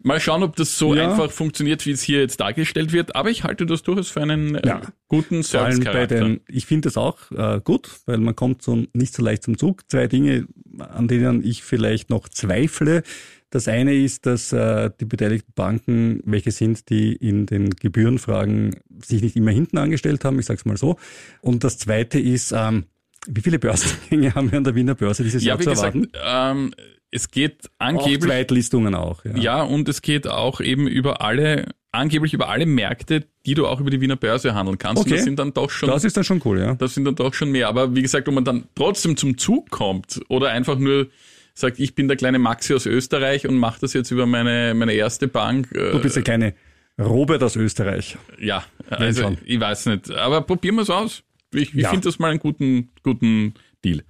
Mal 0.03 0.18
schauen, 0.18 0.42
ob 0.42 0.57
das 0.57 0.79
so 0.79 0.94
ja. 0.94 1.11
einfach 1.11 1.31
funktioniert, 1.31 1.85
wie 1.85 1.90
es 1.90 2.01
hier 2.01 2.20
jetzt 2.20 2.40
dargestellt 2.40 2.92
wird. 2.92 3.14
Aber 3.14 3.29
ich 3.29 3.44
halte 3.44 3.66
das 3.66 3.83
durchaus 3.83 4.09
für 4.09 4.23
einen 4.23 4.55
äh, 4.55 4.66
ja. 4.66 4.81
guten 5.09 5.42
Service-Charakter. 5.42 6.37
Ich 6.49 6.64
finde 6.64 6.87
das 6.87 6.96
auch 6.96 7.18
äh, 7.33 7.61
gut, 7.62 7.90
weil 8.07 8.16
man 8.16 8.35
kommt 8.35 8.62
so 8.62 8.87
nicht 8.94 9.12
so 9.12 9.23
leicht 9.23 9.42
zum 9.42 9.59
Zug. 9.59 9.83
Zwei 9.90 10.07
Dinge, 10.07 10.46
an 10.79 11.07
denen 11.07 11.44
ich 11.44 11.62
vielleicht 11.62 12.09
noch 12.09 12.31
zweifle. 12.31 13.03
Das 13.51 13.68
eine 13.68 13.94
ist, 13.94 14.25
dass 14.25 14.53
äh, 14.53 14.90
die 15.01 15.05
beteiligten 15.05 15.53
Banken, 15.55 16.23
welche 16.25 16.53
sind, 16.53 16.88
die 16.88 17.12
in 17.12 17.44
den 17.46 17.70
Gebührenfragen 17.70 18.77
sich 19.05 19.20
nicht 19.23 19.37
immer 19.37 19.51
hinten 19.51 19.77
angestellt 19.77 20.25
haben, 20.25 20.38
ich 20.38 20.46
sage 20.46 20.59
es 20.61 20.64
mal 20.64 20.77
so. 20.77 20.96
Und 21.42 21.62
das 21.62 21.77
zweite 21.77 22.18
ist, 22.18 22.53
ähm, 22.53 22.85
wie 23.26 23.40
viele 23.40 23.59
Börsengänge 23.59 24.35
haben 24.35 24.50
wir 24.50 24.59
an 24.59 24.64
der 24.64 24.74
Wiener 24.74 24.94
Börse 24.94 25.22
dieses 25.22 25.42
ja, 25.42 25.54
Jahr 25.54 25.61
zu 25.61 25.70
erwarten? 25.70 26.11
Gesagt, 26.12 26.24
ähm, 26.26 26.74
es 27.11 27.30
geht 27.30 27.70
angeblich. 27.78 28.22
Auch 28.22 28.26
Zweitlistungen 28.26 28.94
auch. 28.94 29.24
Ja. 29.24 29.37
ja, 29.37 29.62
und 29.62 29.88
es 29.88 30.02
geht 30.02 30.28
auch 30.28 30.61
eben 30.61 30.87
über 30.87 31.20
alle, 31.20 31.66
angeblich 31.92 32.35
über 32.35 32.48
alle 32.48 32.66
Märkte, 32.66 33.26
die 33.46 33.54
du 33.54 33.66
auch 33.66 33.80
über 33.80 33.90
die 33.90 34.00
Wiener 34.00 34.16
Börse 34.16 34.54
handeln 34.54 34.78
kannst. 34.78 35.02
Okay. 35.02 35.11
Und 35.11 35.16
das 35.16 35.24
sind 35.24 35.38
dann 35.38 35.52
doch 35.52 35.70
schon. 35.70 35.88
Das 35.88 36.04
ist 36.04 36.16
dann 36.16 36.24
schon 36.24 36.40
cool, 36.44 36.61
ja. 36.61 36.74
Das 36.74 36.94
sind 36.94 37.04
dann 37.04 37.16
doch 37.16 37.35
schon 37.35 37.50
mehr. 37.50 37.68
Aber 37.68 37.94
wie 37.94 38.02
gesagt, 38.02 38.28
ob 38.28 38.35
man 38.35 38.44
dann 38.44 38.64
trotzdem 38.74 39.16
zum 39.16 39.38
Zug 39.38 39.70
kommt 39.70 40.20
oder 40.28 40.50
einfach 40.50 40.78
nur 40.78 41.09
sagt, 41.54 41.80
ich 41.80 41.94
bin 41.94 42.09
der 42.09 42.16
kleine 42.16 42.38
Maxi 42.38 42.74
aus 42.74 42.87
Österreich 42.87 43.46
und 43.46 43.56
mache 43.56 43.80
das 43.80 43.92
jetzt 43.92 44.11
über 44.12 44.26
meine, 44.26 44.72
meine 44.74 44.92
erste 44.92 45.26
Bank. 45.26 45.72
Äh, 45.72 45.90
du 45.90 46.00
bist 46.00 46.16
der 46.16 46.22
kleine 46.22 46.54
Robert 46.98 47.42
aus 47.42 47.56
Österreich. 47.56 48.18
Ja, 48.38 48.64
also 48.88 49.37
ich 49.44 49.59
weiß 49.59 49.87
nicht. 49.87 50.11
Aber 50.12 50.42
probieren 50.42 50.76
wir 50.76 50.83
es 50.83 50.90
aus. 50.90 51.22
Ich, 51.53 51.75
ich 51.75 51.83
ja. 51.83 51.91
finde 51.91 52.09
das 52.09 52.19
mal 52.19 52.31
einen 52.31 52.41
guten, 52.41 52.91
guten 53.03 53.55
Deal. 53.85 54.03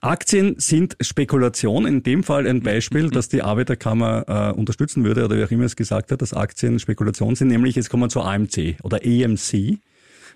Aktien 0.00 0.54
sind 0.58 0.96
Spekulation. 1.00 1.86
In 1.86 2.02
dem 2.02 2.22
Fall 2.22 2.46
ein 2.46 2.62
Beispiel, 2.62 3.10
das 3.10 3.28
die 3.28 3.42
Arbeiterkammer 3.42 4.52
äh, 4.54 4.58
unterstützen 4.58 5.04
würde 5.04 5.24
oder 5.24 5.36
wie 5.36 5.44
auch 5.44 5.50
immer 5.50 5.64
es 5.64 5.74
gesagt 5.74 6.12
hat, 6.12 6.22
dass 6.22 6.32
Aktien 6.32 6.78
Spekulation 6.78 7.34
sind. 7.34 7.48
Nämlich, 7.48 7.76
jetzt 7.76 7.90
kommen 7.90 8.04
wir 8.04 8.08
zur 8.08 8.26
AMC 8.26 8.76
oder 8.82 9.00
AMC. 9.04 9.78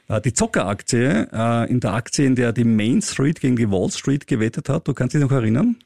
Äh, 0.09 0.21
die 0.25 0.33
Zockeraktie, 0.33 1.29
äh, 1.33 1.71
in 1.71 1.81
der 1.81 1.93
Aktie, 1.93 2.27
in 2.27 2.35
der 2.35 2.53
die 2.53 2.65
Main 2.65 3.03
Street 3.03 3.41
gegen 3.41 3.57
die 3.57 3.71
Wall 3.71 3.91
Street 3.91 4.27
gewettet 4.27 4.69
hat. 4.69 4.89
Du 4.89 4.95
kannst 4.95 5.15
dich 5.15 5.21
noch 5.21 5.31
erinnern? 5.31 5.77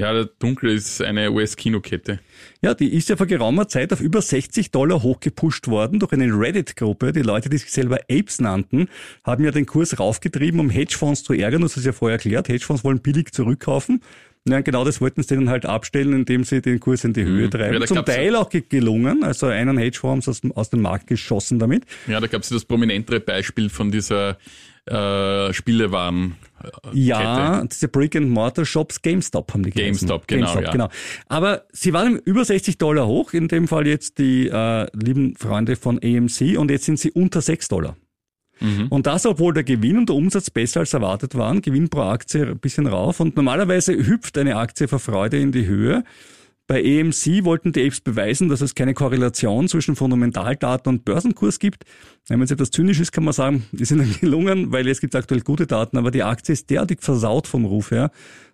Ja, 0.00 0.14
der 0.14 0.30
Dunkel 0.38 0.70
ist 0.70 1.02
eine 1.02 1.30
US-Kinokette. 1.30 2.20
Ja, 2.62 2.72
die 2.72 2.90
ist 2.94 3.10
ja 3.10 3.16
vor 3.16 3.26
geraumer 3.26 3.68
Zeit 3.68 3.92
auf 3.92 4.00
über 4.00 4.22
60 4.22 4.70
Dollar 4.70 5.02
hochgepusht 5.02 5.68
worden 5.68 6.00
durch 6.00 6.12
eine 6.12 6.26
Reddit-Gruppe. 6.32 7.12
Die 7.12 7.20
Leute, 7.20 7.50
die 7.50 7.58
sich 7.58 7.70
selber 7.70 7.98
Apes 8.10 8.40
nannten, 8.40 8.88
haben 9.24 9.44
ja 9.44 9.50
den 9.50 9.66
Kurs 9.66 9.98
raufgetrieben, 9.98 10.58
um 10.58 10.70
Hedgefonds 10.70 11.22
zu 11.22 11.34
ärgern. 11.34 11.60
Das 11.60 11.76
ist 11.76 11.84
ja 11.84 11.92
vorher 11.92 12.16
erklärt. 12.16 12.48
Hedgefonds 12.48 12.82
wollen 12.82 13.00
billig 13.00 13.32
zurückkaufen. 13.32 14.00
Ja, 14.48 14.62
genau 14.62 14.84
das 14.84 15.02
wollten 15.02 15.22
sie 15.22 15.34
dann 15.34 15.50
halt 15.50 15.66
abstellen, 15.66 16.14
indem 16.14 16.44
sie 16.44 16.62
den 16.62 16.80
Kurs 16.80 17.04
in 17.04 17.12
die 17.12 17.24
Höhe 17.24 17.48
mhm. 17.48 17.50
treiben. 17.50 17.78
Ja, 17.78 17.86
Zum 17.86 18.02
Teil 18.02 18.36
auch 18.36 18.48
gelungen, 18.48 19.22
also 19.22 19.48
einen 19.48 19.76
Hedgefonds 19.76 20.28
aus, 20.28 20.40
aus 20.54 20.70
dem 20.70 20.80
Markt 20.80 21.08
geschossen 21.08 21.58
damit. 21.58 21.84
Ja, 22.06 22.20
da 22.20 22.26
gab 22.26 22.40
es 22.40 22.48
das 22.48 22.64
prominentere 22.64 23.20
Beispiel 23.20 23.68
von 23.68 23.90
dieser 23.90 24.38
äh, 24.86 25.52
Spielewaren. 25.52 26.36
Ja, 26.92 27.64
diese 27.64 27.88
Brick 27.88 28.16
and 28.16 28.30
Mortar 28.30 28.64
Shops, 28.64 29.02
GameStop 29.02 29.52
haben 29.52 29.62
die 29.62 29.70
geheißen. 29.70 30.06
GameStop, 30.06 30.26
genau, 30.26 30.46
GameStop, 30.46 30.64
ja. 30.64 30.72
genau. 30.72 30.88
Aber 31.26 31.64
sie 31.72 31.92
waren 31.92 32.18
über 32.18 32.44
60 32.44 32.78
Dollar 32.78 33.06
hoch, 33.06 33.32
in 33.32 33.48
dem 33.48 33.68
Fall 33.68 33.86
jetzt 33.86 34.18
die 34.18 34.48
äh, 34.48 34.86
lieben 34.92 35.36
Freunde 35.36 35.76
von 35.76 35.98
AMC 36.02 36.58
und 36.58 36.70
jetzt 36.70 36.84
sind 36.84 36.98
sie 36.98 37.10
unter 37.10 37.40
6 37.40 37.68
Dollar. 37.68 37.96
Mhm. 38.60 38.88
Und 38.88 39.06
das, 39.06 39.26
obwohl 39.26 39.54
der 39.54 39.64
Gewinn 39.64 39.98
und 39.98 40.08
der 40.08 40.16
Umsatz 40.16 40.50
besser 40.50 40.80
als 40.80 40.92
erwartet 40.92 41.34
waren, 41.34 41.62
Gewinn 41.62 41.88
pro 41.88 42.02
Aktie 42.02 42.46
ein 42.46 42.58
bisschen 42.58 42.86
rauf 42.86 43.20
und 43.20 43.36
normalerweise 43.36 43.94
hüpft 43.94 44.36
eine 44.38 44.56
Aktie 44.56 44.86
vor 44.86 44.98
Freude 44.98 45.38
in 45.38 45.52
die 45.52 45.66
Höhe. 45.66 46.04
Bei 46.70 46.84
EMC 46.84 47.42
wollten 47.42 47.72
die 47.72 47.84
Apes 47.84 48.00
beweisen, 48.00 48.48
dass 48.48 48.60
es 48.60 48.76
keine 48.76 48.94
Korrelation 48.94 49.66
zwischen 49.66 49.96
Fundamentaldaten 49.96 50.88
und 50.88 51.04
Börsenkurs 51.04 51.58
gibt. 51.58 51.82
Wenn 52.28 52.40
es 52.42 52.52
etwas 52.52 52.70
zynisch 52.70 53.00
ist, 53.00 53.10
kann 53.10 53.24
man 53.24 53.32
sagen, 53.32 53.64
die 53.72 53.84
sind 53.84 53.98
dann 53.98 54.14
gelungen, 54.20 54.70
weil 54.70 54.86
jetzt 54.86 55.00
gibt 55.00 55.12
es 55.12 55.18
aktuell 55.18 55.40
gute 55.40 55.66
Daten, 55.66 55.98
aber 55.98 56.12
die 56.12 56.22
Aktie 56.22 56.52
ist 56.52 56.70
derartig 56.70 57.02
versaut 57.02 57.48
vom 57.48 57.64
Ruf 57.64 57.90
her, 57.90 58.12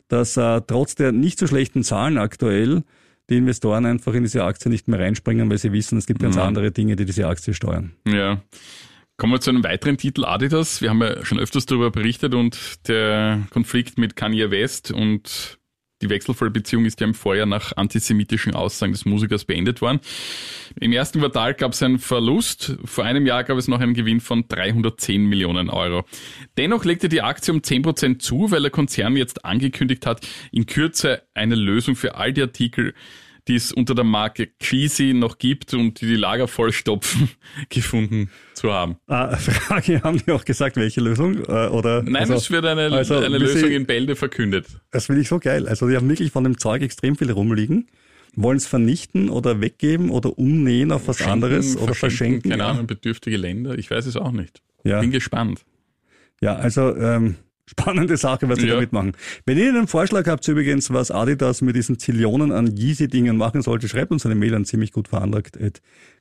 dass 0.09 0.39
äh, 0.39 0.63
trotz 0.67 0.95
der 0.95 1.13
nicht 1.13 1.39
so 1.39 1.47
schlechten 1.47 1.83
Zahlen 1.83 2.17
aktuell 2.17 2.85
die 3.29 3.37
Investoren 3.37 3.85
einfach 3.85 4.15
in 4.15 4.23
diese 4.23 4.45
Aktie 4.45 4.71
nicht 4.71 4.89
mehr 4.89 4.99
reinspringen, 4.99 5.51
weil 5.51 5.59
sie 5.59 5.73
wissen, 5.73 5.99
es 5.99 6.07
gibt 6.07 6.23
ganz 6.23 6.37
mhm. 6.37 6.43
andere 6.43 6.71
Dinge, 6.71 6.97
die 6.97 7.05
diese 7.05 7.27
Aktie 7.27 7.53
steuern. 7.53 7.93
Ja. 8.09 8.41
Kommen 9.19 9.35
wir 9.35 9.41
zu 9.41 9.51
einem 9.51 9.63
weiteren 9.63 9.99
Titel 9.99 10.25
Adidas. 10.25 10.81
Wir 10.81 10.89
haben 10.89 11.03
ja 11.03 11.23
schon 11.23 11.39
öfters 11.39 11.67
darüber 11.67 11.91
berichtet 11.91 12.35
und 12.35 12.89
der 12.89 13.47
Konflikt 13.51 13.99
mit 13.99 14.17
Kanye 14.17 14.51
West 14.51 14.91
und 14.91 15.59
die 16.03 16.11
wechselvolle 16.11 16.51
Beziehung 16.51 16.85
ist 16.85 17.01
ja 17.01 17.07
im 17.07 17.15
Vorjahr 17.15 17.47
nach 17.47 17.75
antisemitischen 17.77 18.55
Aussagen 18.55 18.93
des 18.93 19.07
Musikers 19.07 19.45
beendet 19.45 19.81
worden. 19.81 20.01
Im 20.79 20.93
ersten 20.93 21.21
Quartal 21.21 21.55
gab 21.55 21.73
es 21.73 21.83
einen 21.83 21.99
Verlust. 21.99 22.77
Vor 22.85 23.05
einem 23.05 23.25
Jahr 23.27 23.45
gab 23.45 23.57
es 23.57 23.67
noch 23.67 23.81
einen 23.81 23.95
Gewinn 23.95 24.21
von 24.21 24.47
310 24.47 25.25
Millionen 25.25 25.71
Euro. 25.71 26.05
Dennoch 26.59 26.85
legte 26.85 27.09
die 27.09 27.23
Aktie 27.23 27.53
um 27.55 27.63
10 27.63 27.83
Prozent 27.83 28.23
zu, 28.23 28.51
weil 28.51 28.63
der 28.63 28.71
Konzern 28.71 29.17
jetzt 29.17 29.45
angekündigt 29.45 30.05
hat, 30.05 30.27
in 30.53 30.67
Kürze 30.67 31.23
eine 31.33 31.55
Lösung 31.55 31.97
für 31.97 32.17
all 32.17 32.33
die 32.33 32.43
Artikel 32.43 32.95
die 33.49 33.55
es 33.55 33.73
unter 33.73 33.95
der 33.95 34.05
Marke 34.05 34.49
Cheesy 34.59 35.15
noch 35.15 35.39
gibt 35.39 35.73
und 35.75 36.01
die 36.01 36.07
die 36.07 36.17
Lager 36.17 36.49
vollstopfen, 36.49 37.31
gefunden 37.69 38.31
zu 38.55 38.73
haben. 38.73 38.97
Ah, 39.07 39.37
Frage, 39.37 40.03
haben 40.03 40.23
die 40.25 40.33
auch 40.33 40.45
gesagt, 40.45 40.77
welche 40.77 41.01
Lösung? 41.01 41.45
Äh, 41.45 41.69
oder, 41.69 42.03
Nein, 42.03 42.17
also, 42.17 42.35
es 42.35 42.51
wird 42.51 42.65
eine, 42.65 42.93
also, 42.93 43.19
eine 43.19 43.39
Lösung 43.39 43.71
in 43.71 43.87
Bälde 43.87 44.17
verkündet. 44.17 44.67
Das 44.91 45.07
finde 45.07 45.23
ich 45.23 45.29
so 45.29 45.39
geil. 45.39 45.69
Also 45.69 45.89
die 45.89 45.97
haben 45.97 46.09
wirklich 46.09 46.33
von 46.33 46.45
dem 46.45 46.59
Zeug 46.59 46.83
extrem 46.83 47.17
viel 47.17 47.31
rumliegen. 47.31 47.89
Wollen 48.35 48.59
es 48.59 48.67
vernichten 48.67 49.31
oder 49.31 49.63
weggeben 49.63 50.11
oder 50.11 50.39
umnähen 50.39 50.93
auf 50.93 51.09
was 51.09 51.19
Schenken, 51.19 51.33
anderes 51.33 51.77
oder 51.79 51.95
verschenken? 51.95 52.51
Keine 52.51 52.65
ja. 52.65 52.71
Ahnung, 52.71 52.87
bedürftige 52.87 53.39
Länder. 53.39 53.79
Ich 53.79 53.91
weiß 53.91 54.05
es 54.05 54.17
auch 54.17 54.33
nicht. 54.33 54.61
Ja. 54.85 55.01
Bin 55.01 55.11
gespannt. 55.11 55.65
Ja, 56.43 56.57
also 56.57 56.95
ähm, 56.95 57.37
Spannende 57.69 58.17
Sache, 58.17 58.49
was 58.49 58.61
sie 58.61 58.69
ja. 58.69 58.75
damit 58.75 58.93
machen. 58.93 59.13
Wenn 59.45 59.59
ihr 59.59 59.69
einen 59.69 59.89
Vorschlag 59.89 60.27
habt 60.29 60.47
übrigens, 60.47 60.93
was 60.93 61.11
Adidas 61.11 61.63
mit 61.63 61.75
diesen 61.75 61.99
Zillionen 61.99 62.53
an 62.53 62.77
Yeezy-Dingen 62.77 63.37
machen 63.37 63.63
sollte, 63.63 63.89
schreibt 63.89 64.13
uns 64.13 64.25
eine 64.25 64.37
Mail 64.37 64.55
an 64.55 64.65
ziemlich 64.65 64.93
gut 64.93 65.09
veranlagt. 65.09 65.59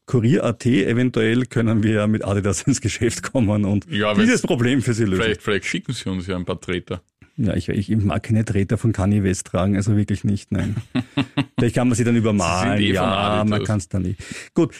Kurier.at, 0.07 0.65
eventuell 0.65 1.45
können 1.45 1.83
wir 1.83 1.93
ja 1.93 2.07
mit 2.07 2.25
Adidas 2.25 2.61
ins 2.67 2.81
Geschäft 2.81 3.31
kommen 3.31 3.65
und 3.65 3.85
ja, 3.91 4.13
dieses 4.13 4.41
Problem 4.41 4.81
für 4.81 4.93
sie 4.93 5.05
lösen. 5.05 5.23
Vielleicht, 5.23 5.41
vielleicht 5.41 5.65
schicken 5.65 5.93
sie 5.93 6.09
uns 6.09 6.27
ja 6.27 6.35
ein 6.35 6.45
paar 6.45 6.59
Treter. 6.59 7.01
Ja, 7.37 7.53
ich, 7.53 7.67
ich 7.67 7.89
mag 7.89 8.23
keine 8.23 8.45
Treter 8.45 8.77
von 8.77 8.93
Kanye 8.93 9.23
West 9.23 9.47
tragen, 9.47 9.75
also 9.75 9.97
wirklich 9.97 10.23
nicht, 10.23 10.51
nein. 10.53 10.77
Vielleicht 11.59 11.75
kann 11.75 11.89
man 11.89 11.97
sie 11.97 12.05
dann 12.05 12.15
übermalen. 12.15 12.81
Eh 12.81 12.93
ja, 12.93 13.43
man 13.45 13.63
kann 13.65 13.77
es 13.77 13.89
dann 13.89 14.03
nicht. 14.03 14.21
Gut, 14.53 14.73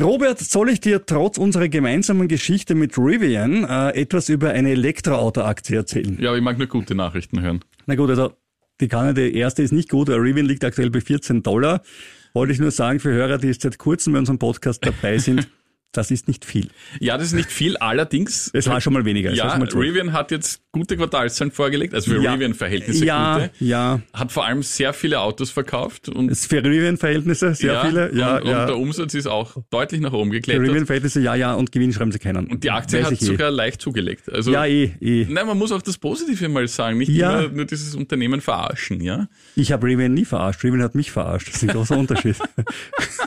Robert, 0.00 0.38
soll 0.38 0.70
ich 0.70 0.80
dir 0.80 1.04
trotz 1.04 1.36
unserer 1.36 1.68
gemeinsamen 1.68 2.26
Geschichte 2.26 2.74
mit 2.74 2.96
Rivian 2.96 3.64
äh, 3.64 3.90
etwas 3.90 4.30
über 4.30 4.50
eine 4.50 4.70
Elektroauto-Aktie 4.70 5.76
erzählen? 5.76 6.16
Ja, 6.18 6.34
ich 6.34 6.42
mag 6.42 6.56
nur 6.56 6.66
gute 6.66 6.94
Nachrichten 6.94 7.42
hören. 7.42 7.60
Na 7.84 7.94
gut, 7.94 8.08
also 8.08 8.32
die 8.80 8.88
Kanne, 8.88 9.12
die 9.12 9.36
erste 9.36 9.62
ist 9.62 9.72
nicht 9.72 9.90
gut. 9.90 10.08
Rivian 10.08 10.46
liegt 10.46 10.64
aktuell 10.64 10.90
bei 10.90 11.02
14 11.02 11.42
Dollar. 11.42 11.82
Wollte 12.32 12.54
ich 12.54 12.58
nur 12.58 12.70
sagen 12.70 13.00
für 13.00 13.12
Hörer, 13.12 13.36
die 13.36 13.48
jetzt 13.48 13.62
seit 13.62 13.76
kurzem 13.76 14.14
bei 14.14 14.18
unserem 14.20 14.38
Podcast 14.38 14.84
dabei 14.86 15.18
sind, 15.18 15.48
Das 15.92 16.10
ist 16.10 16.26
nicht 16.26 16.46
viel. 16.46 16.70
Ja, 17.00 17.18
das 17.18 17.28
ist 17.28 17.34
nicht 17.34 17.50
viel. 17.50 17.76
Allerdings. 17.76 18.50
Es 18.54 18.66
war 18.66 18.80
schon 18.80 18.94
mal 18.94 19.04
weniger. 19.04 19.30
Ja, 19.34 19.54
Rivian 19.56 20.14
hat 20.14 20.30
jetzt 20.30 20.61
gute 20.72 20.96
Quartalszahlen 20.96 21.52
vorgelegt, 21.52 21.94
also 21.94 22.10
für 22.10 22.22
ja, 22.22 22.32
Rivian-Verhältnisse 22.32 23.04
ja, 23.04 23.34
gute. 23.34 23.50
Ja. 23.60 24.00
Hat 24.14 24.32
vor 24.32 24.46
allem 24.46 24.62
sehr 24.62 24.94
viele 24.94 25.20
Autos 25.20 25.50
verkauft. 25.50 26.08
Und 26.08 26.28
das 26.28 26.40
ist 26.40 26.46
für 26.46 26.64
Rivian-Verhältnisse 26.64 27.54
sehr 27.54 27.74
ja, 27.74 27.84
viele. 27.84 28.14
Ja, 28.14 28.38
und, 28.38 28.46
ja. 28.46 28.60
und 28.62 28.68
der 28.68 28.78
Umsatz 28.78 29.12
ist 29.12 29.26
auch 29.26 29.58
deutlich 29.70 30.00
nach 30.00 30.14
oben 30.14 30.30
geklettert. 30.30 30.64
Für 30.64 30.70
Rivian-Verhältnisse, 30.70 31.20
ja, 31.20 31.34
ja, 31.34 31.52
und 31.52 31.72
Gewinn 31.72 31.92
schreiben 31.92 32.10
sie 32.10 32.18
keinen. 32.18 32.46
Und 32.46 32.64
die 32.64 32.70
Aktie 32.70 33.00
Weiß 33.00 33.10
hat 33.10 33.18
sogar 33.18 33.50
eh. 33.50 33.54
leicht 33.54 33.82
zugelegt. 33.82 34.32
Also, 34.32 34.50
ja, 34.50 34.64
eh, 34.64 34.92
eh. 35.00 35.26
Nein, 35.28 35.46
man 35.46 35.58
muss 35.58 35.72
auch 35.72 35.82
das 35.82 35.98
Positive 35.98 36.48
mal 36.48 36.66
sagen, 36.66 36.96
nicht 36.96 37.10
immer 37.10 37.48
nur 37.48 37.66
dieses 37.66 37.94
Unternehmen 37.94 38.40
verarschen, 38.40 39.02
ja. 39.02 39.28
Ich 39.54 39.72
habe 39.72 39.86
Rivian 39.86 40.14
nie 40.14 40.24
verarscht, 40.24 40.64
Rivian 40.64 40.82
hat 40.82 40.94
mich 40.94 41.12
verarscht. 41.12 41.48
Das 41.48 41.56
ist 41.56 41.62
ein 41.64 41.68
großer 41.68 41.98
Unterschied. 41.98 42.36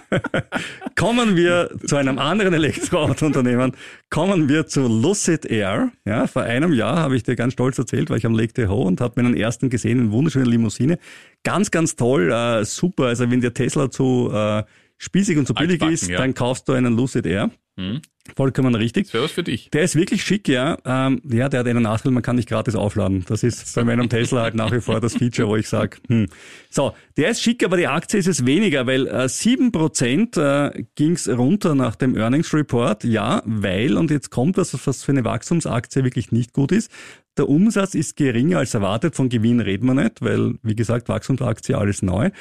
Kommen 0.96 1.36
wir 1.36 1.70
zu 1.86 1.96
einem 1.96 2.18
anderen 2.18 2.54
Elektroauto 2.54 3.26
Unternehmen 3.26 3.74
Kommen 4.10 4.48
wir 4.48 4.68
zu 4.68 4.88
Lucid 4.88 5.46
Air. 5.46 5.92
Ja, 6.06 6.28
vor 6.28 6.44
einem 6.44 6.74
Jahr 6.74 6.98
habe 6.98 7.16
ich 7.16 7.24
dir 7.24 7.36
ganz 7.36 7.54
stolz 7.54 7.78
erzählt, 7.78 8.10
weil 8.10 8.18
ich 8.18 8.26
am 8.26 8.36
Lake 8.36 8.54
Tahoe 8.54 8.86
und 8.86 9.02
habe 9.02 9.22
meinen 9.22 9.36
ersten 9.36 9.70
gesehen, 9.70 10.00
eine 10.00 10.12
wunderschöne 10.12 10.46
Limousine. 10.46 11.00
Ganz, 11.44 11.72
ganz 11.72 11.96
toll, 11.96 12.32
äh, 12.32 12.64
super. 12.66 13.06
Also 13.06 13.30
wenn 13.30 13.42
der 13.42 13.54
Tesla 13.54 13.90
zu 13.90 14.30
äh, 14.32 14.64
spießig 14.98 15.38
und 15.38 15.48
zu 15.48 15.54
billig 15.54 15.82
Altbacken, 15.82 15.94
ist, 15.94 16.08
ja. 16.08 16.18
dann 16.18 16.34
kaufst 16.34 16.68
du 16.70 16.74
einen 16.74 16.96
Lucid 16.96 17.26
Air. 17.26 17.52
Hm. 17.78 18.02
Vollkommen 18.36 18.74
richtig. 18.74 19.06
Das 19.06 19.14
wäre 19.14 19.24
was 19.26 19.32
für 19.32 19.44
dich. 19.44 19.70
Der 19.70 19.84
ist 19.84 19.96
wirklich 19.96 20.24
schick, 20.24 20.48
ja. 20.48 20.78
Ähm, 20.84 21.22
ja, 21.30 21.48
der 21.48 21.60
hat 21.60 21.68
einen 21.68 21.84
Nachteil, 21.84 22.12
man 22.12 22.24
kann 22.24 22.36
nicht 22.36 22.50
gratis 22.50 22.76
aufladen. 22.76 23.24
Das 23.28 23.44
ist 23.44 23.76
bei 23.76 23.84
meinem 23.84 24.10
Tesla 24.10 24.42
halt 24.42 24.56
nach 24.56 24.72
wie 24.72 24.82
vor 24.82 25.00
das 25.00 25.16
Feature, 25.16 25.48
wo 25.48 25.56
ich 25.56 25.70
sage, 25.70 25.98
hm. 26.08 26.28
So, 26.72 26.94
der 27.18 27.30
ist 27.30 27.42
schick, 27.42 27.64
aber 27.64 27.78
die 27.78 27.88
Aktie 27.88 28.20
ist 28.20 28.28
es 28.28 28.46
weniger, 28.46 28.88
weil 28.88 29.06
äh, 29.08 29.26
7% 29.26 30.40
äh, 30.40 30.84
ging's 30.96 31.30
runter 31.30 31.76
nach 31.76 31.96
dem 31.96 32.18
Earnings 32.18 32.54
Report. 32.54 33.04
Ja, 33.04 33.44
weil, 33.46 33.96
und 33.96 34.10
jetzt 34.10 34.32
kommt 34.32 34.58
was, 34.58 34.74
was 34.88 35.04
für 35.04 35.12
eine 35.12 35.24
Wachstumsaktie 35.24 36.04
wirklich 36.04 36.32
nicht 36.32 36.52
gut 36.52 36.72
ist, 36.72 36.92
der 37.38 37.50
Umsatz 37.50 37.96
ist 37.96 38.16
geringer 38.16 38.60
als 38.60 38.74
erwartet, 38.74 39.16
von 39.16 39.30
Gewinn 39.30 39.60
reden 39.60 39.88
wir 39.88 39.94
nicht, 39.94 40.22
weil, 40.22 40.56
wie 40.64 40.76
gesagt, 40.76 41.10
Wachstumsaktie 41.10 41.76
alles 41.76 42.02
neu. 42.02 42.32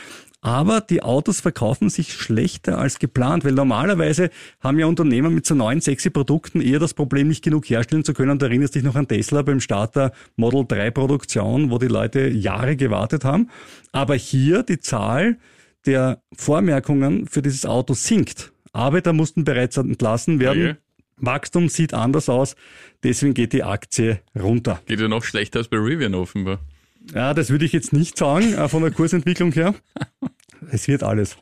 Aber 0.41 0.83
die 0.83 1.03
Autos 1.03 1.41
verkaufen 1.41 1.89
sich 1.89 2.13
schlechter 2.13 2.77
als 2.77 2.99
geplant, 2.99 3.47
weil 3.47 3.53
normalerweise 3.53 4.29
haben 4.61 4.79
ja 4.79 4.85
Unternehmen 4.85 5.35
mit 5.35 5.47
so 5.47 5.55
neuen, 5.55 5.81
sexy 5.81 6.11
Produkten 6.11 6.61
eher 6.61 6.79
das 6.79 6.93
Problem, 6.93 7.29
nicht 7.29 7.43
genug 7.43 7.65
herstellen 7.65 8.05
zu 8.05 8.13
können. 8.13 8.39
Da 8.39 8.47
erinnerst 8.47 8.75
dich 8.75 8.83
noch 8.83 8.95
an 8.95 9.09
Tesla 9.09 9.41
beim 9.41 9.61
Start 9.61 9.97
der 9.97 10.13
Model 10.37 10.67
3 10.69 10.91
Produktion, 10.91 11.71
wo 11.71 11.79
die 11.79 11.87
Leute 11.89 12.29
Jahre 12.29 12.77
gewartet 12.77 13.25
haben. 13.25 13.49
Aber 13.93 14.17
hier 14.17 14.63
die 14.63 14.81
Zahl 14.81 15.39
der 15.87 16.23
Vormerkungen 16.37 17.27
für 17.27 17.41
dieses 17.41 17.65
Auto 17.65 17.95
sinkt. 17.95 18.53
Arbeiter 18.75 19.15
mussten 19.15 19.45
bereits 19.45 19.79
entlassen 19.79 20.41
werden. 20.41 20.63
Okay. 20.63 20.84
Wachstum 21.17 21.69
sieht 21.69 21.95
anders 21.95 22.29
aus, 22.29 22.57
deswegen 23.03 23.35
geht 23.35 23.53
die 23.53 23.63
Aktie 23.63 24.21
runter. 24.39 24.81
Geht 24.87 25.01
ja 25.01 25.09
noch 25.09 25.25
schlechter 25.25 25.61
als 25.61 25.69
bei 25.69 25.77
Rivian 25.79 26.15
offenbar. 26.15 26.59
Ja, 27.15 27.35
das 27.35 27.51
würde 27.51 27.65
ich 27.65 27.73
jetzt 27.73 27.93
nicht 27.93 28.17
sagen, 28.17 28.55
äh, 28.55 28.69
von 28.69 28.83
der 28.83 28.91
Kursentwicklung 28.91 29.53
her. 29.53 29.75
Es 30.71 30.89
wird 30.89 31.03
alles. 31.03 31.37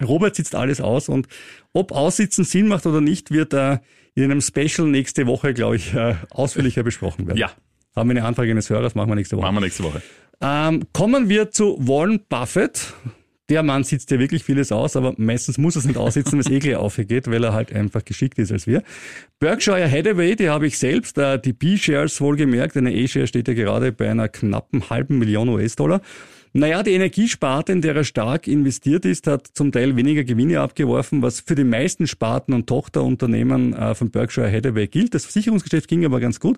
Robert 0.00 0.36
sitzt 0.36 0.54
alles 0.54 0.80
aus 0.80 1.08
und 1.08 1.26
ob 1.72 1.90
Aussitzen 1.92 2.44
Sinn 2.44 2.68
macht 2.68 2.86
oder 2.86 3.00
nicht, 3.00 3.30
wird 3.30 3.52
äh, 3.54 3.78
in 4.14 4.24
einem 4.24 4.40
Special 4.40 4.86
nächste 4.86 5.26
Woche, 5.26 5.54
glaube 5.54 5.76
ich, 5.76 5.92
äh, 5.94 6.14
ausführlicher 6.30 6.82
besprochen 6.82 7.26
werden. 7.26 7.38
Ja, 7.38 7.50
Haben 7.94 8.10
wir 8.10 8.16
eine 8.16 8.26
Anfrage 8.26 8.50
eines 8.50 8.70
Hörers, 8.70 8.94
machen 8.94 9.10
wir 9.10 9.14
nächste 9.16 9.36
Woche. 9.36 9.44
machen 9.46 9.56
wir 9.56 9.60
nächste 9.62 9.82
Woche. 9.84 10.02
Ähm, 10.40 10.84
kommen 10.92 11.28
wir 11.28 11.50
zu 11.50 11.76
Warren 11.80 12.20
Buffett. 12.28 12.92
Der 13.48 13.62
Mann 13.62 13.84
sitzt 13.84 14.10
ja 14.10 14.18
wirklich 14.18 14.42
vieles 14.42 14.72
aus, 14.72 14.96
aber 14.96 15.14
meistens 15.18 15.56
muss 15.56 15.76
er 15.76 15.80
es 15.80 15.84
nicht 15.84 15.96
aussitzen, 15.96 16.32
wenn 16.32 16.40
es 16.40 16.50
eh 16.50 16.58
gleich 16.58 16.76
aufgeht, 16.76 17.30
weil 17.30 17.44
er 17.44 17.52
halt 17.52 17.72
einfach 17.72 18.04
geschickt 18.04 18.38
ist 18.38 18.50
als 18.50 18.66
wir. 18.66 18.82
Berkshire 19.38 19.88
Hathaway, 19.88 20.34
die 20.34 20.48
habe 20.48 20.66
ich 20.66 20.78
selbst, 20.78 21.16
äh, 21.18 21.38
die 21.38 21.52
B-Shares 21.52 22.20
wohlgemerkt, 22.20 22.76
eine 22.76 22.92
E-Share 22.92 23.26
steht 23.28 23.46
ja 23.46 23.54
gerade 23.54 23.92
bei 23.92 24.10
einer 24.10 24.28
knappen 24.28 24.90
halben 24.90 25.18
Million 25.18 25.48
US-Dollar. 25.48 26.00
Naja, 26.58 26.82
die 26.82 26.92
Energiesparte, 26.92 27.72
in 27.72 27.82
der 27.82 27.94
er 27.94 28.04
stark 28.04 28.48
investiert 28.48 29.04
ist, 29.04 29.26
hat 29.26 29.46
zum 29.52 29.72
Teil 29.72 29.94
weniger 29.94 30.24
Gewinne 30.24 30.60
abgeworfen, 30.60 31.20
was 31.20 31.40
für 31.40 31.54
die 31.54 31.64
meisten 31.64 32.06
Sparten 32.06 32.54
und 32.54 32.66
Tochterunternehmen 32.66 33.74
äh, 33.74 33.94
von 33.94 34.10
Berkshire 34.10 34.50
Hathaway 34.50 34.86
gilt. 34.86 35.12
Das 35.12 35.24
Versicherungsgeschäft 35.24 35.86
ging 35.86 36.04
aber 36.06 36.18
ganz 36.18 36.40
gut. 36.40 36.56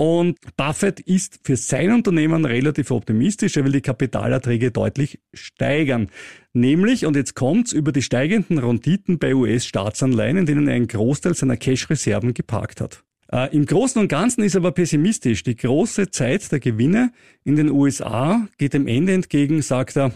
Und 0.00 0.38
Buffett 0.56 1.00
ist 1.00 1.40
für 1.42 1.56
sein 1.56 1.92
Unternehmen 1.92 2.44
relativ 2.44 2.92
optimistisch. 2.92 3.56
Er 3.56 3.64
will 3.64 3.72
die 3.72 3.80
Kapitalerträge 3.80 4.70
deutlich 4.70 5.18
steigern. 5.34 6.08
Nämlich, 6.52 7.04
und 7.04 7.16
jetzt 7.16 7.34
kommt's, 7.34 7.72
über 7.72 7.90
die 7.90 8.02
steigenden 8.02 8.58
Renditen 8.58 9.18
bei 9.18 9.34
US-Staatsanleihen, 9.34 10.36
in 10.36 10.46
denen 10.46 10.68
er 10.68 10.76
einen 10.76 10.86
Großteil 10.86 11.34
seiner 11.34 11.56
Cash-Reserven 11.56 12.32
geparkt 12.32 12.80
hat. 12.80 13.02
Äh, 13.32 13.54
Im 13.54 13.66
Großen 13.66 14.00
und 14.00 14.06
Ganzen 14.06 14.44
ist 14.44 14.54
er 14.54 14.60
aber 14.60 14.70
pessimistisch. 14.70 15.42
Die 15.42 15.56
große 15.56 16.10
Zeit 16.10 16.50
der 16.52 16.60
Gewinne 16.60 17.12
in 17.42 17.56
den 17.56 17.68
USA 17.68 18.46
geht 18.56 18.74
dem 18.74 18.86
Ende 18.86 19.14
entgegen, 19.14 19.62
sagt 19.62 19.96
er. 19.96 20.12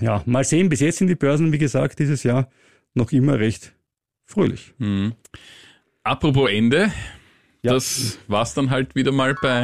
Ja, 0.00 0.22
mal 0.26 0.44
sehen, 0.44 0.68
bis 0.68 0.80
jetzt 0.80 0.98
sind 0.98 1.08
die 1.08 1.14
Börsen, 1.14 1.50
wie 1.50 1.58
gesagt, 1.58 1.98
dieses 1.98 2.24
Jahr 2.24 2.50
noch 2.92 3.10
immer 3.10 3.38
recht 3.38 3.72
fröhlich. 4.26 4.74
Hm. 4.78 5.14
Apropos 6.04 6.50
Ende, 6.50 6.92
Ja. 7.62 7.72
das 7.72 8.18
war's 8.28 8.54
dann 8.54 8.70
halt 8.70 8.94
wieder 8.94 9.12
mal 9.12 9.34
bei 9.34 9.62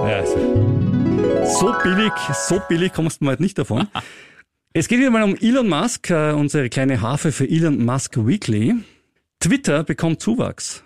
Ja, 0.00 0.16
also, 0.16 0.36
so 1.58 1.72
billig, 1.82 2.12
so 2.48 2.60
billig 2.68 2.92
kommst 2.92 3.20
du 3.20 3.24
mal 3.24 3.32
halt 3.32 3.40
nicht 3.40 3.58
davon. 3.58 3.88
Es 4.78 4.88
geht 4.88 4.98
wieder 4.98 5.10
mal 5.10 5.22
um 5.22 5.34
Elon 5.36 5.70
Musk, 5.70 6.10
äh, 6.10 6.32
unsere 6.32 6.68
kleine 6.68 7.00
Harfe 7.00 7.32
für 7.32 7.48
Elon 7.48 7.82
Musk 7.82 8.18
Weekly. 8.18 8.74
Twitter 9.40 9.84
bekommt 9.84 10.20
Zuwachs. 10.20 10.84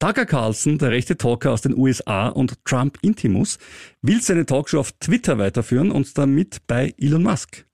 Tucker 0.00 0.26
Carlson, 0.26 0.76
der 0.78 0.90
rechte 0.90 1.16
Talker 1.16 1.52
aus 1.52 1.62
den 1.62 1.78
USA 1.78 2.28
und 2.30 2.64
Trump 2.64 2.98
Intimus, 3.00 3.58
will 4.02 4.20
seine 4.20 4.44
Talkshow 4.44 4.80
auf 4.80 4.90
Twitter 4.90 5.38
weiterführen 5.38 5.92
und 5.92 6.18
damit 6.18 6.66
bei 6.66 6.92
Elon 6.98 7.22
Musk. 7.22 7.64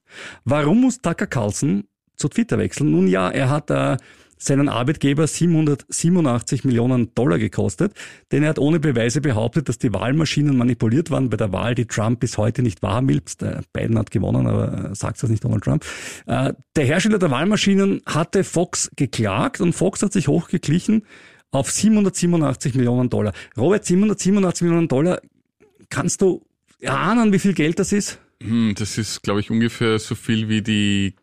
Warum 0.45 0.82
muss 0.82 1.01
Tucker 1.01 1.26
Carlson 1.26 1.85
zu 2.16 2.28
Twitter 2.28 2.59
wechseln? 2.59 2.91
Nun 2.91 3.09
ja, 3.09 3.30
er 3.30 3.49
hat 3.49 3.70
äh, 3.70 3.97
seinen 4.37 4.68
Arbeitgeber 4.68 5.26
787 5.26 6.64
Millionen 6.64 7.14
Dollar 7.14 7.39
gekostet, 7.39 7.93
denn 8.32 8.43
er 8.43 8.51
hat 8.51 8.59
ohne 8.59 8.80
Beweise 8.80 9.20
behauptet, 9.20 9.68
dass 9.68 9.78
die 9.78 9.93
Wahlmaschinen 9.93 10.57
manipuliert 10.57 11.11
waren 11.11 11.30
bei 11.30 11.37
der 11.37 11.53
Wahl, 11.53 11.74
die 11.74 11.87
Trump 11.87 12.20
bis 12.20 12.39
heute 12.39 12.62
nicht 12.62 12.82
wahrhaben 12.82 13.09
will. 13.09 13.22
Der 13.41 13.62
Biden 13.72 13.99
hat 13.99 14.11
gewonnen, 14.11 14.47
aber 14.47 14.91
äh, 14.91 14.95
sagt 14.95 15.22
das 15.22 15.30
nicht 15.30 15.45
Donald 15.45 15.64
Trump. 15.64 15.85
Äh, 16.26 16.53
der 16.76 16.85
Hersteller 16.85 17.18
der 17.18 17.30
Wahlmaschinen 17.30 18.03
hatte 18.07 18.45
Fox 18.45 18.91
geklagt 18.97 19.61
und 19.61 19.72
Fox 19.72 20.03
hat 20.03 20.12
sich 20.12 20.28
hochgeglichen 20.28 21.03
auf 21.51 21.70
787 21.70 22.74
Millionen 22.74 23.11
Dollar. 23.11 23.32
Robert, 23.57 23.85
787 23.85 24.62
Millionen 24.62 24.89
Dollar, 24.89 25.20
kannst 25.89 26.20
du 26.20 26.45
erahnen, 26.80 27.32
wie 27.32 27.39
viel 27.39 27.55
Geld 27.55 27.78
das 27.78 27.93
ist? 27.93 28.18
Hm, 28.43 28.74
das 28.76 28.99
ist, 28.99 29.22
glaube 29.22 29.41
ich, 29.41 29.51
ungefähr 29.51 29.99
so 29.99 30.14
viel 30.14 30.49
wie 30.49 30.62
die 30.62 31.14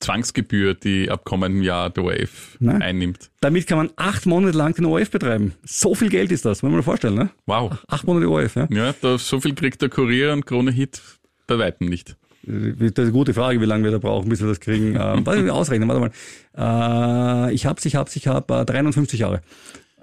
Zwangsgebühr, 0.00 0.74
die 0.74 1.10
ab 1.10 1.24
kommendem 1.24 1.62
Jahr 1.62 1.90
der 1.90 2.04
ORF 2.04 2.56
Nein. 2.60 2.82
einnimmt. 2.82 3.30
Damit 3.40 3.66
kann 3.66 3.78
man 3.78 3.90
acht 3.96 4.26
Monate 4.26 4.56
lang 4.56 4.74
den 4.74 4.84
ORF 4.84 5.10
betreiben. 5.10 5.54
So 5.64 5.94
viel 5.94 6.08
Geld 6.08 6.32
ist 6.32 6.44
das, 6.44 6.62
muss 6.62 6.70
man 6.70 6.78
mal 6.78 6.82
vorstellen, 6.82 7.14
ne? 7.14 7.30
Wow. 7.46 7.78
Acht 7.88 8.06
Monate 8.06 8.28
ORF, 8.28 8.56
ja. 8.56 8.68
Ja, 8.70 8.94
da, 9.00 9.18
so 9.18 9.40
viel 9.40 9.54
kriegt 9.54 9.82
der 9.82 9.88
Kurier 9.88 10.32
und 10.32 10.46
Krone 10.46 10.70
Hit 10.70 11.00
bei 11.46 11.58
Weitem 11.58 11.88
nicht. 11.88 12.16
Das 12.46 12.90
ist 12.90 12.98
eine 12.98 13.12
gute 13.12 13.32
Frage, 13.32 13.60
wie 13.60 13.64
lange 13.64 13.84
wir 13.84 13.90
da 13.90 13.98
brauchen, 13.98 14.28
bis 14.28 14.40
wir 14.40 14.48
das 14.48 14.60
kriegen. 14.60 14.94
Ähm, 15.04 15.26
warte, 15.26 15.52
ausrechnen, 15.52 15.88
warte 15.88 16.12
mal. 16.54 17.48
Äh, 17.48 17.54
ich 17.54 17.66
hab's, 17.66 17.84
ich 17.84 17.96
hab's, 17.96 18.16
ich 18.16 18.26
hab 18.26 18.50
äh, 18.50 18.64
350 18.64 19.20
Jahre. 19.20 19.40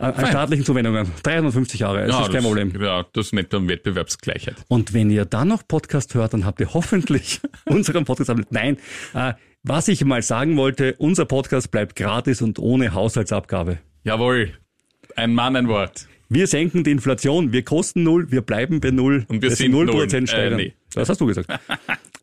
Äh, 0.02 0.06
An 0.06 0.26
staatlichen 0.28 0.66
Zuwendungen. 0.66 1.08
350 1.24 1.80
Jahre, 1.80 2.08
das 2.08 2.16
ja, 2.16 2.22
ist 2.24 2.32
kein 2.32 2.44
Problem. 2.44 2.74
Ja, 2.82 3.06
das 3.14 3.28
ist 3.28 3.34
nicht 3.34 3.54
um 3.54 3.68
Wettbewerbsgleichheit. 3.70 4.56
Und 4.68 4.94
wenn 4.94 5.12
ihr 5.12 5.26
dann 5.26 5.48
noch 5.50 5.68
Podcast 5.68 6.16
hört, 6.16 6.34
dann 6.34 6.44
habt 6.46 6.60
ihr 6.60 6.74
hoffentlich 6.74 7.40
unseren 7.66 8.04
Podcast 8.06 8.30
abonniert. 8.32 8.52
Nein, 8.52 8.78
äh, 9.14 9.34
was 9.64 9.88
ich 9.88 10.04
mal 10.04 10.24
sagen 10.24 10.58
wollte, 10.58 10.96
unser 10.98 11.26
Podcast 11.26 11.70
bleibt 11.70 11.96
gratis 11.96 12.42
und 12.42 12.58
ohne 12.58 12.94
Haushaltsabgabe. 12.96 13.78
Jawohl. 14.04 14.54
Ein 15.16 15.36
Mann, 15.36 15.56
ein 15.56 15.68
Wort. 15.68 16.08
Wir 16.30 16.48
senken 16.48 16.84
die 16.84 16.92
Inflation, 16.92 17.52
wir 17.52 17.64
kosten 17.64 18.04
null, 18.04 18.32
wir 18.32 18.42
bleiben 18.42 18.80
bei 18.80 18.90
null. 18.90 19.26
Und 19.28 19.42
wir 19.44 19.50
Das 19.50 19.60
sind 19.60 19.72
null. 19.72 19.86
Prozent 19.88 20.30
Äh, 20.30 20.32
steigern. 20.32 20.58
nee. 20.58 20.74
Das 20.96 21.10
hast 21.10 21.22
du 21.22 21.26
gesagt. 21.28 21.48
äh, 21.52 21.58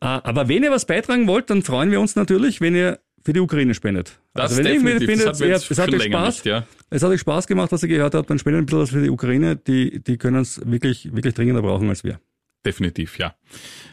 aber 0.01 0.49
wenn 0.49 0.63
ihr 0.65 0.71
was 0.73 0.85
beitragen 0.87 1.27
wollt, 1.29 1.49
dann 1.51 1.63
freuen 1.63 1.91
wir 1.93 2.01
uns 2.01 2.17
natürlich, 2.17 2.61
wenn 2.61 2.75
ihr 2.75 2.99
für 3.25 3.33
die 3.33 3.41
Ukraine 3.41 3.75
spendet. 3.75 4.19
Das 4.35 4.53
also 4.53 4.65
wenn 4.65 4.73
definitiv. 4.83 5.09
findet, 5.09 5.27
Das 5.29 5.41
ihr- 5.41 5.49
jetzt 5.49 5.71
es 5.71 5.79
hat 5.79 5.93
euch 5.93 6.03
Spaß, 6.05 6.35
nicht, 6.37 6.47
ja. 6.47 6.67
es 6.91 7.03
hat 7.03 7.11
euch 7.11 7.21
Spaß 7.21 7.47
gemacht, 7.47 7.73
was 7.73 7.83
ihr 7.83 7.89
gehört 7.89 8.15
habt, 8.15 8.31
dann 8.31 8.39
spendet 8.39 8.63
ein 8.63 8.67
bisschen 8.67 8.81
was 8.81 8.91
für 8.91 9.03
die 9.03 9.11
Ukraine, 9.11 9.57
die, 9.57 10.01
die 10.03 10.17
können 10.17 10.41
es 10.43 10.61
wirklich, 10.65 11.13
wirklich 11.15 11.35
dringender 11.35 11.63
brauchen 11.63 11.89
als 11.89 12.05
wir. 12.05 12.21
Definitiv, 12.67 13.19
ja. 13.19 13.35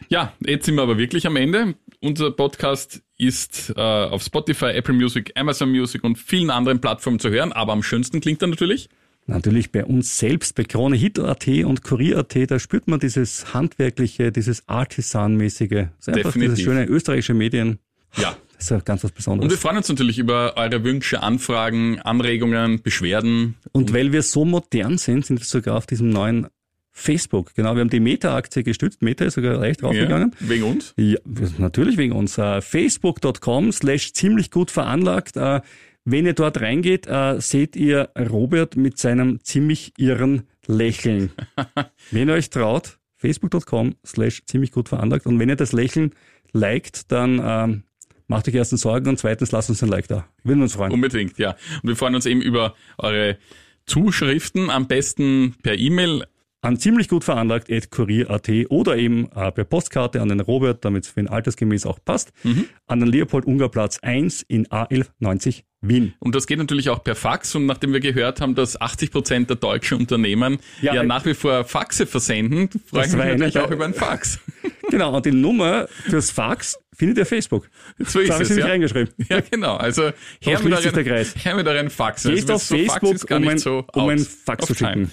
Ja, 0.08 0.32
jetzt 0.44 0.66
sind 0.66 0.74
wir 0.74 0.82
aber 0.82 0.98
wirklich 0.98 1.26
am 1.26 1.36
Ende. 1.36 1.74
Unser 2.00 2.30
Podcast 2.32 3.02
ist 3.16 3.72
äh, 3.76 3.80
auf 3.80 4.22
Spotify, 4.22 4.66
Apple 4.66 4.94
Music, 4.94 5.32
Amazon 5.36 5.70
Music 5.70 6.02
und 6.04 6.18
vielen 6.18 6.50
anderen 6.50 6.80
Plattformen 6.80 7.18
zu 7.20 7.30
hören, 7.30 7.52
aber 7.52 7.72
am 7.72 7.82
schönsten 7.82 8.20
klingt 8.20 8.42
er 8.42 8.48
natürlich. 8.48 8.88
Natürlich 9.28 9.72
bei 9.72 9.84
uns 9.84 10.18
selbst, 10.18 10.54
bei 10.54 10.62
Krone 10.64 10.96
Hit.at 10.96 11.48
und 11.48 11.82
Kurier.at, 11.82 12.36
da 12.50 12.58
spürt 12.60 12.86
man 12.86 13.00
dieses 13.00 13.54
handwerkliche, 13.54 14.30
dieses 14.30 14.68
Artisan-mäßige, 14.68 15.72
einfach 15.72 16.12
Definitiv. 16.12 16.40
dieses 16.42 16.60
schöne 16.62 16.84
österreichische 16.86 17.34
Medien. 17.34 17.78
Ja. 18.16 18.36
Das 18.56 18.64
ist 18.64 18.70
ja 18.70 18.78
ganz 18.80 19.04
was 19.04 19.10
Und 19.10 19.16
Besonderes. 19.16 19.52
wir 19.52 19.58
freuen 19.58 19.76
uns 19.76 19.88
natürlich 19.88 20.18
über 20.18 20.54
eure 20.56 20.82
Wünsche, 20.82 21.22
Anfragen, 21.22 22.00
Anregungen, 22.00 22.82
Beschwerden. 22.82 23.56
Und 23.72 23.92
weil 23.92 24.12
wir 24.12 24.22
so 24.22 24.44
modern 24.44 24.98
sind, 24.98 25.26
sind 25.26 25.40
wir 25.40 25.44
sogar 25.44 25.76
auf 25.76 25.86
diesem 25.86 26.08
neuen 26.08 26.46
Facebook. 26.90 27.54
Genau, 27.54 27.74
wir 27.74 27.80
haben 27.80 27.90
die 27.90 28.00
Meta-Aktie 28.00 28.62
gestützt. 28.62 29.02
Meta 29.02 29.26
ist 29.26 29.34
sogar 29.34 29.58
leicht 29.58 29.82
raufgegangen. 29.82 30.34
Ja, 30.40 30.48
wegen 30.48 30.62
uns. 30.62 30.94
Ja, 30.96 31.18
natürlich 31.58 31.98
wegen 31.98 32.12
uns. 32.12 32.38
Äh, 32.38 32.62
Facebook.com 32.62 33.70
slash 33.72 34.14
ziemlich 34.14 34.50
gut 34.50 34.70
veranlagt. 34.70 35.36
Äh, 35.36 35.60
wenn 36.06 36.24
ihr 36.24 36.32
dort 36.32 36.60
reingeht, 36.62 37.06
äh, 37.06 37.38
seht 37.38 37.76
ihr 37.76 38.08
Robert 38.18 38.76
mit 38.76 38.96
seinem 38.96 39.44
ziemlich 39.44 39.92
irren 39.98 40.44
Lächeln. 40.66 41.32
wenn 42.10 42.28
ihr 42.28 42.34
euch 42.34 42.48
traut, 42.48 42.98
Facebook.com 43.16 43.96
slash 44.06 44.46
ziemlich 44.46 44.72
gut 44.72 44.88
veranlagt. 44.88 45.26
Und 45.26 45.38
wenn 45.38 45.50
ihr 45.50 45.56
das 45.56 45.72
Lächeln 45.72 46.12
liked, 46.52 47.12
dann 47.12 47.82
macht 48.28 48.48
euch 48.48 48.54
erstens 48.54 48.80
Sorgen 48.82 49.08
und 49.08 49.18
zweitens 49.18 49.52
lasst 49.52 49.70
uns 49.70 49.82
ein 49.82 49.88
Like 49.88 50.08
da. 50.08 50.26
Würden 50.44 50.62
uns 50.62 50.74
freuen. 50.74 50.92
Unbedingt, 50.92 51.38
ja. 51.38 51.56
Und 51.82 51.88
wir 51.88 51.96
freuen 51.96 52.14
uns 52.14 52.26
eben 52.26 52.40
über 52.42 52.74
eure 52.98 53.38
Zuschriften, 53.86 54.68
am 54.70 54.86
besten 54.88 55.54
per 55.62 55.78
E-Mail 55.78 56.24
an 56.60 56.78
ziemlich 56.78 57.08
gut 57.08 57.22
veranlagt 57.22 57.68
kurier.at 57.90 58.50
oder 58.70 58.96
eben 58.96 59.30
äh, 59.32 59.52
per 59.52 59.64
Postkarte 59.64 60.20
an 60.20 60.28
den 60.28 60.40
Robert, 60.40 60.84
damit 60.84 61.04
es 61.04 61.10
für 61.10 61.20
ihn 61.20 61.28
altersgemäß 61.28 61.86
auch 61.86 62.00
passt, 62.04 62.32
Mhm. 62.42 62.64
an 62.86 62.98
den 63.00 63.08
Leopold-Unger-Platz 63.10 64.00
1 64.02 64.42
in 64.42 64.66
A1190 64.66 65.62
Wien. 65.88 66.14
Und 66.18 66.34
das 66.34 66.46
geht 66.46 66.58
natürlich 66.58 66.90
auch 66.90 67.02
per 67.02 67.14
Fax. 67.14 67.54
Und 67.54 67.66
nachdem 67.66 67.92
wir 67.92 68.00
gehört 68.00 68.40
haben, 68.40 68.54
dass 68.54 68.80
80 68.80 69.10
Prozent 69.10 69.50
der 69.50 69.56
deutschen 69.56 69.98
Unternehmen 69.98 70.58
ja, 70.80 70.94
Ja, 70.94 71.02
nach 71.02 71.24
wie 71.24 71.34
vor 71.34 71.64
Faxe 71.64 72.06
versenden, 72.06 72.68
freue 72.68 73.06
ich 73.06 73.12
Das 73.12 73.16
mich 73.16 73.24
natürlich 73.24 73.58
auch 73.58 73.70
über 73.70 73.84
ein 73.84 73.94
Fax. 73.94 74.38
Genau, 74.88 75.16
und 75.16 75.26
die 75.26 75.32
Nummer 75.32 75.88
fürs 75.88 76.30
Fax 76.30 76.78
findet 76.96 77.18
ihr 77.18 77.26
Facebook. 77.26 77.68
So 77.98 78.20
ist 78.20 78.28
da 78.28 78.34
habe 78.34 78.44
ich 78.44 78.50
es, 78.50 78.56
ja. 78.56 78.62
nicht 78.62 78.72
reingeschrieben. 78.72 79.12
Ja, 79.28 79.40
genau. 79.40 79.76
Also 79.76 80.12
her 80.40 80.60
mit, 80.62 80.76
sich 80.76 80.92
der 80.92 80.94
euren, 80.94 81.04
Kreis. 81.04 81.34
her 81.44 81.56
mit 81.56 81.66
euren 81.66 81.90
Faxen. 81.90 82.30
Gehst 82.30 82.48
Also 82.50 82.54
auf 82.54 82.62
so 82.62 82.76
Fax 82.76 83.00
Facebook, 83.08 83.28
gar 83.28 83.38
um 83.38 83.42
nicht 83.42 83.52
ein, 83.52 83.58
so 83.58 83.84
um 83.94 84.08
ein 84.08 84.18
Fax 84.20 84.66
zu 84.66 84.74
schicken. 84.74 85.10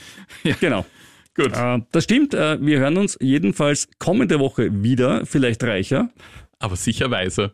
Genau. 0.59 0.85
Gut. 1.35 1.53
Äh, 1.55 1.79
das 1.91 2.03
stimmt, 2.03 2.33
äh, 2.33 2.63
wir 2.63 2.79
hören 2.79 2.97
uns 2.97 3.17
jedenfalls 3.19 3.87
kommende 3.97 4.39
Woche 4.39 4.69
wieder, 4.83 5.25
vielleicht 5.25 5.63
reicher. 5.63 6.09
Aber 6.59 6.75
sicher 6.75 7.09
weiser. 7.09 7.53